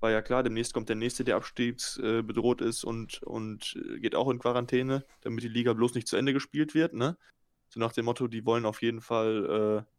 war 0.00 0.10
ja 0.10 0.20
klar, 0.20 0.42
demnächst 0.42 0.74
kommt 0.74 0.88
der 0.88 0.96
nächste, 0.96 1.24
der 1.24 1.36
abstiegsbedroht 1.36 2.60
äh, 2.60 2.68
ist 2.68 2.84
und, 2.84 3.22
und 3.22 3.76
äh, 3.76 4.00
geht 4.00 4.14
auch 4.14 4.30
in 4.30 4.38
Quarantäne, 4.38 5.04
damit 5.20 5.44
die 5.44 5.48
Liga 5.48 5.72
bloß 5.72 5.94
nicht 5.94 6.08
zu 6.08 6.16
Ende 6.16 6.32
gespielt 6.32 6.74
wird, 6.74 6.92
ne? 6.92 7.16
So 7.68 7.80
nach 7.80 7.92
dem 7.92 8.04
Motto, 8.04 8.26
die 8.26 8.44
wollen 8.44 8.66
auf 8.66 8.82
jeden 8.82 9.00
Fall 9.00 9.84
äh, 9.86 9.92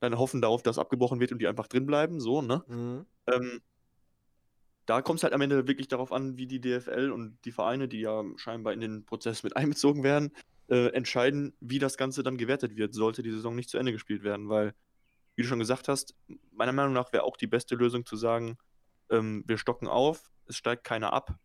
dann 0.00 0.18
hoffen 0.18 0.40
darauf, 0.40 0.62
dass 0.62 0.78
abgebrochen 0.78 1.20
wird 1.20 1.30
und 1.30 1.40
die 1.40 1.46
einfach 1.46 1.68
drin 1.68 1.86
bleiben, 1.86 2.20
so, 2.20 2.42
ne? 2.42 2.64
Mhm. 2.66 3.06
Ähm, 3.26 3.60
da 4.86 5.02
kommt 5.02 5.20
es 5.20 5.24
halt 5.24 5.34
am 5.34 5.42
Ende 5.42 5.68
wirklich 5.68 5.88
darauf 5.88 6.10
an, 6.10 6.36
wie 6.36 6.46
die 6.46 6.60
DFL 6.60 7.12
und 7.12 7.38
die 7.44 7.52
Vereine, 7.52 7.86
die 7.86 8.00
ja 8.00 8.24
scheinbar 8.36 8.72
in 8.72 8.80
den 8.80 9.04
Prozess 9.04 9.42
mit 9.42 9.56
einbezogen 9.56 10.02
werden, 10.02 10.32
äh, 10.70 10.88
entscheiden, 10.88 11.54
wie 11.60 11.78
das 11.78 11.96
Ganze 11.96 12.22
dann 12.22 12.38
gewertet 12.38 12.76
wird, 12.76 12.94
sollte 12.94 13.22
die 13.22 13.32
Saison 13.32 13.54
nicht 13.54 13.68
zu 13.68 13.78
Ende 13.78 13.92
gespielt 13.92 14.22
werden. 14.22 14.48
Weil, 14.48 14.74
wie 15.34 15.42
du 15.42 15.48
schon 15.48 15.58
gesagt 15.58 15.88
hast, 15.88 16.14
meiner 16.52 16.72
Meinung 16.72 16.92
nach 16.92 17.12
wäre 17.12 17.24
auch 17.24 17.36
die 17.36 17.46
beste 17.46 17.74
Lösung 17.74 18.06
zu 18.06 18.16
sagen, 18.16 18.56
ähm, 19.10 19.44
wir 19.46 19.58
stocken 19.58 19.88
auf, 19.88 20.30
es 20.46 20.56
steigt 20.56 20.84
keiner 20.84 21.12
ab. 21.12 21.38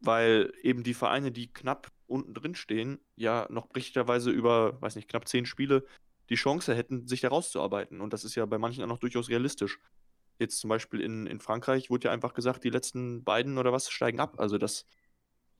Weil 0.00 0.52
eben 0.62 0.82
die 0.84 0.94
Vereine, 0.94 1.32
die 1.32 1.52
knapp 1.52 1.90
unten 2.06 2.34
drin 2.34 2.54
stehen, 2.54 3.00
ja 3.16 3.46
noch 3.50 3.74
richtigerweise 3.74 4.30
über, 4.30 4.80
weiß 4.80 4.96
nicht, 4.96 5.08
knapp 5.08 5.26
zehn 5.26 5.46
Spiele 5.46 5.84
die 6.28 6.34
Chance 6.34 6.74
hätten, 6.74 7.06
sich 7.06 7.20
da 7.20 7.28
rauszuarbeiten. 7.28 8.00
Und 8.00 8.12
das 8.12 8.24
ist 8.24 8.34
ja 8.34 8.44
bei 8.46 8.58
manchen 8.58 8.84
auch 8.84 8.88
noch 8.88 8.98
durchaus 8.98 9.28
realistisch. 9.28 9.78
Jetzt 10.38 10.58
zum 10.58 10.68
Beispiel 10.68 11.00
in, 11.00 11.26
in 11.26 11.40
Frankreich 11.40 11.88
wurde 11.88 12.08
ja 12.08 12.12
einfach 12.12 12.34
gesagt, 12.34 12.64
die 12.64 12.70
letzten 12.70 13.24
beiden 13.24 13.58
oder 13.58 13.72
was 13.72 13.90
steigen 13.90 14.20
ab. 14.20 14.38
Also 14.38 14.58
das, 14.58 14.84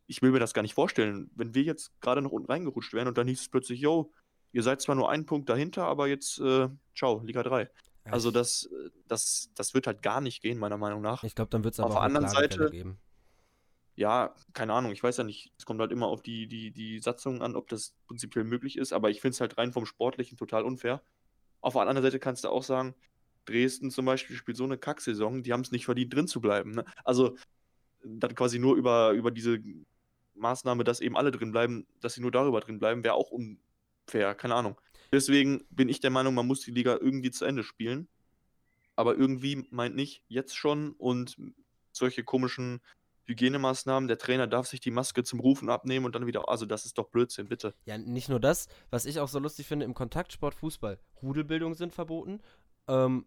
ich 0.06 0.22
will 0.22 0.30
mir 0.30 0.38
das 0.38 0.54
gar 0.54 0.62
nicht 0.62 0.74
vorstellen. 0.74 1.30
Wenn 1.34 1.54
wir 1.54 1.62
jetzt 1.62 1.92
gerade 2.00 2.22
noch 2.22 2.32
unten 2.32 2.50
reingerutscht 2.50 2.92
wären 2.92 3.08
und 3.08 3.18
dann 3.18 3.26
hieß 3.28 3.40
es 3.40 3.48
plötzlich, 3.48 3.80
yo, 3.80 4.12
ihr 4.52 4.62
seid 4.62 4.80
zwar 4.80 4.94
nur 4.94 5.10
einen 5.10 5.26
Punkt 5.26 5.48
dahinter, 5.48 5.84
aber 5.86 6.06
jetzt, 6.08 6.38
äh, 6.40 6.68
ciao, 6.94 7.22
Liga 7.24 7.42
3. 7.42 7.68
Also 8.04 8.30
das, 8.30 8.70
das, 9.08 9.50
das 9.56 9.74
wird 9.74 9.88
halt 9.88 10.00
gar 10.00 10.20
nicht 10.20 10.40
gehen, 10.40 10.58
meiner 10.58 10.78
Meinung 10.78 11.02
nach. 11.02 11.24
Ich 11.24 11.34
glaube, 11.34 11.50
dann 11.50 11.64
wird 11.64 11.74
es 11.74 11.80
Auf 11.80 11.86
aber 11.86 11.94
der 11.94 12.00
auch 12.00 12.04
eine 12.04 12.18
anderen 12.18 12.34
Seite- 12.34 12.70
geben. 12.70 12.98
Ja, 13.96 14.34
keine 14.52 14.74
Ahnung, 14.74 14.92
ich 14.92 15.02
weiß 15.02 15.16
ja 15.16 15.24
nicht. 15.24 15.52
Es 15.58 15.64
kommt 15.64 15.80
halt 15.80 15.90
immer 15.90 16.06
auf 16.06 16.22
die, 16.22 16.46
die, 16.46 16.70
die 16.70 16.98
Satzung 17.00 17.40
an, 17.40 17.56
ob 17.56 17.66
das 17.68 17.94
prinzipiell 18.06 18.44
möglich 18.44 18.76
ist, 18.76 18.92
aber 18.92 19.08
ich 19.08 19.22
finde 19.22 19.34
es 19.34 19.40
halt 19.40 19.56
rein 19.56 19.72
vom 19.72 19.86
Sportlichen 19.86 20.36
total 20.36 20.64
unfair. 20.64 21.02
Auf 21.62 21.72
der 21.72 21.82
anderen 21.82 22.02
Seite 22.02 22.18
kannst 22.18 22.44
du 22.44 22.48
auch 22.50 22.62
sagen, 22.62 22.94
Dresden 23.46 23.90
zum 23.90 24.04
Beispiel 24.04 24.36
spielt 24.36 24.58
so 24.58 24.64
eine 24.64 24.76
Kacksaison, 24.76 25.42
die 25.42 25.52
haben 25.52 25.62
es 25.62 25.72
nicht 25.72 25.86
verdient, 25.86 26.12
drin 26.14 26.28
zu 26.28 26.40
bleiben. 26.42 26.72
Ne? 26.72 26.84
Also 27.04 27.36
dann 28.04 28.34
quasi 28.34 28.58
nur 28.58 28.76
über, 28.76 29.12
über 29.12 29.30
diese 29.30 29.60
Maßnahme, 30.36 30.84
dass 30.84 31.00
eben 31.00 31.16
alle 31.16 31.30
drin 31.30 31.52
bleiben, 31.52 31.86
dass 32.00 32.14
sie 32.14 32.20
nur 32.20 32.30
darüber 32.30 32.60
drin 32.60 32.78
bleiben, 32.78 33.04
wäre 33.04 33.14
auch 33.14 33.30
unfair, 33.30 34.34
keine 34.34 34.54
Ahnung. 34.54 34.80
Deswegen 35.12 35.64
bin 35.70 35.88
ich 35.88 36.00
der 36.00 36.10
Meinung, 36.10 36.34
man 36.34 36.46
muss 36.46 36.60
die 36.60 36.70
Liga 36.70 36.98
irgendwie 37.00 37.30
zu 37.30 37.44
Ende 37.44 37.62
spielen. 37.62 38.08
Aber 38.96 39.16
irgendwie 39.16 39.66
meint 39.70 39.94
nicht 39.94 40.24
jetzt 40.28 40.56
schon 40.56 40.92
und 40.92 41.36
solche 41.92 42.24
komischen 42.24 42.80
Hygienemaßnahmen, 43.26 44.08
der 44.08 44.18
Trainer 44.18 44.46
darf 44.46 44.66
sich 44.66 44.80
die 44.80 44.90
Maske 44.90 45.24
zum 45.24 45.40
Rufen 45.40 45.68
abnehmen 45.68 46.06
und 46.06 46.14
dann 46.14 46.26
wieder, 46.26 46.48
also 46.48 46.64
das 46.64 46.86
ist 46.86 46.96
doch 46.96 47.08
Blödsinn, 47.08 47.48
bitte. 47.48 47.74
Ja, 47.84 47.98
nicht 47.98 48.28
nur 48.28 48.40
das, 48.40 48.68
was 48.90 49.04
ich 49.04 49.20
auch 49.20 49.28
so 49.28 49.38
lustig 49.38 49.66
finde, 49.66 49.84
im 49.84 49.94
Kontaktsport 49.94 50.54
Fußball, 50.54 50.98
Rudelbildung 51.22 51.74
sind 51.74 51.92
verboten. 51.92 52.40
Ähm, 52.88 53.26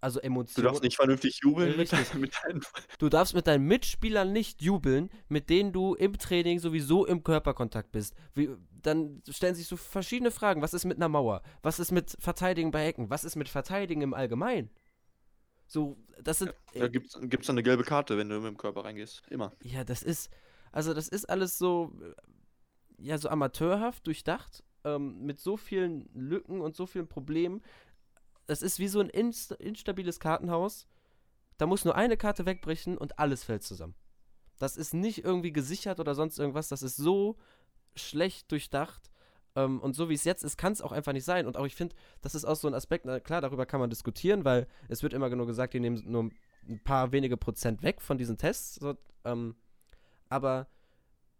also 0.00 0.20
Du 0.20 0.26
Emotionen. 0.26 0.64
darfst 0.66 0.82
nicht 0.82 0.96
vernünftig 0.96 1.40
jubeln 1.42 1.76
mit, 1.76 1.92
Richtig. 1.92 2.14
mit 2.14 2.32
deinen. 2.42 2.60
Du 2.98 3.08
darfst 3.08 3.34
mit 3.34 3.46
deinen 3.46 3.66
Mitspielern 3.66 4.32
nicht 4.32 4.62
jubeln, 4.62 5.10
mit 5.28 5.50
denen 5.50 5.72
du 5.72 5.94
im 5.94 6.18
Training 6.18 6.58
sowieso 6.58 7.06
im 7.06 7.22
Körperkontakt 7.22 7.92
bist. 7.92 8.14
Wie, 8.34 8.50
dann 8.82 9.22
stellen 9.28 9.54
sich 9.54 9.66
so 9.66 9.76
verschiedene 9.76 10.30
Fragen. 10.30 10.62
Was 10.62 10.74
ist 10.74 10.84
mit 10.84 10.96
einer 10.96 11.08
Mauer? 11.08 11.42
Was 11.62 11.78
ist 11.78 11.92
mit 11.92 12.16
Verteidigen 12.18 12.70
bei 12.70 12.86
Ecken? 12.86 13.10
Was 13.10 13.24
ist 13.24 13.36
mit 13.36 13.48
Verteidigen 13.48 14.02
im 14.02 14.14
Allgemeinen? 14.14 14.70
So, 15.66 15.96
das 16.20 16.38
sind. 16.40 16.52
Da 16.74 16.88
gibt 16.88 17.06
es 17.06 17.12
dann 17.46 17.54
eine 17.54 17.62
gelbe 17.62 17.84
Karte, 17.84 18.18
wenn 18.18 18.28
du 18.28 18.36
mit 18.40 18.48
dem 18.48 18.56
Körper 18.56 18.84
reingehst. 18.84 19.22
Immer. 19.28 19.52
Ja, 19.62 19.84
das 19.84 20.02
ist, 20.02 20.30
also 20.72 20.94
das 20.94 21.08
ist 21.08 21.26
alles 21.30 21.58
so, 21.58 21.92
ja, 22.98 23.18
so 23.18 23.28
amateurhaft 23.28 24.06
durchdacht, 24.06 24.64
ähm, 24.84 25.20
mit 25.24 25.38
so 25.38 25.56
vielen 25.56 26.08
Lücken 26.14 26.60
und 26.60 26.74
so 26.74 26.86
vielen 26.86 27.06
Problemen. 27.06 27.62
Das 28.50 28.62
ist 28.62 28.80
wie 28.80 28.88
so 28.88 28.98
ein 28.98 29.08
inst 29.08 29.52
instabiles 29.52 30.18
Kartenhaus. 30.18 30.88
Da 31.56 31.66
muss 31.66 31.84
nur 31.84 31.94
eine 31.94 32.16
Karte 32.16 32.46
wegbrechen 32.46 32.98
und 32.98 33.16
alles 33.20 33.44
fällt 33.44 33.62
zusammen. 33.62 33.94
Das 34.58 34.76
ist 34.76 34.92
nicht 34.92 35.24
irgendwie 35.24 35.52
gesichert 35.52 36.00
oder 36.00 36.16
sonst 36.16 36.36
irgendwas. 36.36 36.66
Das 36.66 36.82
ist 36.82 36.96
so 36.96 37.36
schlecht 37.94 38.50
durchdacht. 38.50 39.12
Ähm, 39.54 39.78
und 39.78 39.94
so 39.94 40.08
wie 40.08 40.14
es 40.14 40.24
jetzt 40.24 40.42
ist, 40.42 40.56
kann 40.56 40.72
es 40.72 40.82
auch 40.82 40.90
einfach 40.90 41.12
nicht 41.12 41.24
sein. 41.24 41.46
Und 41.46 41.56
auch 41.56 41.64
ich 41.64 41.76
finde, 41.76 41.94
das 42.22 42.34
ist 42.34 42.44
auch 42.44 42.56
so 42.56 42.66
ein 42.66 42.74
Aspekt, 42.74 43.04
na 43.04 43.20
klar, 43.20 43.40
darüber 43.40 43.66
kann 43.66 43.78
man 43.78 43.88
diskutieren, 43.88 44.44
weil 44.44 44.66
es 44.88 45.04
wird 45.04 45.12
immer 45.12 45.28
nur 45.28 45.46
gesagt, 45.46 45.74
die 45.74 45.80
nehmen 45.80 46.02
nur 46.10 46.30
ein 46.68 46.82
paar 46.82 47.12
wenige 47.12 47.36
Prozent 47.36 47.84
weg 47.84 48.00
von 48.00 48.18
diesen 48.18 48.36
Tests. 48.36 48.74
So, 48.74 48.96
ähm, 49.24 49.54
aber 50.28 50.66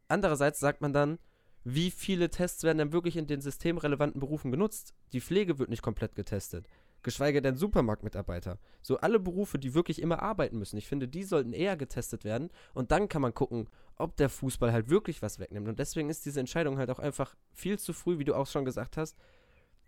andererseits 0.06 0.60
sagt 0.60 0.80
man 0.80 0.92
dann, 0.92 1.18
wie 1.64 1.90
viele 1.90 2.30
Tests 2.30 2.62
werden 2.62 2.78
denn 2.78 2.92
wirklich 2.92 3.16
in 3.16 3.26
den 3.26 3.40
systemrelevanten 3.40 4.20
Berufen 4.20 4.50
genutzt? 4.50 4.94
Die 5.12 5.20
Pflege 5.20 5.58
wird 5.58 5.70
nicht 5.70 5.82
komplett 5.82 6.14
getestet. 6.14 6.68
Geschweige 7.02 7.40
denn 7.40 7.56
Supermarktmitarbeiter. 7.56 8.58
So 8.82 8.98
alle 8.98 9.18
Berufe, 9.18 9.58
die 9.58 9.74
wirklich 9.74 10.02
immer 10.02 10.22
arbeiten 10.22 10.58
müssen. 10.58 10.76
Ich 10.76 10.86
finde, 10.86 11.08
die 11.08 11.24
sollten 11.24 11.52
eher 11.52 11.76
getestet 11.76 12.24
werden. 12.24 12.50
Und 12.74 12.90
dann 12.90 13.08
kann 13.08 13.22
man 13.22 13.32
gucken, 13.32 13.68
ob 13.96 14.16
der 14.16 14.28
Fußball 14.28 14.72
halt 14.72 14.90
wirklich 14.90 15.22
was 15.22 15.38
wegnimmt. 15.38 15.68
Und 15.68 15.78
deswegen 15.78 16.10
ist 16.10 16.26
diese 16.26 16.40
Entscheidung 16.40 16.78
halt 16.78 16.90
auch 16.90 16.98
einfach 16.98 17.34
viel 17.52 17.78
zu 17.78 17.92
früh, 17.92 18.18
wie 18.18 18.24
du 18.24 18.34
auch 18.34 18.46
schon 18.46 18.64
gesagt 18.64 18.96
hast, 18.96 19.16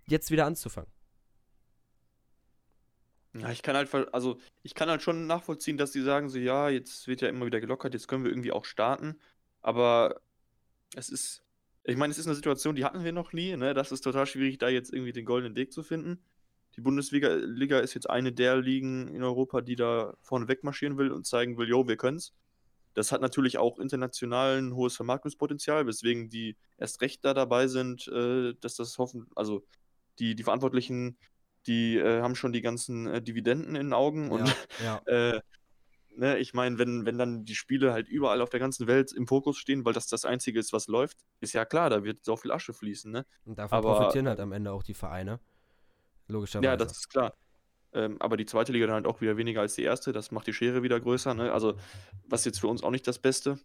jetzt 0.07 0.31
wieder 0.31 0.47
anzufangen. 0.47 0.91
Ja, 3.35 3.51
ich 3.51 3.63
kann 3.63 3.77
halt, 3.77 3.91
also 4.13 4.39
ich 4.63 4.75
kann 4.75 4.91
halt 4.91 5.03
schon 5.03 5.27
nachvollziehen, 5.27 5.79
dass 5.79 5.93
die 5.93 6.03
sagen 6.03 6.29
so, 6.29 6.39
ja, 6.39 6.69
jetzt 6.69 7.09
wird 7.09 7.23
ja 7.23 7.29
immer 7.29 7.47
wieder 7.47 7.61
gelockert, 7.61 7.95
jetzt 7.95 8.07
können 8.07 8.25
wir 8.25 8.31
irgendwie 8.31 8.53
auch 8.53 8.67
starten. 8.67 9.19
Aber 9.63 10.21
es 10.95 11.09
ist, 11.09 11.43
ich 11.85 11.97
meine, 11.97 12.11
es 12.11 12.19
ist 12.19 12.27
eine 12.27 12.35
Situation, 12.35 12.75
die 12.75 12.85
hatten 12.85 13.05
wir 13.05 13.13
noch 13.13 13.33
nie, 13.33 13.57
ne? 13.57 13.73
Das 13.73 13.91
ist 13.91 14.03
total 14.03 14.27
schwierig, 14.27 14.59
da 14.59 14.69
jetzt 14.69 14.93
irgendwie 14.93 15.13
den 15.13 15.25
goldenen 15.25 15.57
Weg 15.57 15.73
zu 15.73 15.83
finden. 15.83 16.23
Die 16.77 16.81
Bundesliga 16.81 17.35
Liga 17.35 17.81
ist 17.81 17.95
jetzt 17.95 18.09
eine 18.09 18.33
der 18.33 18.57
Ligen 18.57 19.09
in 19.09 19.23
Europa, 19.23 19.61
die 19.61 19.77
da 19.77 20.15
vorne 20.23 20.49
wegmarschieren 20.49 20.97
will 20.97 21.11
und 21.13 21.27
zeigen 21.27 21.59
will, 21.59 21.69
jo, 21.69 21.87
wir 21.87 21.97
können's. 21.97 22.33
Das 22.95 23.13
hat 23.13 23.21
natürlich 23.21 23.59
auch 23.59 23.79
international 23.79 24.59
ein 24.59 24.75
hohes 24.75 24.97
Vermarktungspotenzial, 24.97 25.87
weswegen 25.87 26.29
die 26.29 26.57
erst 26.77 27.01
recht 27.01 27.25
da 27.25 27.35
dabei 27.35 27.67
sind, 27.67 28.09
äh, 28.09 28.55
dass 28.61 28.77
das 28.77 28.99
hoffen, 28.99 29.27
also 29.35 29.65
die, 30.19 30.35
die 30.35 30.43
Verantwortlichen, 30.43 31.17
die 31.67 31.97
äh, 31.97 32.21
haben 32.21 32.35
schon 32.35 32.53
die 32.53 32.61
ganzen 32.61 33.07
äh, 33.07 33.23
Dividenden 33.23 33.77
in 33.77 33.89
den 33.89 33.93
Augen 33.93 34.31
und 34.31 34.55
ja. 34.85 35.01
äh, 35.07 35.41
ne, 36.17 36.39
ich 36.39 36.55
meine, 36.55 36.79
wenn, 36.79 37.07
wenn 37.07 37.19
dann 37.19 37.45
die 37.45 37.55
Spiele 37.55 37.93
halt 37.93 38.09
überall 38.09 38.41
auf 38.41 38.51
der 38.51 38.61
ganzen 38.61 38.87
Welt 38.87 39.13
im 39.13 39.27
Fokus 39.27 39.59
stehen, 39.59 39.85
weil 39.85 39.93
das 39.93 40.07
das 40.07 40.25
Einzige 40.25 40.59
ist, 40.59 40.73
was 40.73 40.87
läuft, 40.87 41.19
ist 41.41 41.53
ja 41.53 41.65
klar, 41.65 41.91
da 41.91 42.05
wird 42.05 42.25
so 42.25 42.37
viel 42.37 42.53
Asche 42.53 42.73
fließen. 42.75 43.11
Ne? 43.11 43.25
Und 43.45 43.59
davon 43.59 43.79
Aber- 43.79 43.97
profitieren 43.97 44.29
halt 44.29 44.41
am 44.41 44.53
Ende 44.53 44.73
auch 44.73 44.83
die 44.83 44.95
Vereine. 44.95 45.41
Logischerweise. 46.33 46.67
Ja, 46.67 46.77
das 46.77 46.93
ist 46.93 47.09
klar. 47.09 47.35
Ähm, 47.95 48.17
aber 48.21 48.37
die 48.37 48.47
zweite 48.47 48.73
Liga 48.73 48.87
dann 48.87 48.97
halt 48.97 49.07
auch 49.07 49.21
wieder 49.21 49.37
weniger 49.37 49.61
als 49.61 49.75
die 49.75 49.83
erste, 49.83 50.13
das 50.13 50.31
macht 50.31 50.47
die 50.47 50.55
Schere 50.55 50.83
wieder 50.83 50.99
größer. 50.99 51.35
Ne? 51.35 51.53
Also, 51.53 51.75
was 52.27 52.45
jetzt 52.45 52.59
für 52.59 52.69
uns 52.69 52.83
auch 52.83 52.91
nicht 52.91 53.07
das 53.07 53.19
Beste. 53.19 53.59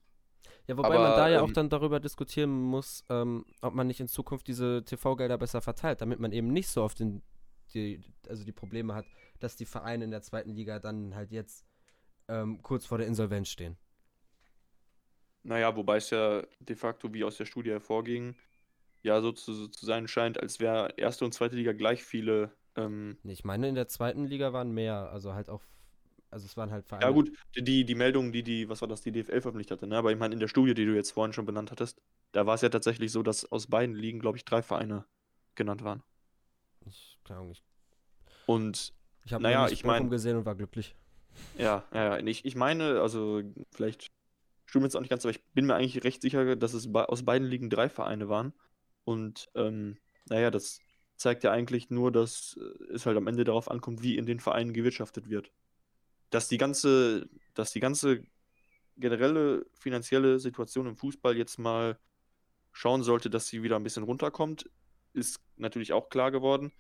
Ja, 0.68 0.78
wobei 0.78 0.96
Aber, 0.96 1.00
man 1.00 1.12
da 1.12 1.30
ja 1.30 1.42
auch 1.42 1.48
ähm, 1.48 1.54
dann 1.54 1.70
darüber 1.70 2.02
diskutieren 2.02 2.50
muss, 2.50 3.06
ähm, 3.10 3.46
ob 3.62 3.74
man 3.74 3.88
nicht 3.88 4.02
in 4.02 4.10
Zukunft 4.10 4.48
diese 4.48 4.84
TV-Gelder 4.84 5.38
besser 5.38 5.62
verteilt, 5.62 6.02
damit 6.02 6.20
man 6.20 6.34
eben 6.34 6.52
nicht 6.52 6.68
so 6.68 6.84
oft 6.84 7.00
den, 7.00 7.22
die, 7.74 8.04
also 8.28 8.44
die 8.44 8.52
Probleme 8.52 8.94
hat, 8.94 9.06
dass 9.40 9.56
die 9.56 9.66
Vereine 9.66 10.04
in 10.04 10.12
der 10.12 10.22
zweiten 10.22 10.50
Liga 10.50 10.80
dann 10.80 11.16
halt 11.16 11.32
jetzt 11.32 11.66
ähm, 12.28 12.62
kurz 12.62 12.86
vor 12.86 12.98
der 12.98 13.08
Insolvenz 13.08 13.48
stehen. 13.48 13.78
Naja, 15.44 15.74
wobei 15.74 15.98
es 15.98 16.10
ja 16.10 16.44
de 16.60 16.76
facto, 16.76 17.14
wie 17.14 17.24
aus 17.24 17.38
der 17.38 17.46
Studie 17.46 17.72
hervorging, 17.72 18.36
ja 19.08 19.22
so 19.22 19.32
zu, 19.32 19.68
zu 19.68 19.86
sein 19.86 20.08
scheint, 20.08 20.40
als 20.40 20.60
wäre 20.60 20.94
erste 20.98 21.26
und 21.26 21.34
zweite 21.34 21.56
Liga 21.56 21.74
gleich 21.74 22.04
viele. 22.04 22.52
Ähm, 22.76 23.18
Nee, 23.24 23.34
ich 23.34 23.44
meine, 23.44 23.68
in 23.68 23.76
der 23.76 23.88
zweiten 23.88 24.26
Liga 24.26 24.54
waren 24.54 24.72
mehr, 24.72 25.10
also 25.12 25.34
halt 25.34 25.50
auch, 25.50 25.64
also 26.30 26.46
es 26.46 26.56
waren 26.58 26.72
halt 26.72 26.86
Vereine. 26.86 27.06
ja, 27.06 27.12
gut, 27.12 27.32
die, 27.58 27.86
die 27.86 27.96
Meldung, 27.96 28.32
die, 28.32 28.44
die, 28.44 28.70
was 28.70 28.82
war 28.82 28.88
das, 28.88 29.02
die 29.02 29.12
DFL 29.12 29.42
veröffentlicht 29.42 29.72
hatte, 29.72 29.88
ne? 29.88 29.98
Aber 29.98 30.12
ich 30.12 30.18
meine, 30.18 30.34
in 30.34 30.40
der 30.40 30.48
Studie, 30.48 30.74
die 30.74 30.86
du 30.86 30.94
jetzt 30.96 31.12
vorhin 31.12 31.34
schon 31.34 31.46
benannt 31.46 31.72
hattest, 31.72 32.02
da 32.34 32.46
war 32.46 32.56
es 32.56 32.62
ja 32.62 32.70
tatsächlich 32.70 33.12
so, 33.12 33.24
dass 33.24 33.46
aus 33.52 33.68
beiden 33.68 33.96
Ligen, 33.96 34.20
glaube 34.20 34.38
ich, 34.38 34.46
drei 34.46 34.62
Vereine 34.62 35.06
genannt 35.56 35.84
waren. 35.84 36.04
Ich, 36.86 37.18
Ahnung, 37.30 37.52
ich, 37.52 37.64
Und 38.46 38.94
ich 39.26 39.34
habe 39.34 39.44
Naja, 39.44 39.68
ich 39.70 39.84
mein- 39.84 40.10
gesehen 40.10 40.38
und 40.38 40.46
war 40.46 40.56
glücklich. 40.56 40.96
Ja, 41.58 41.84
ja, 41.94 42.18
ja. 42.18 42.28
Ich, 42.28 42.46
ich 42.46 42.56
meine, 42.56 43.02
also 43.02 43.42
vielleicht 43.74 44.12
stimmt 44.66 44.84
jetzt 44.84 44.96
auch 44.96 45.02
nicht 45.02 45.10
ganz, 45.10 45.24
aber 45.26 45.32
ich 45.32 45.44
bin 45.54 45.66
mir 45.66 45.76
eigentlich 45.76 46.04
recht 46.04 46.22
sicher, 46.22 46.56
dass 46.56 46.74
es 46.74 46.92
bei, 46.92 47.06
aus 47.06 47.24
beiden 47.24 47.48
Ligen 47.48 47.70
drei 47.70 47.90
Vereine 47.90 48.28
waren. 48.30 48.54
Und 49.08 49.50
ähm, 49.56 49.98
naja, 50.26 50.52
das 50.52 50.82
zeigt 51.16 51.46
ja 51.46 51.52
eigentlich 51.54 51.90
nur, 51.90 52.12
dass 52.12 52.60
äh, 52.60 52.94
es 52.94 53.06
halt 53.06 53.16
am 53.16 53.28
Ende 53.28 53.46
darauf 53.46 53.72
ankommt, 53.72 54.04
wie 54.04 54.18
in 54.18 54.26
den 54.26 54.42
Vereinen 54.42 54.74
gewirtschaftet 54.74 55.30
wird. 55.30 55.50
Dass 56.30 56.50
die 56.50 56.58
ganze, 56.58 57.30
dass 57.54 57.72
die 57.72 57.80
ganze 57.80 58.24
generelle 58.98 59.66
finanzielle 59.80 60.40
Situation 60.40 60.88
im 60.88 60.98
Fußball 60.98 61.38
jetzt 61.38 61.58
mal 61.58 61.98
schauen 62.74 63.02
sollte, 63.02 63.30
dass 63.30 63.48
sie 63.48 63.64
wieder 63.64 63.78
ein 63.78 63.84
bisschen 63.84 64.04
runterkommt, 64.04 64.70
ist 65.14 65.40
natürlich 65.56 65.94
auch 65.94 66.10
klar 66.10 66.30
geworden. 66.32 66.74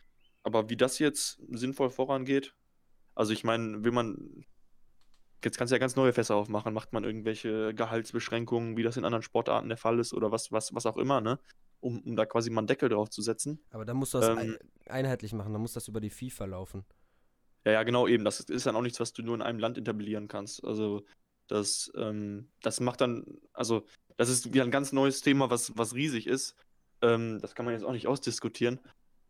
Aber 0.43 0.69
wie 0.69 0.75
das 0.75 0.99
jetzt 0.99 1.39
sinnvoll 1.49 1.91
vorangeht, 1.91 2.53
also 3.15 3.31
ich 3.31 3.45
meine, 3.45 3.85
will 3.85 3.93
man, 3.93 4.45
jetzt 5.45 5.57
kannst 5.57 5.71
du 5.71 5.75
ja 5.75 5.79
ganz 5.79 5.95
neue 5.95 6.11
Fässer 6.11 6.35
aufmachen, 6.35 6.73
macht 6.73 6.91
man 6.91 7.05
irgendwelche 7.05 7.73
Gehaltsbeschränkungen, 7.73 8.75
wie 8.75 8.83
das 8.83 8.97
in 8.97 9.05
anderen 9.05 9.23
Sportarten 9.23 9.69
der 9.69 9.77
Fall 9.77 9.97
ist 9.99 10.13
oder 10.13 10.29
was, 10.29 10.51
was, 10.51 10.75
was 10.75 10.85
auch 10.85 10.97
immer, 10.97 11.21
ne? 11.21 11.39
Um, 11.79 12.01
um 12.01 12.15
da 12.15 12.25
quasi 12.25 12.49
mal 12.49 12.61
einen 12.61 12.67
Deckel 12.67 12.89
drauf 12.89 13.09
zu 13.09 13.21
setzen. 13.21 13.59
Aber 13.69 13.85
dann 13.85 13.97
musst 13.97 14.13
du 14.13 14.19
das 14.19 14.29
Ähm, 14.29 14.37
ein, 14.37 14.57
einheitlich 14.87 15.33
machen, 15.33 15.53
dann 15.53 15.61
muss 15.61 15.73
das 15.73 15.87
über 15.87 16.01
die 16.01 16.09
FIFA 16.09 16.45
laufen. 16.45 16.85
Ja, 17.65 17.73
ja, 17.73 17.83
genau, 17.83 18.07
eben. 18.07 18.25
Das 18.25 18.39
ist, 18.39 18.49
ist 18.49 18.65
dann 18.65 18.75
auch 18.75 18.81
nichts, 18.81 18.99
was 18.99 19.13
du 19.13 19.21
nur 19.21 19.35
in 19.35 19.43
einem 19.43 19.59
Land 19.59 19.77
etablieren 19.77 20.27
kannst. 20.27 20.63
Also, 20.63 21.05
das, 21.47 21.91
ähm, 21.95 22.49
das 22.61 22.79
macht 22.79 23.01
dann, 23.01 23.39
also, 23.53 23.85
das 24.17 24.29
ist 24.29 24.53
wieder 24.53 24.63
ein 24.63 24.71
ganz 24.71 24.91
neues 24.91 25.21
Thema, 25.21 25.49
was, 25.51 25.77
was 25.77 25.93
riesig 25.93 26.25
ist. 26.25 26.55
Ähm, 27.01 27.39
das 27.41 27.53
kann 27.53 27.65
man 27.65 27.73
jetzt 27.75 27.83
auch 27.83 27.91
nicht 27.91 28.07
ausdiskutieren. 28.07 28.79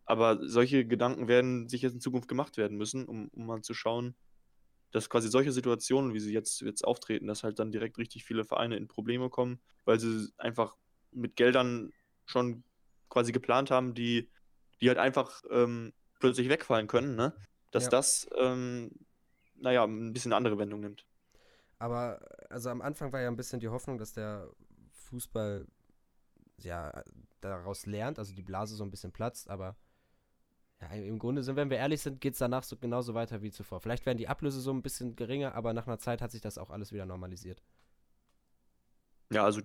Aber 0.06 0.40
solche 0.48 0.86
Gedanken 0.86 1.28
werden 1.28 1.68
sich 1.68 1.82
jetzt 1.82 1.94
in 1.94 2.00
Zukunft 2.00 2.30
gemacht 2.30 2.56
werden 2.56 2.78
müssen, 2.78 3.06
um, 3.06 3.28
um 3.34 3.46
mal 3.46 3.62
zu 3.62 3.74
schauen, 3.74 4.16
dass 4.92 5.10
quasi 5.10 5.28
solche 5.28 5.52
Situationen, 5.52 6.14
wie 6.14 6.22
sie 6.22 6.32
jetzt, 6.32 6.62
jetzt 6.62 6.86
auftreten, 6.86 7.28
dass 7.28 7.44
halt 7.44 7.60
dann 7.60 7.74
direkt 7.74 7.98
richtig 7.98 8.24
viele 8.24 8.46
Vereine 8.46 8.78
in 8.78 8.88
Probleme 8.88 9.30
kommen, 9.30 9.60
weil 9.84 10.00
sie 10.00 10.30
einfach 10.38 10.78
mit 11.12 11.36
Geldern 11.36 11.92
schon 12.28 12.64
quasi 13.10 13.32
geplant 13.32 13.72
haben, 13.72 13.96
die, 13.96 14.30
die 14.82 14.90
halt 14.90 15.00
einfach 15.00 15.44
ähm, 15.50 15.94
plötzlich 16.20 16.50
wegfallen 16.50 16.88
können, 16.88 17.16
ne? 17.16 17.34
Dass 17.72 17.86
Ja. 17.86 17.90
das, 17.90 18.28
ähm, 18.38 18.92
naja, 19.56 19.84
ein 19.86 20.14
bisschen 20.14 20.32
eine 20.32 20.38
andere 20.38 20.58
Wendung 20.60 20.82
nimmt. 20.82 21.06
Aber 21.80 22.20
also 22.50 22.70
am 22.70 22.82
Anfang 22.82 23.12
war 23.12 23.22
ja 23.22 23.28
ein 23.28 23.36
bisschen 23.36 23.60
die 23.60 23.70
Hoffnung, 23.70 23.98
dass 23.98 24.14
der 24.14 24.50
Fußball 25.10 25.66
ja 26.60 27.04
daraus 27.42 27.86
lernt, 27.86 28.20
also 28.20 28.34
die 28.34 28.42
Blase 28.42 28.76
so 28.76 28.84
ein 28.84 28.92
bisschen 28.92 29.12
platzt, 29.12 29.50
aber 29.50 29.76
ja, 30.82 30.88
im 30.90 31.18
Grunde 31.20 31.44
sind, 31.44 31.56
wenn 31.56 31.70
wir 31.70 31.78
ehrlich 31.78 32.02
sind, 32.02 32.22
geht 32.22 32.34
es 32.34 32.40
danach 32.40 32.64
so 32.64 32.78
genauso 32.78 33.14
weiter 33.14 33.42
wie 33.42 33.52
zuvor. 33.52 33.80
Vielleicht 33.80 34.06
werden 34.06 34.18
die 34.18 34.28
Ablöse 34.28 34.60
so 34.62 34.72
ein 34.72 34.84
bisschen 34.84 35.16
geringer, 35.16 35.56
aber 35.56 35.74
nach 35.74 35.88
einer 35.88 36.00
Zeit 36.00 36.22
hat 36.22 36.32
sich 36.32 36.42
das 36.42 36.58
auch 36.58 36.70
alles 36.70 36.92
wieder 36.92 37.06
normalisiert. 37.06 37.64
Ja, 39.32 39.44
also 39.44 39.62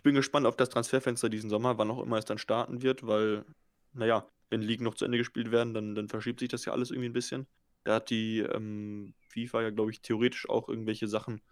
ich 0.00 0.02
bin 0.02 0.14
gespannt 0.14 0.46
auf 0.46 0.56
das 0.56 0.70
Transferfenster 0.70 1.28
diesen 1.28 1.50
Sommer, 1.50 1.76
wann 1.76 1.90
auch 1.90 2.02
immer 2.02 2.16
es 2.16 2.24
dann 2.24 2.38
starten 2.38 2.80
wird, 2.80 3.06
weil, 3.06 3.44
naja, 3.92 4.26
wenn 4.48 4.62
Ligen 4.62 4.82
noch 4.82 4.94
zu 4.94 5.04
Ende 5.04 5.18
gespielt 5.18 5.50
werden, 5.50 5.74
dann, 5.74 5.94
dann 5.94 6.08
verschiebt 6.08 6.40
sich 6.40 6.48
das 6.48 6.64
ja 6.64 6.72
alles 6.72 6.90
irgendwie 6.90 7.10
ein 7.10 7.12
bisschen. 7.12 7.46
Da 7.84 7.96
hat 7.96 8.08
die 8.08 8.38
ähm, 8.38 9.12
FIFA 9.28 9.60
ja, 9.60 9.68
glaube 9.68 9.90
ich, 9.90 10.00
theoretisch 10.00 10.48
auch 10.48 10.70
irgendwelche 10.70 11.06
Sachen 11.06 11.42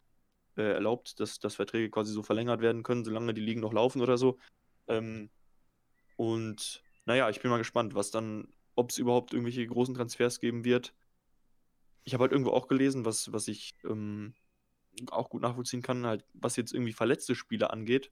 äh, 0.57 0.63
erlaubt, 0.63 1.21
dass, 1.21 1.41
dass 1.41 1.57
Verträge 1.57 1.91
quasi 1.91 2.11
so 2.11 2.23
verlängert 2.23 2.63
werden 2.63 2.85
können, 2.85 3.05
solange 3.05 3.35
die 3.35 3.43
Ligen 3.43 3.61
noch 3.61 3.75
laufen 3.75 4.01
oder 4.01 4.17
so. 4.17 4.39
Ähm, 4.87 5.29
und 6.17 6.83
naja, 7.05 7.29
ich 7.29 7.43
bin 7.43 7.51
mal 7.51 7.59
gespannt, 7.59 7.95
was 7.95 8.11
dann, 8.11 8.49
ob 8.77 8.93
es 8.93 8.97
überhaupt 8.97 9.35
irgendwelche 9.35 9.67
großen 9.67 9.95
Transfers 9.95 10.41
geben 10.41 10.65
wird. 10.65 10.95
Ich 12.05 12.15
habe 12.15 12.23
halt 12.23 12.33
irgendwo 12.33 12.53
auch 12.53 12.67
gelesen, 12.67 13.05
was, 13.05 13.31
was 13.31 13.47
ich 13.47 13.75
ähm, 13.85 14.33
auch 15.11 15.29
gut 15.29 15.43
nachvollziehen 15.43 15.83
kann, 15.83 16.07
halt, 16.07 16.25
was 16.33 16.57
jetzt 16.57 16.73
irgendwie 16.73 16.95
verletzte 16.95 17.35
Spieler 17.35 17.75
angeht, 17.75 18.11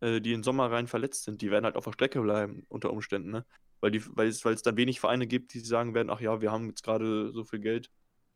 äh, 0.00 0.20
die 0.20 0.32
im 0.32 0.42
Sommer 0.42 0.70
rein 0.70 0.86
verletzt 0.86 1.24
sind, 1.24 1.42
die 1.42 1.50
werden 1.50 1.64
halt 1.64 1.76
auf 1.76 1.84
der 1.84 1.92
Strecke 1.92 2.20
bleiben 2.20 2.64
unter 2.68 2.90
Umständen, 2.90 3.30
ne? 3.30 3.46
Weil, 3.80 3.92
die, 3.92 4.02
weil, 4.16 4.26
es, 4.26 4.44
weil 4.44 4.54
es 4.54 4.62
dann 4.62 4.76
wenig 4.76 4.98
Vereine 4.98 5.26
gibt, 5.26 5.54
die 5.54 5.60
sagen 5.60 5.94
werden, 5.94 6.10
ach 6.10 6.20
ja, 6.20 6.40
wir 6.40 6.50
haben 6.50 6.66
jetzt 6.66 6.82
gerade 6.82 7.30
so 7.32 7.44
viel 7.44 7.60
Geld, 7.60 7.90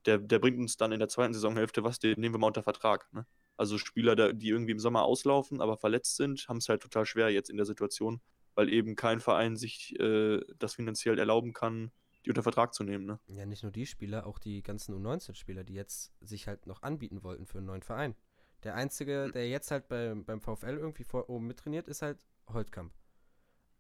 der, 0.07 0.19
der 0.19 0.39
bringt 0.39 0.59
uns 0.59 0.77
dann 0.77 0.93
in 0.93 1.01
der 1.01 1.09
zweiten 1.09 1.35
Saisonhälfte 1.35 1.83
was, 1.85 1.99
den 1.99 2.21
nehmen 2.21 2.35
wir 2.35 2.39
mal 2.39 2.47
unter 2.49 2.63
Vertrag. 2.63 3.13
Ne? 3.13 3.27
Also 3.57 3.79
Spieler, 3.79 4.33
die 4.33 4.49
irgendwie 4.49 4.73
im 4.73 4.79
Sommer 4.79 5.03
auslaufen, 5.03 5.61
aber 5.61 5.77
verletzt 5.77 6.17
sind, 6.17 6.47
haben 6.49 6.59
es 6.59 6.69
halt 6.69 6.83
total 6.83 7.07
schwer 7.07 7.31
jetzt 7.31 7.51
in 7.51 7.57
der 7.57 7.67
Situation, 7.67 8.21
weil 8.55 8.69
eben 8.69 8.97
kein 8.97 9.21
Verein 9.21 9.57
sich 9.57 9.99
äh, 9.99 10.41
das 10.59 10.75
finanziell 10.75 11.19
erlauben 11.19 11.53
kann, 11.53 11.91
die 12.25 12.31
unter 12.31 12.43
Vertrag 12.43 12.75
zu 12.75 12.85
nehmen. 12.85 13.05
Ne? 13.05 13.19
Ja, 13.27 13.47
nicht 13.47 13.63
nur 13.63 13.73
die 13.73 13.87
Spieler, 13.87 14.27
auch 14.27 14.39
die 14.39 14.63
ganzen 14.63 14.95
U19-Spieler, 14.95 15.65
die 15.65 15.75
jetzt 15.75 16.13
sich 16.21 16.47
halt 16.47 16.67
noch 16.67 16.83
anbieten 16.83 17.23
wollten 17.23 17.47
für 17.47 17.59
einen 17.59 17.67
neuen 17.67 17.83
Verein. 17.83 18.15
Der 18.65 18.75
einzige, 18.75 19.31
der 19.33 19.49
jetzt 19.49 19.71
halt 19.71 19.89
bei, 19.89 20.15
beim 20.15 20.41
VfL 20.41 20.77
irgendwie 20.77 21.05
vor 21.05 21.29
oben 21.29 21.47
mittrainiert, 21.47 21.89
ist 21.89 22.03
halt 22.03 22.19
Holtkamp. 22.49 22.93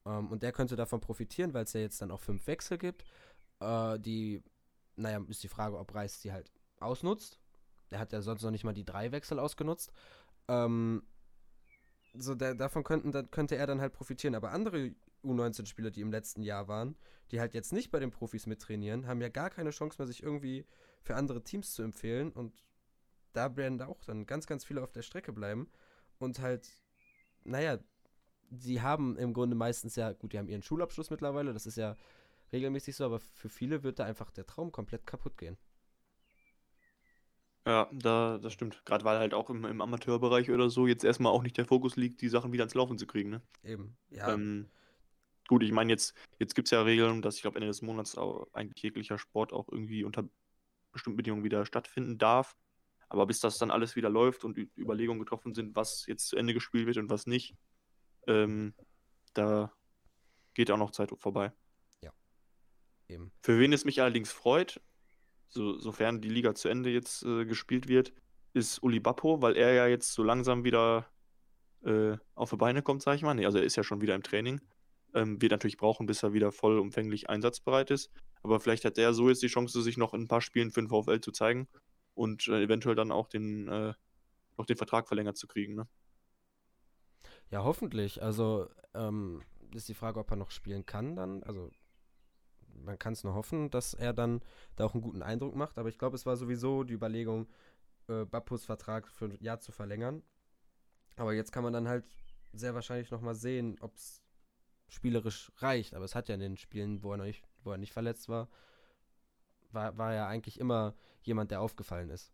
Ähm, 0.04 0.30
und 0.30 0.42
der 0.42 0.52
könnte 0.52 0.76
davon 0.76 1.00
profitieren, 1.00 1.54
weil 1.54 1.64
es 1.64 1.72
ja 1.72 1.80
jetzt 1.80 2.02
dann 2.02 2.10
auch 2.10 2.20
fünf 2.20 2.46
Wechsel 2.46 2.78
gibt. 2.78 3.04
Äh, 3.60 3.98
die 4.00 4.42
naja, 4.96 5.24
ist 5.28 5.42
die 5.42 5.48
Frage, 5.48 5.78
ob 5.78 5.94
Reis 5.94 6.20
die 6.20 6.32
halt 6.32 6.50
ausnutzt. 6.80 7.38
Er 7.90 7.98
hat 7.98 8.12
ja 8.12 8.22
sonst 8.22 8.42
noch 8.42 8.50
nicht 8.50 8.64
mal 8.64 8.72
die 8.72 8.84
drei 8.84 9.12
Wechsel 9.12 9.38
ausgenutzt. 9.38 9.92
Ähm, 10.48 11.02
so 12.14 12.34
der, 12.34 12.54
davon 12.54 12.84
könnten, 12.84 13.12
dann 13.12 13.30
könnte 13.30 13.56
er 13.56 13.66
dann 13.66 13.80
halt 13.80 13.92
profitieren. 13.92 14.34
Aber 14.34 14.52
andere 14.52 14.94
U19-Spieler, 15.24 15.90
die 15.90 16.00
im 16.00 16.10
letzten 16.10 16.42
Jahr 16.42 16.68
waren, 16.68 16.96
die 17.30 17.40
halt 17.40 17.54
jetzt 17.54 17.72
nicht 17.72 17.90
bei 17.90 18.00
den 18.00 18.10
Profis 18.10 18.46
mittrainieren, 18.46 19.06
haben 19.06 19.20
ja 19.20 19.28
gar 19.28 19.50
keine 19.50 19.70
Chance 19.70 19.98
mehr, 19.98 20.06
sich 20.06 20.22
irgendwie 20.22 20.66
für 21.02 21.16
andere 21.16 21.42
Teams 21.42 21.72
zu 21.72 21.82
empfehlen. 21.82 22.32
Und 22.32 22.62
da 23.32 23.56
werden 23.56 23.78
da 23.78 23.86
auch 23.86 24.04
dann 24.04 24.26
ganz, 24.26 24.46
ganz 24.46 24.64
viele 24.64 24.82
auf 24.82 24.92
der 24.92 25.02
Strecke 25.02 25.32
bleiben. 25.32 25.70
Und 26.18 26.38
halt, 26.40 26.68
naja, 27.44 27.78
sie 28.50 28.82
haben 28.82 29.16
im 29.16 29.32
Grunde 29.32 29.56
meistens 29.56 29.96
ja, 29.96 30.12
gut, 30.12 30.32
die 30.32 30.38
haben 30.38 30.48
ihren 30.48 30.62
Schulabschluss 30.62 31.10
mittlerweile, 31.10 31.52
das 31.52 31.66
ist 31.66 31.76
ja 31.76 31.96
regelmäßig 32.52 32.96
so, 32.96 33.04
aber 33.04 33.18
für 33.18 33.48
viele 33.48 33.82
wird 33.82 33.98
da 33.98 34.04
einfach 34.04 34.30
der 34.30 34.46
Traum 34.46 34.72
komplett 34.72 35.06
kaputt 35.06 35.38
gehen. 35.38 35.56
Ja, 37.66 37.88
da, 37.92 38.38
das 38.38 38.52
stimmt. 38.52 38.84
Gerade 38.84 39.04
weil 39.04 39.18
halt 39.18 39.34
auch 39.34 39.48
im, 39.48 39.64
im 39.64 39.80
Amateurbereich 39.80 40.50
oder 40.50 40.68
so 40.68 40.86
jetzt 40.86 41.04
erstmal 41.04 41.32
auch 41.32 41.42
nicht 41.42 41.56
der 41.56 41.64
Fokus 41.64 41.96
liegt, 41.96 42.20
die 42.20 42.28
Sachen 42.28 42.52
wieder 42.52 42.62
ans 42.62 42.74
Laufen 42.74 42.98
zu 42.98 43.06
kriegen, 43.06 43.30
ne? 43.30 43.42
Eben, 43.62 43.96
ja. 44.10 44.34
Ähm, 44.34 44.68
gut, 45.46 45.62
ich 45.62 45.70
meine, 45.70 45.92
jetzt, 45.92 46.14
jetzt 46.38 46.54
gibt 46.54 46.66
es 46.66 46.72
ja 46.72 46.82
Regeln, 46.82 47.22
dass 47.22 47.36
ich 47.36 47.42
glaube, 47.42 47.56
Ende 47.56 47.68
des 47.68 47.80
Monats 47.80 48.18
auch 48.18 48.52
eigentlich 48.52 48.82
jeglicher 48.82 49.16
Sport 49.16 49.52
auch 49.52 49.68
irgendwie 49.70 50.02
unter 50.02 50.24
bestimmten 50.90 51.16
Bedingungen 51.16 51.44
wieder 51.44 51.64
stattfinden 51.64 52.18
darf. 52.18 52.56
Aber 53.12 53.26
bis 53.26 53.40
das 53.40 53.58
dann 53.58 53.70
alles 53.70 53.94
wieder 53.94 54.08
läuft 54.08 54.42
und 54.42 54.56
Überlegungen 54.56 55.20
getroffen 55.20 55.52
sind, 55.52 55.76
was 55.76 56.06
jetzt 56.06 56.28
zu 56.28 56.36
Ende 56.36 56.54
gespielt 56.54 56.86
wird 56.86 56.96
und 56.96 57.10
was 57.10 57.26
nicht, 57.26 57.54
ähm, 58.26 58.72
da 59.34 59.70
geht 60.54 60.70
auch 60.70 60.78
noch 60.78 60.92
Zeit 60.92 61.12
vorbei. 61.18 61.52
Ja. 62.00 62.10
Eben. 63.08 63.30
Für 63.42 63.58
wen 63.58 63.74
es 63.74 63.84
mich 63.84 64.00
allerdings 64.00 64.32
freut, 64.32 64.80
so, 65.48 65.78
sofern 65.78 66.22
die 66.22 66.30
Liga 66.30 66.54
zu 66.54 66.70
Ende 66.70 66.88
jetzt 66.88 67.22
äh, 67.24 67.44
gespielt 67.44 67.86
wird, 67.86 68.14
ist 68.54 68.82
Uli 68.82 68.98
Bappo, 68.98 69.42
weil 69.42 69.58
er 69.58 69.74
ja 69.74 69.86
jetzt 69.88 70.14
so 70.14 70.22
langsam 70.22 70.64
wieder 70.64 71.06
äh, 71.84 72.16
auf 72.34 72.48
die 72.48 72.56
Beine 72.56 72.80
kommt, 72.80 73.02
sag 73.02 73.16
ich 73.16 73.22
mal. 73.22 73.34
Nee, 73.34 73.44
also 73.44 73.58
er 73.58 73.64
ist 73.64 73.76
ja 73.76 73.84
schon 73.84 74.00
wieder 74.00 74.14
im 74.14 74.22
Training. 74.22 74.58
Ähm, 75.12 75.42
wird 75.42 75.52
natürlich 75.52 75.76
brauchen, 75.76 76.06
bis 76.06 76.22
er 76.22 76.32
wieder 76.32 76.50
vollumfänglich 76.50 77.28
einsatzbereit 77.28 77.90
ist. 77.90 78.10
Aber 78.42 78.58
vielleicht 78.58 78.86
hat 78.86 78.96
er 78.96 79.12
so 79.12 79.28
jetzt 79.28 79.42
die 79.42 79.48
Chance, 79.48 79.82
sich 79.82 79.98
noch 79.98 80.14
in 80.14 80.22
ein 80.22 80.28
paar 80.28 80.40
Spielen 80.40 80.70
für 80.70 80.80
den 80.80 80.88
VfL 80.88 81.20
zu 81.20 81.30
zeigen 81.30 81.68
und 82.14 82.48
äh, 82.48 82.62
eventuell 82.62 82.94
dann 82.94 83.12
auch 83.12 83.28
den, 83.28 83.68
äh, 83.68 83.94
noch 84.58 84.66
den 84.66 84.76
Vertrag 84.76 85.08
verlängert 85.08 85.36
zu 85.36 85.46
kriegen. 85.46 85.74
Ne? 85.74 85.88
Ja, 87.50 87.64
hoffentlich. 87.64 88.22
Also 88.22 88.68
ähm, 88.94 89.42
ist 89.74 89.88
die 89.88 89.94
Frage, 89.94 90.20
ob 90.20 90.30
er 90.30 90.36
noch 90.36 90.50
spielen 90.50 90.86
kann 90.86 91.16
dann. 91.16 91.42
Also 91.42 91.70
man 92.74 92.98
kann 92.98 93.12
es 93.12 93.24
nur 93.24 93.34
hoffen, 93.34 93.70
dass 93.70 93.94
er 93.94 94.12
dann 94.12 94.40
da 94.76 94.84
auch 94.84 94.94
einen 94.94 95.02
guten 95.02 95.22
Eindruck 95.22 95.54
macht. 95.54 95.78
Aber 95.78 95.88
ich 95.88 95.98
glaube, 95.98 96.16
es 96.16 96.26
war 96.26 96.36
sowieso 96.36 96.84
die 96.84 96.94
Überlegung, 96.94 97.48
äh, 98.08 98.24
Bappus 98.24 98.64
Vertrag 98.64 99.08
für 99.08 99.26
ein 99.26 99.38
Jahr 99.40 99.60
zu 99.60 99.72
verlängern. 99.72 100.22
Aber 101.16 101.34
jetzt 101.34 101.52
kann 101.52 101.62
man 101.62 101.72
dann 101.72 101.88
halt 101.88 102.04
sehr 102.52 102.74
wahrscheinlich 102.74 103.10
nochmal 103.10 103.34
sehen, 103.34 103.76
ob 103.80 103.94
es 103.96 104.22
spielerisch 104.88 105.52
reicht. 105.58 105.94
Aber 105.94 106.04
es 106.04 106.14
hat 106.14 106.28
ja 106.28 106.34
in 106.34 106.40
den 106.40 106.56
Spielen, 106.56 107.02
wo 107.02 107.12
er, 107.12 107.18
nicht, 107.18 107.44
wo 107.64 107.70
er 107.70 107.78
nicht 107.78 107.92
verletzt 107.92 108.28
war, 108.28 108.48
war, 109.74 109.96
war 109.98 110.14
ja 110.14 110.26
eigentlich 110.26 110.58
immer 110.58 110.94
jemand, 111.22 111.50
der 111.50 111.60
aufgefallen 111.60 112.10
ist. 112.10 112.32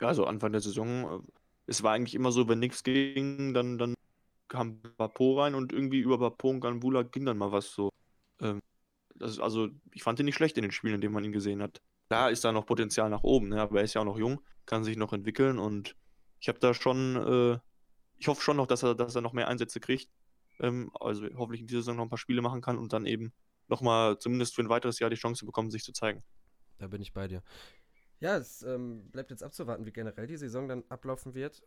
Ja, 0.00 0.08
also 0.08 0.26
Anfang 0.26 0.52
der 0.52 0.60
Saison, 0.60 1.22
äh, 1.22 1.32
es 1.66 1.82
war 1.82 1.92
eigentlich 1.92 2.14
immer 2.14 2.32
so, 2.32 2.48
wenn 2.48 2.58
nichts 2.58 2.82
ging, 2.82 3.54
dann, 3.54 3.78
dann 3.78 3.94
kam 4.48 4.80
Bapo 4.96 5.40
rein 5.40 5.54
und 5.54 5.72
irgendwie 5.72 6.00
über 6.00 6.18
Bapo 6.18 6.50
und 6.50 6.60
Ganbula 6.60 7.02
ging 7.02 7.24
dann 7.24 7.38
mal 7.38 7.52
was 7.52 7.70
so. 7.70 7.90
Ähm, 8.40 8.60
das, 9.14 9.38
also 9.38 9.68
ich 9.92 10.02
fand 10.02 10.18
ihn 10.18 10.26
nicht 10.26 10.34
schlecht 10.34 10.56
in 10.58 10.62
den 10.62 10.72
Spielen, 10.72 10.96
in 10.96 11.00
denen 11.00 11.14
man 11.14 11.24
ihn 11.24 11.32
gesehen 11.32 11.62
hat. 11.62 11.80
Da 12.08 12.28
ist 12.28 12.44
da 12.44 12.52
noch 12.52 12.66
Potenzial 12.66 13.08
nach 13.08 13.22
oben, 13.22 13.48
ne? 13.48 13.60
aber 13.60 13.78
er 13.78 13.84
ist 13.84 13.94
ja 13.94 14.00
auch 14.02 14.06
noch 14.06 14.18
jung, 14.18 14.40
kann 14.66 14.84
sich 14.84 14.96
noch 14.96 15.12
entwickeln 15.12 15.58
und 15.58 15.96
ich 16.40 16.48
habe 16.48 16.58
da 16.58 16.74
schon, 16.74 17.16
äh, 17.16 17.58
ich 18.18 18.28
hoffe 18.28 18.42
schon 18.42 18.58
noch, 18.58 18.66
dass 18.66 18.82
er, 18.82 18.94
dass 18.94 19.14
er 19.14 19.22
noch 19.22 19.32
mehr 19.32 19.48
Einsätze 19.48 19.80
kriegt. 19.80 20.10
Ähm, 20.60 20.90
also 21.00 21.26
hoffentlich 21.36 21.62
in 21.62 21.66
dieser 21.66 21.80
Saison 21.80 21.96
noch 21.96 22.04
ein 22.04 22.10
paar 22.10 22.18
Spiele 22.18 22.42
machen 22.42 22.60
kann 22.60 22.78
und 22.78 22.92
dann 22.92 23.06
eben 23.06 23.32
nochmal 23.68 24.18
zumindest 24.18 24.54
für 24.54 24.62
ein 24.62 24.68
weiteres 24.68 24.98
Jahr 24.98 25.10
die 25.10 25.16
Chance 25.16 25.44
bekommen, 25.46 25.70
sich 25.70 25.84
zu 25.84 25.92
zeigen. 25.92 26.22
Da 26.78 26.88
bin 26.88 27.00
ich 27.00 27.12
bei 27.12 27.28
dir. 27.28 27.42
Ja, 28.20 28.36
es 28.36 28.62
ähm, 28.62 29.10
bleibt 29.10 29.30
jetzt 29.30 29.42
abzuwarten, 29.42 29.86
wie 29.86 29.92
generell 29.92 30.26
die 30.26 30.36
Saison 30.36 30.68
dann 30.68 30.84
ablaufen 30.88 31.34
wird. 31.34 31.62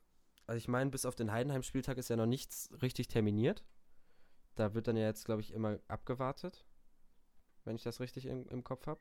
Also 0.45 0.57
ich 0.57 0.67
meine, 0.67 0.89
bis 0.89 1.05
auf 1.05 1.15
den 1.15 1.31
Heidenheim-Spieltag 1.31 1.97
ist 1.97 2.10
ja 2.10 2.15
noch 2.15 2.25
nichts 2.25 2.69
richtig 2.81 3.07
terminiert. 3.07 3.63
Da 4.55 4.73
wird 4.73 4.88
dann 4.88 4.97
ja 4.97 5.05
jetzt, 5.05 5.25
glaube 5.25 5.41
ich, 5.41 5.53
immer 5.53 5.79
abgewartet 5.88 6.65
wenn 7.67 7.75
ich 7.75 7.83
das 7.83 7.99
richtig 7.99 8.25
im, 8.25 8.47
im 8.49 8.63
Kopf 8.63 8.88
habe. 8.88 8.99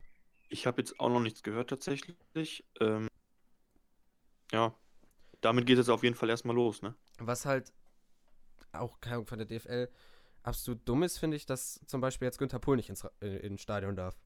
Ich 0.48 0.66
habe 0.66 0.80
jetzt 0.82 1.00
auch 1.00 1.09
noch 1.09 1.20
nichts 1.20 1.42
gehört 1.42 1.70
tatsächlich. 1.70 2.64
Ähm, 2.80 3.09
ja, 4.52 4.74
damit 5.40 5.66
geht 5.66 5.78
es 5.78 5.88
auf 5.88 6.02
jeden 6.02 6.14
Fall 6.14 6.28
erstmal 6.28 6.54
los, 6.54 6.82
ne? 6.82 6.94
Was 7.18 7.46
halt 7.46 7.72
auch 8.72 8.98
von 9.24 9.38
der 9.38 9.46
DFL 9.46 9.88
absolut 10.46 10.88
dumm 10.88 11.02
ist, 11.02 11.18
finde 11.18 11.37
ich, 11.37 11.46
dass 11.46 11.80
zum 11.87 12.00
Beispiel 12.00 12.26
jetzt 12.26 12.38
Günther 12.38 12.59
Pohl 12.59 12.76
nicht 12.76 12.88
ins, 12.88 13.06
äh, 13.20 13.38
ins 13.38 13.61
Stadion 13.61 13.96
darf. 13.96 14.16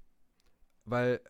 Weil 0.85 1.21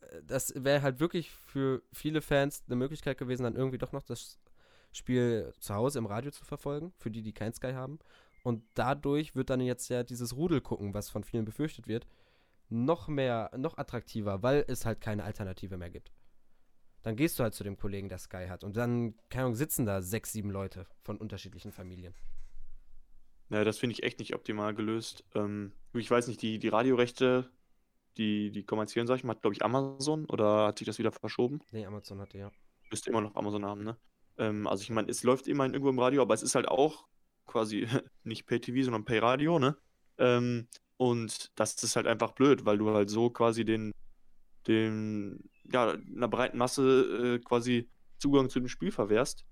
äh, 0.00 0.22
das 0.22 0.52
wäre 0.56 0.82
halt 0.82 1.00
wirklich 1.00 1.30
für 1.30 1.82
viele 1.92 2.22
Fans 2.22 2.62
eine 2.66 2.76
Möglichkeit 2.76 3.18
gewesen, 3.18 3.42
dann 3.42 3.56
irgendwie 3.56 3.78
doch 3.78 3.92
noch 3.92 4.04
das 4.04 4.38
Spiel 4.92 5.52
zu 5.58 5.74
Hause 5.74 5.98
im 5.98 6.06
Radio 6.06 6.30
zu 6.30 6.44
verfolgen, 6.44 6.92
für 6.98 7.10
die, 7.10 7.22
die 7.22 7.32
kein 7.32 7.52
Sky 7.52 7.72
haben. 7.72 7.98
Und 8.44 8.62
dadurch 8.74 9.34
wird 9.34 9.50
dann 9.50 9.60
jetzt 9.60 9.88
ja 9.88 10.04
dieses 10.04 10.36
Rudel 10.36 10.60
gucken, 10.60 10.94
was 10.94 11.10
von 11.10 11.24
vielen 11.24 11.44
befürchtet 11.44 11.88
wird, 11.88 12.06
noch 12.68 13.08
mehr, 13.08 13.50
noch 13.56 13.76
attraktiver, 13.76 14.42
weil 14.42 14.64
es 14.68 14.86
halt 14.86 15.00
keine 15.00 15.24
Alternative 15.24 15.76
mehr 15.76 15.90
gibt. 15.90 16.12
Dann 17.02 17.16
gehst 17.16 17.38
du 17.38 17.42
halt 17.42 17.54
zu 17.54 17.64
dem 17.64 17.76
Kollegen, 17.76 18.08
der 18.08 18.18
Sky 18.18 18.46
hat. 18.48 18.64
Und 18.64 18.76
dann, 18.76 19.14
keine 19.28 19.44
Ahnung, 19.44 19.54
sitzen 19.56 19.86
da 19.86 20.02
sechs, 20.02 20.32
sieben 20.32 20.50
Leute 20.50 20.86
von 21.02 21.18
unterschiedlichen 21.18 21.72
Familien. 21.72 22.14
Naja, 23.48 23.64
das 23.64 23.78
finde 23.78 23.94
ich 23.94 24.02
echt 24.02 24.18
nicht 24.18 24.34
optimal 24.34 24.74
gelöst. 24.74 25.24
Ähm, 25.34 25.72
ich 25.94 26.10
weiß 26.10 26.26
nicht, 26.28 26.42
die, 26.42 26.58
die 26.58 26.68
Radiorechte, 26.68 27.50
die, 28.16 28.50
die 28.50 28.64
kommerziellen, 28.64 29.06
sag 29.06 29.16
ich 29.16 29.24
mal, 29.24 29.34
hat, 29.34 29.42
glaube 29.42 29.54
ich, 29.54 29.64
Amazon 29.64 30.24
oder 30.26 30.66
hat 30.66 30.78
sich 30.78 30.86
das 30.86 30.98
wieder 30.98 31.12
verschoben? 31.12 31.60
Nee, 31.70 31.86
Amazon 31.86 32.20
hatte 32.20 32.38
ja. 32.38 32.50
Müsste 32.90 33.10
immer 33.10 33.20
noch 33.20 33.36
Amazon 33.36 33.64
haben, 33.64 33.84
ne? 33.84 33.96
Ähm, 34.38 34.66
also 34.66 34.82
ich 34.82 34.90
meine, 34.90 35.10
es 35.10 35.22
läuft 35.22 35.48
immerhin 35.48 35.72
irgendwo 35.72 35.90
im 35.90 35.98
Radio, 35.98 36.22
aber 36.22 36.34
es 36.34 36.42
ist 36.42 36.54
halt 36.54 36.68
auch 36.68 37.06
quasi 37.46 37.86
nicht 38.24 38.46
Pay-TV, 38.46 38.84
sondern 38.84 39.04
Pay-Radio, 39.04 39.58
ne? 39.58 39.76
Ähm, 40.18 40.68
und 40.96 41.52
das 41.56 41.82
ist 41.82 41.96
halt 41.96 42.06
einfach 42.06 42.32
blöd, 42.32 42.64
weil 42.64 42.78
du 42.78 42.90
halt 42.90 43.10
so 43.10 43.30
quasi 43.30 43.64
den, 43.64 43.92
den 44.66 45.50
ja, 45.70 45.90
einer 45.90 46.28
breiten 46.28 46.58
Masse 46.58 47.36
äh, 47.36 47.38
quasi 47.38 47.90
Zugang 48.18 48.48
zu 48.48 48.60
dem 48.60 48.68
Spiel 48.68 48.90
verwehrst. 48.90 49.44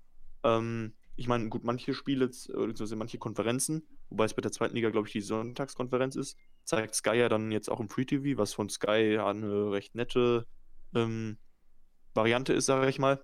Ähm, 0.43 0.93
ich 1.15 1.27
meine, 1.27 1.49
gut, 1.49 1.63
manche 1.63 1.93
Spiele, 1.93 2.27
beziehungsweise 2.27 2.95
manche 2.95 3.17
Konferenzen, 3.17 3.87
wobei 4.09 4.25
es 4.25 4.33
bei 4.33 4.41
der 4.41 4.51
zweiten 4.51 4.75
Liga, 4.75 4.89
glaube 4.89 5.07
ich, 5.07 5.13
die 5.13 5.21
Sonntagskonferenz 5.21 6.15
ist, 6.15 6.37
zeigt 6.65 6.95
Sky 6.95 7.15
ja 7.15 7.29
dann 7.29 7.51
jetzt 7.51 7.69
auch 7.69 7.79
im 7.79 7.89
Free 7.89 8.05
TV, 8.05 8.37
was 8.37 8.53
von 8.53 8.69
Sky 8.69 9.17
eine 9.19 9.71
recht 9.71 9.95
nette 9.95 10.45
ähm, 10.93 11.37
Variante 12.13 12.53
ist, 12.53 12.65
sage 12.65 12.89
ich 12.89 12.99
mal. 12.99 13.23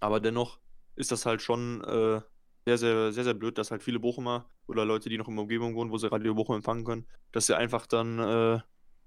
Aber 0.00 0.20
dennoch 0.20 0.58
ist 0.96 1.12
das 1.12 1.26
halt 1.26 1.42
schon 1.42 1.82
äh, 1.84 2.20
sehr, 2.64 2.78
sehr, 2.78 3.12
sehr, 3.12 3.24
sehr 3.24 3.34
blöd, 3.34 3.58
dass 3.58 3.70
halt 3.70 3.82
viele 3.82 4.00
Bochumer 4.00 4.48
oder 4.66 4.84
Leute, 4.84 5.08
die 5.08 5.18
noch 5.18 5.28
in 5.28 5.36
der 5.36 5.42
Umgebung 5.42 5.74
wohnen, 5.74 5.90
wo 5.90 5.98
sie 5.98 6.10
Radio 6.10 6.34
Bochum 6.34 6.56
empfangen 6.56 6.84
können, 6.84 7.06
dass 7.30 7.46
sie 7.46 7.56
einfach 7.56 7.86
dann, 7.86 8.18
äh, 8.18 8.60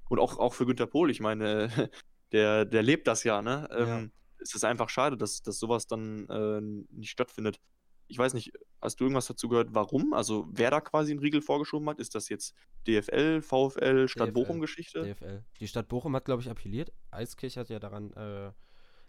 und 0.10 0.20
auch, 0.20 0.38
auch 0.38 0.54
für 0.54 0.66
Günter 0.66 0.88
Pohl, 0.88 1.12
ich 1.12 1.20
meine, 1.20 1.70
der, 2.32 2.66
der 2.66 2.84
lebt 2.84 3.08
das 3.08 3.24
ja, 3.24 3.42
ne? 3.42 3.68
Ähm, 3.72 3.88
ja. 3.88 4.06
Es 4.40 4.54
ist 4.54 4.66
einfach 4.66 4.90
schade, 4.90 5.18
dass, 5.18 5.42
dass 5.42 5.58
sowas 5.58 5.88
dann 5.88 6.28
äh, 6.30 6.62
nicht 6.92 7.10
stattfindet. 7.10 7.60
Ich 8.08 8.18
weiß 8.18 8.34
nicht, 8.34 8.54
hast 8.82 9.00
du 9.00 9.06
irgendwas 9.06 9.28
dazu 9.28 9.50
gehört, 9.50 9.74
warum? 9.74 10.14
Also 10.14 10.48
wer 10.52 10.72
da 10.72 10.82
quasi 10.82 11.12
einen 11.12 11.20
Riegel 11.20 11.42
vorgeschoben 11.42 11.90
hat? 11.90 12.00
Ist 12.00 12.16
das 12.16 12.30
jetzt 12.30 12.56
DFL, 12.88 13.42
VfL, 13.42 14.08
Stadt 14.08 14.34
Bochum-Geschichte? 14.34 15.04
DFL. 15.04 15.44
Die 15.60 15.68
Stadt 15.68 15.88
Bochum 15.88 16.16
hat, 16.16 16.26
glaube 16.26 16.42
ich, 16.42 16.50
appelliert. 16.50 16.92
Eiskirch 17.12 17.58
hat 17.58 17.70
ja 17.70 17.80
daran 17.80 18.14
äh, 18.14 18.52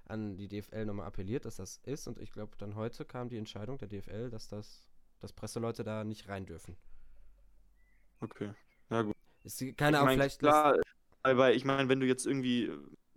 an 0.08 0.36
die 0.36 0.48
DFL 0.48 0.86
nochmal 0.86 1.06
appelliert, 1.06 1.44
dass 1.44 1.56
das 1.56 1.78
ist. 1.84 2.06
Und 2.06 2.18
ich 2.18 2.32
glaube, 2.32 2.56
dann 2.58 2.74
heute 2.74 3.04
kam 3.04 3.28
die 3.28 3.38
Entscheidung 3.38 3.78
der 3.78 3.88
DFL, 3.88 4.30
dass 4.30 4.48
das, 4.48 4.88
dass 5.20 5.32
Presseleute 5.32 5.84
da 5.84 6.04
nicht 6.04 6.28
rein 6.28 6.46
dürfen. 6.46 6.76
Okay, 8.20 8.50
ja 8.90 9.02
gut. 9.02 9.14
Ist, 9.44 9.62
keine 9.76 10.00
Ahnung, 10.00 10.14
vielleicht. 10.14 10.38
Klar, 10.38 10.76
aber 11.22 11.54
ich 11.54 11.64
meine, 11.64 11.88
wenn 11.88 12.00
du 12.00 12.06
jetzt 12.06 12.26
irgendwie 12.26 12.70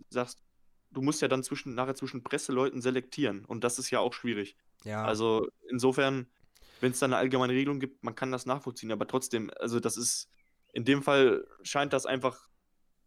sagst, 0.08 0.42
du 0.90 1.00
musst 1.00 1.22
ja 1.22 1.28
dann 1.28 1.42
zwischen, 1.42 1.74
nachher 1.74 1.94
zwischen 1.94 2.22
Presseleuten 2.22 2.80
selektieren 2.80 3.44
und 3.44 3.64
das 3.64 3.78
ist 3.78 3.90
ja 3.90 4.00
auch 4.00 4.12
schwierig. 4.12 4.56
Ja. 4.84 5.04
Also 5.04 5.48
insofern, 5.68 6.26
wenn 6.80 6.92
es 6.92 6.98
da 6.98 7.06
eine 7.06 7.16
allgemeine 7.16 7.52
Regelung 7.52 7.80
gibt, 7.80 8.02
man 8.02 8.14
kann 8.14 8.32
das 8.32 8.46
nachvollziehen, 8.46 8.92
aber 8.92 9.06
trotzdem, 9.06 9.50
also 9.58 9.80
das 9.80 9.96
ist, 9.96 10.28
in 10.72 10.84
dem 10.84 11.02
Fall 11.02 11.46
scheint 11.62 11.92
das 11.92 12.06
einfach 12.06 12.48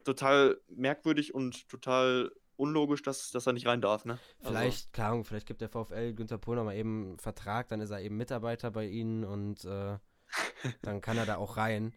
total 0.03 0.59
merkwürdig 0.67 1.33
und 1.33 1.67
total 1.69 2.31
unlogisch, 2.55 3.01
dass, 3.01 3.31
dass 3.31 3.47
er 3.47 3.53
nicht 3.53 3.65
rein 3.65 3.81
darf, 3.81 4.05
ne? 4.05 4.19
Also 4.39 4.51
vielleicht, 4.51 4.77
also. 4.77 4.89
klar, 4.91 5.23
vielleicht 5.23 5.47
gibt 5.47 5.62
der 5.62 5.69
VfL 5.69 6.13
Günther 6.13 6.38
Pohl 6.38 6.55
nochmal 6.55 6.75
eben 6.75 7.07
einen 7.07 7.19
Vertrag, 7.19 7.67
dann 7.69 7.81
ist 7.81 7.89
er 7.89 8.01
eben 8.01 8.17
Mitarbeiter 8.17 8.71
bei 8.71 8.88
ihnen 8.88 9.23
und 9.23 9.65
äh, 9.65 9.97
dann 10.81 11.01
kann 11.01 11.17
er 11.17 11.25
da 11.25 11.38
auch 11.38 11.57
rein. 11.57 11.93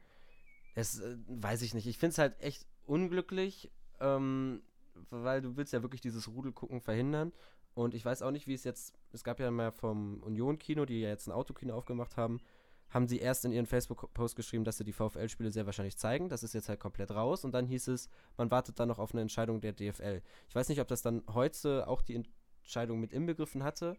Das 0.74 1.00
äh, 1.00 1.16
weiß 1.28 1.62
ich 1.62 1.74
nicht. 1.74 1.86
Ich 1.86 1.98
finde 1.98 2.12
es 2.12 2.18
halt 2.18 2.40
echt 2.40 2.66
unglücklich, 2.84 3.70
ähm, 4.00 4.62
weil 5.10 5.42
du 5.42 5.56
willst 5.56 5.72
ja 5.72 5.82
wirklich 5.82 6.00
dieses 6.00 6.28
Rudelgucken 6.28 6.80
verhindern. 6.80 7.32
Und 7.76 7.92
ich 7.92 8.06
weiß 8.06 8.22
auch 8.22 8.30
nicht, 8.30 8.46
wie 8.46 8.54
es 8.54 8.64
jetzt, 8.64 8.94
es 9.12 9.22
gab 9.22 9.38
ja 9.38 9.50
mal 9.50 9.70
vom 9.70 10.22
Union-Kino, 10.22 10.86
die 10.86 11.02
ja 11.02 11.10
jetzt 11.10 11.26
ein 11.26 11.32
Autokino 11.32 11.74
aufgemacht 11.74 12.16
haben, 12.16 12.40
haben 12.88 13.06
sie 13.06 13.18
erst 13.18 13.44
in 13.44 13.52
ihren 13.52 13.66
Facebook-Post 13.66 14.34
geschrieben, 14.34 14.64
dass 14.64 14.78
sie 14.78 14.84
die 14.84 14.94
VfL-Spiele 14.94 15.50
sehr 15.50 15.66
wahrscheinlich 15.66 15.98
zeigen. 15.98 16.30
Das 16.30 16.42
ist 16.42 16.54
jetzt 16.54 16.70
halt 16.70 16.80
komplett 16.80 17.10
raus. 17.10 17.44
Und 17.44 17.52
dann 17.52 17.66
hieß 17.66 17.88
es, 17.88 18.08
man 18.38 18.50
wartet 18.50 18.80
dann 18.80 18.88
noch 18.88 18.98
auf 18.98 19.12
eine 19.12 19.20
Entscheidung 19.20 19.60
der 19.60 19.74
DFL. 19.74 20.22
Ich 20.48 20.54
weiß 20.54 20.70
nicht, 20.70 20.80
ob 20.80 20.88
das 20.88 21.02
dann 21.02 21.22
heute 21.34 21.86
auch 21.86 22.00
die 22.00 22.24
Entscheidung 22.62 22.98
mit 22.98 23.12
inbegriffen 23.12 23.62
hatte. 23.62 23.98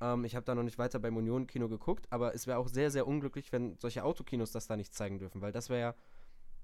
Ähm, 0.00 0.24
ich 0.24 0.36
habe 0.36 0.46
da 0.46 0.54
noch 0.54 0.62
nicht 0.62 0.78
weiter 0.78 1.00
beim 1.00 1.16
Union-Kino 1.16 1.68
geguckt, 1.68 2.06
aber 2.10 2.32
es 2.32 2.46
wäre 2.46 2.58
auch 2.58 2.68
sehr, 2.68 2.92
sehr 2.92 3.08
unglücklich, 3.08 3.50
wenn 3.50 3.76
solche 3.78 4.04
Autokinos 4.04 4.52
das 4.52 4.68
da 4.68 4.76
nicht 4.76 4.94
zeigen 4.94 5.18
dürfen, 5.18 5.40
weil 5.40 5.50
das 5.50 5.68
wäre 5.68 5.80
ja 5.80 5.94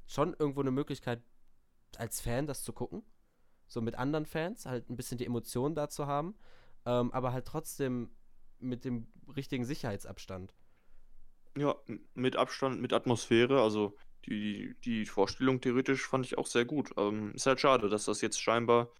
schon 0.06 0.36
irgendwo 0.38 0.60
eine 0.60 0.70
Möglichkeit, 0.70 1.22
als 1.96 2.20
Fan 2.20 2.46
das 2.46 2.62
zu 2.62 2.72
gucken. 2.72 3.02
So 3.72 3.80
mit 3.80 3.94
anderen 3.94 4.26
Fans, 4.26 4.66
halt 4.66 4.90
ein 4.90 4.96
bisschen 4.96 5.18
die 5.18 5.26
Emotionen 5.26 5.74
da 5.74 5.88
zu 5.88 6.06
haben, 6.06 6.34
ähm, 6.84 7.10
aber 7.12 7.32
halt 7.32 7.46
trotzdem 7.46 8.10
mit 8.58 8.84
dem 8.84 9.08
richtigen 9.34 9.64
Sicherheitsabstand. 9.64 10.54
Ja, 11.56 11.74
mit 12.14 12.36
Abstand, 12.36 12.80
mit 12.80 12.92
Atmosphäre, 12.92 13.62
also 13.62 13.96
die, 14.26 14.76
die 14.84 15.06
Vorstellung 15.06 15.60
theoretisch 15.60 16.06
fand 16.06 16.24
ich 16.24 16.38
auch 16.38 16.46
sehr 16.46 16.64
gut. 16.64 16.92
Ähm, 16.96 17.32
ist 17.34 17.46
halt 17.46 17.60
schade, 17.60 17.88
dass 17.88 18.04
das 18.04 18.20
jetzt 18.20 18.40
scheinbar 18.40 18.90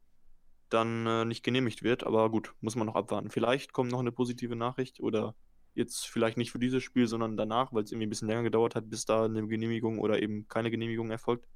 dann 0.69 1.07
äh, 1.07 1.25
nicht 1.25 1.45
genehmigt 1.45 1.83
wird, 1.83 2.05
aber 2.05 2.31
gut, 2.31 2.55
muss 2.61 2.77
man 2.77 2.87
noch 2.87 2.95
abwarten. 2.95 3.31
Vielleicht 3.31 3.73
kommt 3.73 3.93
noch 3.93 4.01
eine 4.01 4.13
positive 4.13 4.57
Nachricht 4.57 5.01
oder 5.01 5.35
jetzt 5.75 6.07
vielleicht 6.07 6.37
nicht 6.37 6.51
für 6.51 6.59
dieses 6.59 6.83
Spiel, 6.83 7.07
sondern 7.07 7.37
danach, 7.37 7.73
weil 7.73 7.85
es 7.85 7.93
irgendwie 7.93 8.07
ein 8.07 8.11
bisschen 8.11 8.29
länger 8.29 8.43
gedauert 8.43 8.75
hat, 8.75 8.91
bis 8.91 9.05
da 9.05 9.25
eine 9.25 9.47
Genehmigung 9.47 9.99
oder 9.99 10.23
eben 10.23 10.49
keine 10.49 10.71
Genehmigung 10.71 11.11
erfolgt. 11.11 11.47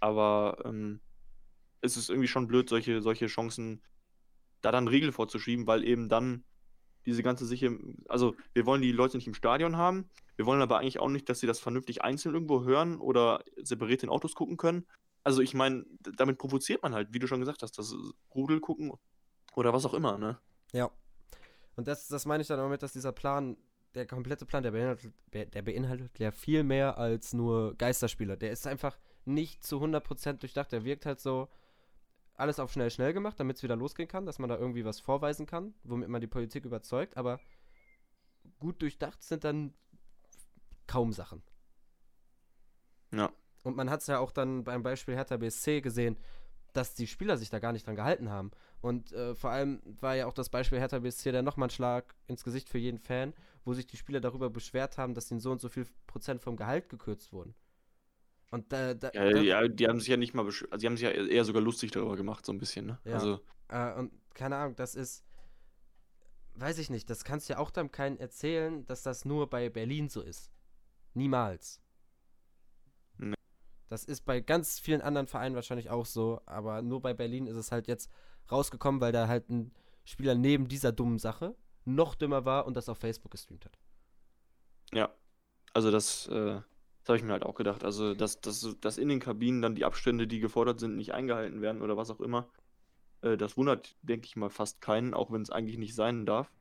Aber 0.00 0.62
ähm, 0.64 1.00
es 1.80 1.96
ist 1.96 2.10
irgendwie 2.10 2.28
schon 2.28 2.46
blöd, 2.46 2.68
solche, 2.68 3.02
solche 3.02 3.26
Chancen 3.26 3.82
da 4.60 4.70
dann 4.70 4.88
Riegel 4.88 5.12
vorzuschieben, 5.12 5.66
weil 5.66 5.84
eben 5.84 6.08
dann 6.08 6.44
diese 7.06 7.22
ganze 7.22 7.46
Sicher, 7.46 7.70
also 8.08 8.34
wir 8.52 8.66
wollen 8.66 8.82
die 8.82 8.92
Leute 8.92 9.16
nicht 9.16 9.26
im 9.26 9.34
Stadion 9.34 9.76
haben, 9.76 10.08
wir 10.36 10.46
wollen 10.46 10.62
aber 10.62 10.78
eigentlich 10.78 11.00
auch 11.00 11.08
nicht, 11.08 11.28
dass 11.28 11.40
sie 11.40 11.46
das 11.46 11.60
vernünftig 11.60 12.02
einzeln 12.02 12.34
irgendwo 12.34 12.64
hören 12.64 12.98
oder 12.98 13.42
separiert 13.62 14.02
in 14.02 14.08
Autos 14.08 14.34
gucken 14.34 14.56
können. 14.56 14.86
Also 15.22 15.42
ich 15.42 15.54
meine, 15.54 15.84
damit 16.16 16.38
provoziert 16.38 16.82
man 16.82 16.94
halt, 16.94 17.12
wie 17.12 17.18
du 17.18 17.26
schon 17.26 17.40
gesagt 17.40 17.62
hast, 17.62 17.78
das 17.78 17.94
Rudel 18.34 18.60
gucken 18.60 18.92
oder 19.54 19.72
was 19.72 19.84
auch 19.84 19.94
immer, 19.94 20.18
ne? 20.18 20.38
Ja. 20.72 20.90
Und 21.76 21.88
das, 21.88 22.08
das 22.08 22.26
meine 22.26 22.42
ich 22.42 22.48
dann 22.48 22.60
auch 22.60 22.68
mit, 22.68 22.82
dass 22.82 22.92
dieser 22.92 23.12
Plan, 23.12 23.56
der 23.94 24.06
komplette 24.06 24.46
Plan, 24.46 24.62
der 24.62 24.70
beinhaltet, 24.70 25.12
der 25.32 25.62
beinhaltet 25.62 26.18
ja 26.18 26.30
viel 26.30 26.62
mehr 26.62 26.96
als 26.98 27.32
nur 27.32 27.74
Geisterspieler. 27.76 28.36
Der 28.36 28.50
ist 28.50 28.66
einfach 28.66 28.98
nicht 29.24 29.64
zu 29.64 29.76
100% 29.76 30.34
durchdacht. 30.34 30.72
Der 30.72 30.84
wirkt 30.84 31.06
halt 31.06 31.20
so, 31.20 31.48
alles 32.40 32.58
auf 32.58 32.72
schnell, 32.72 32.90
schnell 32.90 33.12
gemacht, 33.12 33.38
damit 33.38 33.56
es 33.56 33.62
wieder 33.62 33.76
losgehen 33.76 34.08
kann, 34.08 34.26
dass 34.26 34.38
man 34.38 34.48
da 34.48 34.56
irgendwie 34.56 34.84
was 34.84 35.00
vorweisen 35.00 35.46
kann, 35.46 35.74
womit 35.84 36.08
man 36.08 36.20
die 36.20 36.26
Politik 36.26 36.64
überzeugt, 36.64 37.16
aber 37.16 37.40
gut 38.58 38.82
durchdacht 38.82 39.22
sind 39.22 39.44
dann 39.44 39.74
kaum 40.86 41.12
Sachen. 41.12 41.42
Ja. 43.12 43.32
Und 43.62 43.76
man 43.76 43.90
hat 43.90 44.00
es 44.00 44.06
ja 44.06 44.18
auch 44.18 44.32
dann 44.32 44.64
beim 44.64 44.82
Beispiel 44.82 45.14
Hertha 45.14 45.36
BSC 45.36 45.80
gesehen, 45.80 46.16
dass 46.72 46.94
die 46.94 47.06
Spieler 47.06 47.36
sich 47.36 47.50
da 47.50 47.58
gar 47.58 47.72
nicht 47.72 47.86
dran 47.86 47.96
gehalten 47.96 48.30
haben. 48.30 48.50
Und 48.80 49.12
äh, 49.12 49.34
vor 49.34 49.50
allem 49.50 49.82
war 49.84 50.14
ja 50.14 50.26
auch 50.26 50.32
das 50.32 50.48
Beispiel 50.48 50.78
Hertha 50.78 51.00
BSC 51.00 51.32
dann 51.32 51.44
nochmal 51.44 51.68
ein 51.68 51.70
Schlag 51.70 52.14
ins 52.26 52.44
Gesicht 52.44 52.68
für 52.68 52.78
jeden 52.78 52.98
Fan, 52.98 53.34
wo 53.64 53.74
sich 53.74 53.86
die 53.86 53.96
Spieler 53.96 54.20
darüber 54.20 54.50
beschwert 54.50 54.96
haben, 54.96 55.14
dass 55.14 55.30
ihnen 55.30 55.40
so 55.40 55.50
und 55.50 55.60
so 55.60 55.68
viel 55.68 55.86
Prozent 56.06 56.40
vom 56.40 56.56
Gehalt 56.56 56.88
gekürzt 56.88 57.32
wurden. 57.32 57.54
Und 58.50 58.72
da, 58.72 58.94
da, 58.94 59.10
ja, 59.14 59.30
da, 59.30 59.40
ja, 59.40 59.68
die 59.68 59.86
haben 59.86 60.00
sich 60.00 60.08
ja 60.08 60.16
nicht 60.16 60.34
mal, 60.34 60.44
also 60.44 60.76
die 60.76 60.86
haben 60.86 60.96
sich 60.96 61.04
ja 61.04 61.10
eher 61.10 61.44
sogar 61.44 61.62
lustig 61.62 61.92
darüber 61.92 62.16
gemacht, 62.16 62.44
so 62.44 62.52
ein 62.52 62.58
bisschen, 62.58 62.86
ne? 62.86 62.98
Ja. 63.04 63.14
Also. 63.14 63.40
Äh, 63.68 63.94
und 63.94 64.12
keine 64.34 64.56
Ahnung, 64.56 64.74
das 64.74 64.96
ist, 64.96 65.24
weiß 66.54 66.78
ich 66.78 66.90
nicht, 66.90 67.08
das 67.08 67.22
kannst 67.22 67.48
du 67.48 67.54
ja 67.54 67.58
auch 67.60 67.70
dann 67.70 67.92
keinen 67.92 68.18
erzählen, 68.18 68.84
dass 68.86 69.02
das 69.02 69.24
nur 69.24 69.48
bei 69.48 69.68
Berlin 69.70 70.08
so 70.08 70.20
ist. 70.20 70.50
Niemals. 71.14 71.80
Nee. 73.18 73.34
Das 73.88 74.04
ist 74.04 74.24
bei 74.24 74.40
ganz 74.40 74.80
vielen 74.80 75.00
anderen 75.00 75.28
Vereinen 75.28 75.54
wahrscheinlich 75.54 75.90
auch 75.90 76.06
so, 76.06 76.40
aber 76.46 76.82
nur 76.82 77.00
bei 77.00 77.14
Berlin 77.14 77.46
ist 77.46 77.56
es 77.56 77.70
halt 77.70 77.86
jetzt 77.86 78.10
rausgekommen, 78.50 79.00
weil 79.00 79.12
da 79.12 79.28
halt 79.28 79.48
ein 79.48 79.72
Spieler 80.04 80.34
neben 80.34 80.66
dieser 80.66 80.90
dummen 80.90 81.20
Sache 81.20 81.54
noch 81.84 82.16
dümmer 82.16 82.44
war 82.44 82.66
und 82.66 82.74
das 82.74 82.88
auf 82.88 82.98
Facebook 82.98 83.30
gestreamt 83.30 83.64
hat. 83.64 83.78
Ja, 84.92 85.14
also 85.72 85.90
das, 85.92 86.26
äh, 86.28 86.60
das 87.02 87.08
habe 87.08 87.18
ich 87.18 87.24
mir 87.24 87.32
halt 87.32 87.44
auch 87.44 87.54
gedacht. 87.54 87.84
Also, 87.84 88.14
dass, 88.14 88.40
dass, 88.40 88.76
dass 88.80 88.98
in 88.98 89.08
den 89.08 89.20
Kabinen 89.20 89.62
dann 89.62 89.74
die 89.74 89.84
Abstände, 89.84 90.26
die 90.26 90.40
gefordert 90.40 90.80
sind, 90.80 90.96
nicht 90.96 91.14
eingehalten 91.14 91.60
werden 91.60 91.82
oder 91.82 91.96
was 91.96 92.10
auch 92.10 92.20
immer, 92.20 92.48
äh, 93.22 93.36
das 93.36 93.56
wundert, 93.56 93.96
denke 94.02 94.26
ich 94.26 94.36
mal, 94.36 94.50
fast 94.50 94.80
keinen, 94.80 95.14
auch 95.14 95.32
wenn 95.32 95.42
es 95.42 95.50
eigentlich 95.50 95.78
nicht 95.78 95.94
sein 95.94 96.26
darf. 96.26 96.52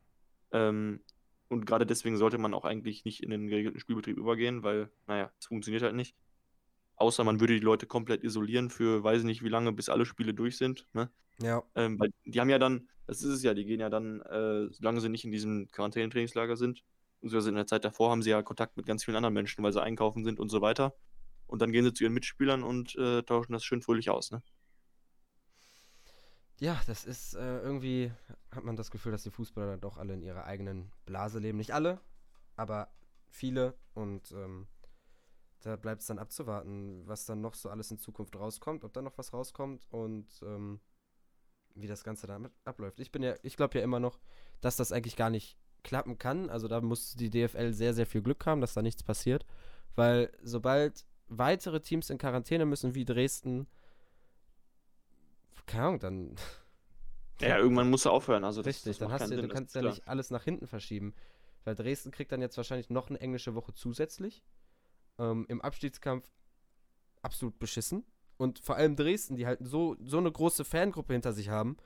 Ähm, 0.52 1.02
und 1.50 1.66
gerade 1.66 1.86
deswegen 1.86 2.18
sollte 2.18 2.38
man 2.38 2.54
auch 2.54 2.64
eigentlich 2.64 3.06
nicht 3.06 3.24
in 3.24 3.32
den 3.32 3.48
geregelten 3.48 3.80
Spielbetrieb 3.80 4.18
übergehen, 4.18 4.64
weil, 4.64 4.90
naja, 5.08 5.32
es 5.40 5.48
funktioniert 5.48 5.84
halt 5.84 5.96
nicht. 5.96 6.16
Außer 6.96 7.24
man 7.24 7.40
würde 7.40 7.54
die 7.54 7.66
Leute 7.66 7.88
komplett 7.88 8.24
isolieren 8.24 8.70
für 8.70 9.04
weiß 9.04 9.20
ich 9.20 9.26
nicht 9.26 9.44
wie 9.44 9.50
lange, 9.50 9.72
bis 9.72 9.90
alle 9.90 10.06
Spiele 10.06 10.34
durch 10.34 10.58
sind. 10.58 10.88
Ne? 10.94 11.10
Ja. 11.42 11.64
Ähm, 11.76 12.00
weil 12.00 12.12
die 12.26 12.40
haben 12.40 12.50
ja 12.50 12.60
dann, 12.60 12.90
das 13.08 13.24
ist 13.24 13.34
es 13.34 13.44
ja, 13.44 13.54
die 13.54 13.66
gehen 13.66 13.80
ja 13.80 13.90
dann, 13.90 14.22
äh, 14.22 14.68
solange 14.70 15.02
sie 15.02 15.10
nicht 15.10 15.26
in 15.26 15.32
diesem 15.32 15.70
Quarantänetrainingslager 15.72 16.56
sind, 16.56 16.84
beziehungsweise 17.22 17.50
in 17.50 17.56
der 17.56 17.68
Zeit 17.68 17.86
davor 17.86 18.12
haben 18.12 18.22
sie 18.22 18.30
ja 18.30 18.42
Kontakt 18.42 18.78
mit 18.78 18.86
ganz 18.86 19.04
vielen 19.04 19.18
anderen 19.18 19.34
Menschen, 19.34 19.64
weil 19.64 19.74
sie 19.74 19.82
einkaufen 19.82 20.24
sind 20.24 20.40
und 20.40 20.50
so 20.50 20.62
weiter. 20.62 20.94
Und 21.48 21.62
dann 21.62 21.72
gehen 21.72 21.84
sie 21.84 21.94
zu 21.94 22.04
ihren 22.04 22.14
Mitspielern 22.14 22.64
und 22.64 22.96
äh, 22.96 23.24
tauschen 23.24 23.54
das 23.54 23.64
schön 23.64 23.82
fröhlich 23.82 24.10
aus, 24.10 24.32
ne? 24.32 24.42
Ja, 26.60 26.80
das 26.88 27.06
ist 27.06 27.36
äh, 27.36 27.60
irgendwie, 27.62 28.12
hat 28.52 28.66
man 28.66 28.76
das 28.76 28.92
Gefühl, 28.92 29.14
dass 29.14 29.24
die 29.24 29.32
Fußballer 29.32 29.78
doch 29.78 29.98
alle 29.98 30.14
in 30.14 30.22
ihrer 30.22 30.44
eigenen 30.44 30.92
Blase 31.06 31.40
leben. 31.40 31.58
Nicht 31.58 31.74
alle, 31.74 32.02
aber 32.58 32.90
viele. 33.30 33.76
Und 33.94 34.32
ähm, 34.34 34.68
da 35.62 35.78
bleibt 35.78 36.02
es 36.02 36.08
dann 36.08 36.20
abzuwarten, 36.20 37.08
was 37.08 37.26
dann 37.26 37.40
noch 37.40 37.54
so 37.54 37.70
alles 37.70 37.92
in 37.92 37.98
Zukunft 37.98 38.36
rauskommt, 38.36 38.84
ob 38.84 38.92
da 38.92 39.02
noch 39.02 39.18
was 39.18 39.32
rauskommt 39.32 39.88
und 39.90 40.28
ähm, 40.44 40.82
wie 41.76 41.88
das 41.88 42.04
Ganze 42.04 42.28
damit 42.28 42.52
abläuft. 42.66 43.00
Ich 43.00 43.12
bin 43.12 43.24
ja, 43.24 43.36
ich 43.42 43.56
glaube 43.56 43.78
ja 43.78 43.84
immer 43.84 44.02
noch, 44.02 44.20
dass 44.60 44.76
das 44.76 44.92
eigentlich 44.92 45.16
gar 45.16 45.30
nicht 45.30 45.58
klappen 45.84 46.18
kann. 46.18 46.50
Also 46.50 46.68
da 46.68 46.82
muss 46.82 47.16
die 47.16 47.30
DFL 47.30 47.74
sehr, 47.74 47.94
sehr 47.94 48.06
viel 48.06 48.22
Glück 48.22 48.46
haben, 48.46 48.62
dass 48.62 48.74
da 48.74 48.82
nichts 48.82 49.04
passiert. 49.04 49.46
Weil 49.96 50.32
sobald 50.42 51.06
weitere 51.28 51.80
Teams 51.80 52.10
in 52.10 52.18
Quarantäne 52.18 52.66
müssen, 52.66 52.96
wie 52.96 53.06
Dresden, 53.06 53.68
keine 55.66 55.84
Ahnung, 55.84 56.00
dann. 56.00 56.36
Ja, 57.42 57.58
irgendwann 57.58 57.90
musst 57.90 58.06
du 58.06 58.10
aufhören. 58.10 58.44
Also 58.44 58.62
das, 58.62 58.68
Richtig, 58.68 58.98
das 58.98 58.98
dann 58.98 59.12
hast 59.12 59.26
du, 59.26 59.28
Sinn, 59.28 59.42
du 59.42 59.48
kannst 59.48 59.76
ja 59.76 59.82
klar. 59.82 59.94
nicht 59.94 60.08
alles 60.08 60.30
nach 60.30 60.44
hinten 60.44 60.68
verschieben. 60.68 61.14
Weil 61.64 61.76
Dresden 61.76 62.12
kriegt 62.12 62.32
dann 62.32 62.42
jetzt 62.42 62.58
wahrscheinlich 62.58 62.90
noch 62.90 63.10
eine 63.10 63.20
englische 63.22 63.56
Woche 63.56 63.74
zusätzlich. 63.74 64.44
Ähm, 65.18 65.46
Im 65.48 65.62
Abstiegskampf 65.62 66.30
absolut 67.22 67.60
beschissen. 67.60 68.04
Und 68.38 68.60
vor 68.60 68.76
allem 68.76 68.96
Dresden, 68.96 69.36
die 69.36 69.46
halt 69.46 69.60
so, 69.62 69.96
so 70.04 70.18
eine 70.18 70.32
große 70.32 70.66
Fangruppe 70.66 71.14
hinter 71.14 71.34
sich 71.34 71.50
haben, 71.50 71.78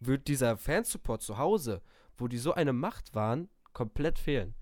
wird 0.00 0.28
dieser 0.28 0.56
Fansupport 0.56 1.22
zu 1.22 1.38
Hause 1.38 1.82
wo 2.18 2.28
die 2.28 2.38
so 2.38 2.52
eine 2.54 2.72
Macht 2.72 3.14
waren, 3.14 3.48
komplett 3.72 4.18
fehlen. 4.18 4.54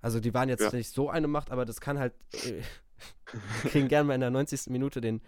Also 0.00 0.20
die 0.20 0.34
waren 0.34 0.48
jetzt 0.48 0.60
ja. 0.60 0.72
nicht 0.72 0.90
so 0.90 1.08
eine 1.08 1.28
Macht, 1.28 1.50
aber 1.50 1.64
das 1.64 1.80
kann 1.80 1.98
halt. 1.98 2.14
Äh, 2.32 2.62
kriegen 3.62 3.88
gerne 3.88 4.06
mal 4.06 4.14
in 4.14 4.20
der 4.20 4.30
90. 4.30 4.70
Minute 4.70 5.00
den, 5.00 5.20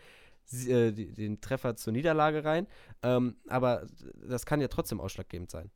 äh, 0.53 0.93
den 0.93 1.41
Treffer 1.41 1.77
zur 1.77 1.93
Niederlage 1.93 2.45
rein. 2.45 2.67
Ähm, 3.03 3.37
aber 3.49 3.87
das 4.15 4.47
kann 4.47 4.61
ja 4.61 4.69
trotzdem 4.69 5.01
ausschlaggebend 5.01 5.51
sein. 5.51 5.71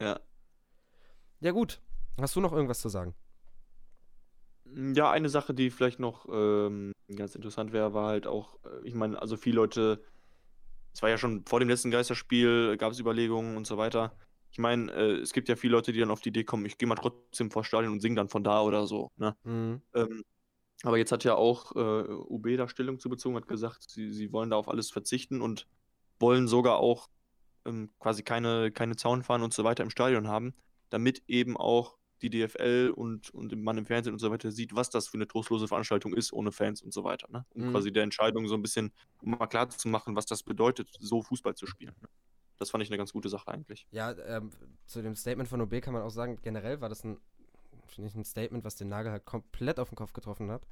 Ja. 0.00 0.20
Ja, 1.40 1.52
gut. 1.52 1.80
Hast 2.20 2.34
du 2.34 2.40
noch 2.40 2.52
irgendwas 2.52 2.80
zu 2.80 2.88
sagen? 2.88 3.14
Ja, 4.74 5.10
eine 5.10 5.28
Sache, 5.28 5.54
die 5.54 5.70
vielleicht 5.70 6.00
noch 6.00 6.26
ähm, 6.30 6.92
ganz 7.14 7.34
interessant 7.34 7.72
wäre, 7.72 7.94
war 7.94 8.08
halt 8.08 8.26
auch, 8.26 8.58
äh, 8.64 8.86
ich 8.86 8.94
meine, 8.94 9.20
also 9.20 9.36
viele 9.36 9.56
Leute 9.56 10.02
es 10.98 11.02
war 11.02 11.10
ja 11.10 11.16
schon 11.16 11.44
vor 11.46 11.60
dem 11.60 11.68
letzten 11.68 11.92
Geisterspiel, 11.92 12.76
gab 12.76 12.90
es 12.90 12.98
Überlegungen 12.98 13.56
und 13.56 13.68
so 13.68 13.78
weiter. 13.78 14.16
Ich 14.50 14.58
meine, 14.58 14.90
äh, 14.90 15.12
es 15.20 15.32
gibt 15.32 15.48
ja 15.48 15.54
viele 15.54 15.74
Leute, 15.74 15.92
die 15.92 16.00
dann 16.00 16.10
auf 16.10 16.22
die 16.22 16.30
Idee 16.30 16.42
kommen, 16.42 16.66
ich 16.66 16.76
gehe 16.76 16.88
mal 16.88 16.96
trotzdem 16.96 17.52
vor 17.52 17.62
Stadion 17.62 17.92
und 17.92 18.00
singe 18.00 18.16
dann 18.16 18.28
von 18.28 18.42
da 18.42 18.62
oder 18.62 18.84
so. 18.88 19.12
Ne? 19.16 19.36
Mhm. 19.44 19.80
Ähm, 19.94 20.24
aber 20.82 20.98
jetzt 20.98 21.12
hat 21.12 21.22
ja 21.22 21.36
auch 21.36 21.70
äh, 21.76 21.78
UB 21.78 22.56
da 22.56 22.68
Stellung 22.68 22.98
zu 22.98 23.08
bezogen, 23.08 23.36
hat 23.36 23.46
gesagt, 23.46 23.88
sie, 23.88 24.10
sie 24.10 24.32
wollen 24.32 24.50
da 24.50 24.56
auf 24.56 24.68
alles 24.68 24.90
verzichten 24.90 25.40
und 25.40 25.68
wollen 26.18 26.48
sogar 26.48 26.78
auch 26.78 27.08
ähm, 27.64 27.90
quasi 28.00 28.24
keine, 28.24 28.72
keine 28.72 28.96
Zaunfahnen 28.96 29.44
und 29.44 29.54
so 29.54 29.62
weiter 29.62 29.84
im 29.84 29.90
Stadion 29.90 30.26
haben, 30.26 30.52
damit 30.90 31.22
eben 31.28 31.56
auch 31.56 31.96
die 32.22 32.30
DFL 32.30 32.92
und, 32.94 33.30
und 33.30 33.56
man 33.56 33.78
im 33.78 33.86
Fernsehen 33.86 34.12
und 34.12 34.18
so 34.18 34.30
weiter 34.30 34.50
sieht, 34.50 34.74
was 34.74 34.90
das 34.90 35.08
für 35.08 35.16
eine 35.16 35.26
trostlose 35.26 35.68
Veranstaltung 35.68 36.14
ist, 36.14 36.32
ohne 36.32 36.52
Fans 36.52 36.82
und 36.82 36.92
so 36.92 37.04
weiter. 37.04 37.28
Ne? 37.30 37.44
Um 37.54 37.66
mhm. 37.66 37.70
quasi 37.72 37.92
der 37.92 38.02
Entscheidung 38.02 38.48
so 38.48 38.54
ein 38.54 38.62
bisschen, 38.62 38.92
um 39.22 39.32
mal 39.32 39.46
klar 39.46 39.68
zu 39.68 39.88
machen, 39.88 40.16
was 40.16 40.26
das 40.26 40.42
bedeutet, 40.42 40.88
so 40.98 41.22
Fußball 41.22 41.54
zu 41.54 41.66
spielen. 41.66 41.94
Ne? 42.00 42.08
Das 42.58 42.70
fand 42.70 42.82
ich 42.82 42.90
eine 42.90 42.98
ganz 42.98 43.12
gute 43.12 43.28
Sache 43.28 43.48
eigentlich. 43.48 43.86
Ja, 43.90 44.16
ähm, 44.18 44.50
zu 44.86 45.00
dem 45.00 45.14
Statement 45.14 45.48
von 45.48 45.60
OB 45.60 45.80
kann 45.80 45.94
man 45.94 46.02
auch 46.02 46.10
sagen, 46.10 46.38
generell 46.42 46.80
war 46.80 46.88
das 46.88 47.04
ein, 47.04 47.18
finde 47.86 48.08
ich, 48.08 48.16
ein 48.16 48.24
Statement, 48.24 48.64
was 48.64 48.74
den 48.74 48.88
Nagel 48.88 49.12
halt 49.12 49.24
komplett 49.24 49.78
auf 49.78 49.90
den 49.90 49.96
Kopf 49.96 50.12
getroffen 50.12 50.50
hat. 50.50 50.66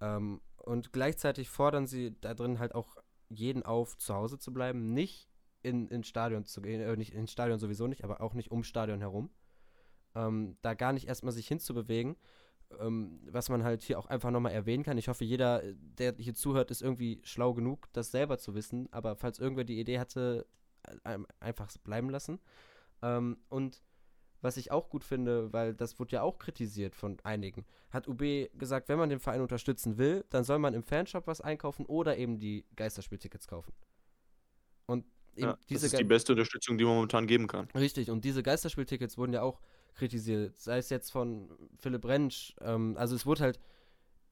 Ähm, 0.00 0.40
und 0.58 0.92
gleichzeitig 0.92 1.48
fordern 1.50 1.86
sie 1.86 2.16
da 2.20 2.34
drin 2.34 2.58
halt 2.58 2.74
auch 2.74 2.96
jeden 3.28 3.64
auf, 3.64 3.98
zu 3.98 4.14
Hause 4.14 4.38
zu 4.38 4.52
bleiben, 4.52 4.92
nicht 4.94 5.28
in, 5.62 5.88
ins 5.88 6.06
Stadion 6.06 6.44
zu 6.44 6.62
gehen, 6.62 6.80
äh, 6.80 6.96
nicht 6.96 7.14
ins 7.14 7.32
Stadion 7.32 7.58
sowieso 7.58 7.86
nicht, 7.86 8.04
aber 8.04 8.20
auch 8.20 8.34
nicht 8.34 8.50
ums 8.50 8.66
Stadion 8.66 9.00
herum. 9.00 9.30
Ähm, 10.14 10.56
da 10.62 10.74
gar 10.74 10.92
nicht 10.92 11.08
erstmal 11.08 11.32
sich 11.32 11.48
hinzubewegen, 11.48 12.16
ähm, 12.80 13.20
was 13.30 13.48
man 13.48 13.64
halt 13.64 13.82
hier 13.82 13.98
auch 13.98 14.06
einfach 14.06 14.30
nochmal 14.30 14.52
erwähnen 14.52 14.84
kann. 14.84 14.98
Ich 14.98 15.08
hoffe, 15.08 15.24
jeder, 15.24 15.62
der 15.74 16.14
hier 16.16 16.34
zuhört, 16.34 16.70
ist 16.70 16.82
irgendwie 16.82 17.20
schlau 17.24 17.54
genug, 17.54 17.88
das 17.92 18.10
selber 18.10 18.38
zu 18.38 18.54
wissen. 18.54 18.88
Aber 18.92 19.16
falls 19.16 19.38
irgendwer 19.38 19.64
die 19.64 19.80
Idee 19.80 19.98
hatte, 19.98 20.46
äh, 21.04 21.18
einfach 21.40 21.70
bleiben 21.78 22.10
lassen. 22.10 22.38
Ähm, 23.02 23.38
und 23.48 23.82
was 24.40 24.58
ich 24.58 24.70
auch 24.70 24.90
gut 24.90 25.04
finde, 25.04 25.52
weil 25.52 25.74
das 25.74 25.98
wurde 25.98 26.12
ja 26.12 26.22
auch 26.22 26.38
kritisiert 26.38 26.94
von 26.94 27.16
einigen, 27.24 27.64
hat 27.90 28.06
UB 28.06 28.50
gesagt, 28.58 28.88
wenn 28.90 28.98
man 28.98 29.08
den 29.08 29.18
Verein 29.18 29.40
unterstützen 29.40 29.96
will, 29.96 30.24
dann 30.28 30.44
soll 30.44 30.58
man 30.58 30.74
im 30.74 30.82
Fanshop 30.82 31.26
was 31.26 31.40
einkaufen 31.40 31.86
oder 31.86 32.18
eben 32.18 32.38
die 32.38 32.66
Geisterspieltickets 32.76 33.48
kaufen. 33.48 33.72
Und 34.86 35.06
ja, 35.36 35.58
das 35.70 35.82
ist 35.82 35.98
die 35.98 36.04
beste 36.04 36.32
Unterstützung, 36.32 36.76
die 36.76 36.84
man 36.84 36.94
momentan 36.94 37.26
geben 37.26 37.46
kann. 37.46 37.68
Richtig, 37.74 38.10
und 38.10 38.24
diese 38.24 38.42
Geisterspieltickets 38.42 39.16
wurden 39.16 39.32
ja 39.32 39.42
auch 39.42 39.60
kritisiert, 39.94 40.58
sei 40.58 40.78
es 40.78 40.90
jetzt 40.90 41.10
von 41.10 41.50
Philipp 41.78 42.04
Rentsch. 42.04 42.54
Ähm, 42.60 42.96
also 42.96 43.14
es 43.14 43.26
wurde 43.26 43.42
halt 43.42 43.60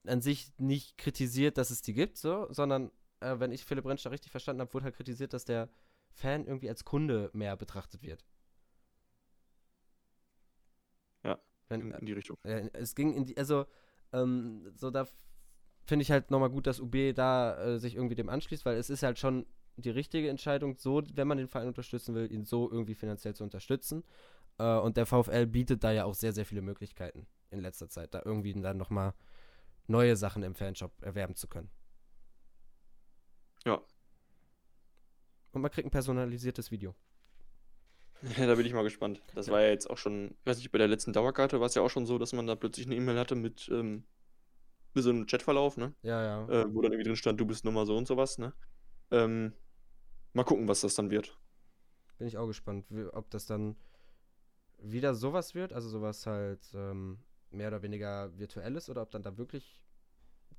an 0.05 0.21
sich 0.21 0.51
nicht 0.57 0.97
kritisiert, 0.97 1.57
dass 1.57 1.71
es 1.71 1.81
die 1.81 1.93
gibt, 1.93 2.17
so, 2.17 2.47
sondern 2.51 2.91
äh, 3.21 3.39
wenn 3.39 3.51
ich 3.51 3.65
Philipp 3.65 3.85
Rentsch 3.85 4.05
da 4.05 4.09
richtig 4.09 4.31
verstanden 4.31 4.61
habe, 4.61 4.73
wurde 4.73 4.85
halt 4.85 4.95
kritisiert, 4.95 5.33
dass 5.33 5.45
der 5.45 5.69
Fan 6.11 6.45
irgendwie 6.45 6.69
als 6.69 6.83
Kunde 6.85 7.29
mehr 7.33 7.55
betrachtet 7.55 8.03
wird. 8.03 8.25
Ja, 11.23 11.39
Wenn, 11.69 11.91
in, 11.91 12.05
die 12.05 12.13
Richtung. 12.13 12.37
Äh, 12.43 12.69
es 12.73 12.95
ging 12.95 13.13
in 13.13 13.25
die, 13.25 13.37
also 13.37 13.65
ähm, 14.11 14.71
so 14.75 14.91
da 14.91 15.07
finde 15.85 16.03
ich 16.03 16.11
halt 16.11 16.31
nochmal 16.31 16.49
gut, 16.49 16.67
dass 16.67 16.79
UB 16.79 17.13
da 17.13 17.57
äh, 17.57 17.79
sich 17.79 17.95
irgendwie 17.95 18.15
dem 18.15 18.29
anschließt, 18.29 18.65
weil 18.65 18.77
es 18.77 18.89
ist 18.89 19.03
halt 19.03 19.19
schon 19.19 19.45
die 19.75 19.89
richtige 19.89 20.29
Entscheidung, 20.29 20.77
so, 20.77 21.01
wenn 21.13 21.27
man 21.27 21.37
den 21.37 21.47
Verein 21.47 21.67
unterstützen 21.67 22.13
will, 22.13 22.31
ihn 22.31 22.45
so 22.45 22.71
irgendwie 22.71 22.95
finanziell 22.95 23.33
zu 23.33 23.43
unterstützen. 23.43 24.03
Äh, 24.57 24.77
und 24.77 24.97
der 24.97 25.05
VfL 25.05 25.45
bietet 25.47 25.83
da 25.83 25.91
ja 25.91 26.05
auch 26.05 26.15
sehr, 26.15 26.33
sehr 26.33 26.45
viele 26.45 26.61
Möglichkeiten 26.61 27.27
in 27.49 27.59
letzter 27.59 27.89
Zeit, 27.89 28.13
da 28.13 28.21
irgendwie 28.23 28.53
dann 28.53 28.77
nochmal 28.77 29.13
neue 29.87 30.15
Sachen 30.15 30.43
im 30.43 30.55
Fanshop 30.55 30.91
erwerben 31.01 31.35
zu 31.35 31.47
können. 31.47 31.69
Ja. 33.65 33.81
Und 35.51 35.61
man 35.61 35.71
kriegt 35.71 35.87
ein 35.87 35.91
personalisiertes 35.91 36.71
Video. 36.71 36.95
Ja, 38.37 38.47
da 38.47 38.55
bin 38.55 38.65
ich 38.65 38.73
mal 38.73 38.83
gespannt. 38.83 39.21
Das 39.35 39.47
ja. 39.47 39.53
war 39.53 39.61
ja 39.61 39.69
jetzt 39.69 39.89
auch 39.89 39.97
schon, 39.97 40.35
ich 40.39 40.45
weiß 40.45 40.57
nicht, 40.57 40.71
bei 40.71 40.77
der 40.77 40.87
letzten 40.87 41.13
Dauerkarte 41.13 41.59
war 41.59 41.67
es 41.67 41.75
ja 41.75 41.81
auch 41.81 41.89
schon 41.89 42.05
so, 42.05 42.17
dass 42.17 42.33
man 42.33 42.47
da 42.47 42.55
plötzlich 42.55 42.85
eine 42.85 42.95
E-Mail 42.95 43.19
hatte 43.19 43.35
mit, 43.35 43.69
ähm, 43.69 44.03
mit 44.93 45.03
so 45.03 45.09
einem 45.09 45.25
Chatverlauf, 45.25 45.77
ne? 45.77 45.93
Ja, 46.01 46.23
ja. 46.23 46.49
Äh, 46.49 46.73
wo 46.73 46.81
dann 46.81 46.91
irgendwie 46.91 47.09
drin 47.09 47.15
stand, 47.15 47.39
du 47.39 47.45
bist 47.45 47.65
Nummer 47.65 47.85
so 47.85 47.95
und 47.97 48.07
sowas, 48.07 48.37
ne? 48.37 48.53
Ähm, 49.11 49.53
mal 50.33 50.43
gucken, 50.43 50.67
was 50.67 50.81
das 50.81 50.95
dann 50.95 51.11
wird. 51.11 51.37
Bin 52.17 52.27
ich 52.27 52.37
auch 52.37 52.47
gespannt, 52.47 52.85
ob 53.11 53.29
das 53.29 53.45
dann 53.45 53.75
wieder 54.83 55.15
sowas 55.15 55.55
wird, 55.55 55.73
also 55.73 55.89
sowas 55.89 56.25
halt 56.25 56.61
ähm, 56.73 57.17
mehr 57.51 57.69
oder 57.69 57.81
weniger 57.81 58.37
virtuell 58.37 58.75
ist 58.75 58.89
oder 58.89 59.01
ob 59.01 59.11
dann 59.11 59.23
da 59.23 59.37
wirklich 59.37 59.81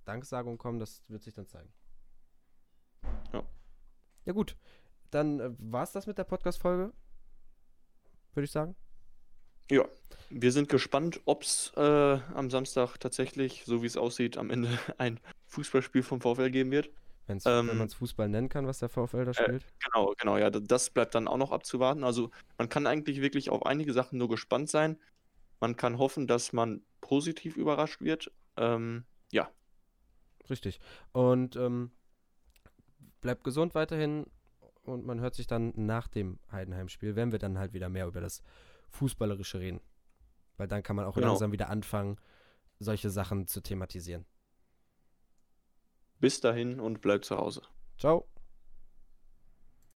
Danksagungen 0.04 0.58
kommen, 0.58 0.78
das 0.78 1.02
wird 1.08 1.22
sich 1.22 1.34
dann 1.34 1.46
zeigen. 1.46 1.72
Ja. 3.32 3.44
Ja 4.24 4.32
gut, 4.32 4.56
dann 5.10 5.40
äh, 5.40 5.50
war 5.58 5.82
es 5.82 5.92
das 5.92 6.06
mit 6.06 6.18
der 6.18 6.24
Podcast-Folge, 6.24 6.92
würde 8.32 8.44
ich 8.44 8.50
sagen. 8.50 8.74
Ja, 9.70 9.84
wir 10.30 10.52
sind 10.52 10.68
gespannt, 10.68 11.20
ob 11.24 11.42
es 11.42 11.72
äh, 11.76 11.80
am 11.80 12.50
Samstag 12.50 12.98
tatsächlich, 12.98 13.64
so 13.64 13.82
wie 13.82 13.86
es 13.86 13.96
aussieht, 13.96 14.36
am 14.36 14.50
Ende 14.50 14.78
ein 14.98 15.20
Fußballspiel 15.46 16.02
vom 16.02 16.20
VfL 16.20 16.50
geben 16.50 16.70
wird. 16.70 16.90
Wenn's, 17.26 17.46
ähm, 17.46 17.68
wenn 17.68 17.78
man 17.78 17.86
es 17.86 17.94
Fußball 17.94 18.28
nennen 18.28 18.48
kann, 18.48 18.66
was 18.66 18.78
der 18.78 18.88
VfL 18.88 19.24
da 19.24 19.30
äh, 19.30 19.34
spielt. 19.34 19.62
Äh, 19.62 19.66
genau, 19.84 20.14
genau, 20.18 20.36
ja, 20.36 20.50
das 20.50 20.90
bleibt 20.90 21.14
dann 21.14 21.26
auch 21.26 21.38
noch 21.38 21.52
abzuwarten. 21.52 22.04
Also 22.04 22.30
man 22.58 22.68
kann 22.68 22.86
eigentlich 22.86 23.20
wirklich 23.20 23.50
auf 23.50 23.64
einige 23.64 23.92
Sachen 23.92 24.18
nur 24.18 24.28
gespannt 24.28 24.68
sein. 24.68 24.98
Man 25.60 25.76
kann 25.76 25.98
hoffen, 25.98 26.26
dass 26.26 26.52
man 26.52 26.82
positiv 27.00 27.56
überrascht 27.56 28.02
wird. 28.02 28.30
Ähm, 28.56 29.04
ja. 29.32 29.48
Richtig. 30.50 30.80
Und 31.12 31.56
ähm, 31.56 31.90
bleibt 33.22 33.44
gesund 33.44 33.74
weiterhin 33.74 34.26
und 34.82 35.06
man 35.06 35.20
hört 35.20 35.34
sich 35.34 35.46
dann 35.46 35.72
nach 35.76 36.08
dem 36.08 36.38
Heidenheim-Spiel, 36.52 37.16
wenn 37.16 37.32
wir 37.32 37.38
dann 37.38 37.58
halt 37.58 37.72
wieder 37.72 37.88
mehr 37.88 38.06
über 38.06 38.20
das 38.20 38.42
Fußballerische 38.90 39.58
reden. 39.58 39.80
Weil 40.58 40.68
dann 40.68 40.82
kann 40.82 40.96
man 40.96 41.06
auch 41.06 41.14
genau. 41.14 41.28
langsam 41.28 41.52
wieder 41.52 41.70
anfangen, 41.70 42.18
solche 42.78 43.08
Sachen 43.08 43.46
zu 43.46 43.62
thematisieren. 43.62 44.26
Bis 46.20 46.40
dahin 46.40 46.80
und 46.80 47.00
bleibt 47.00 47.24
zu 47.24 47.36
Hause. 47.36 47.62
Ciao. 47.98 48.26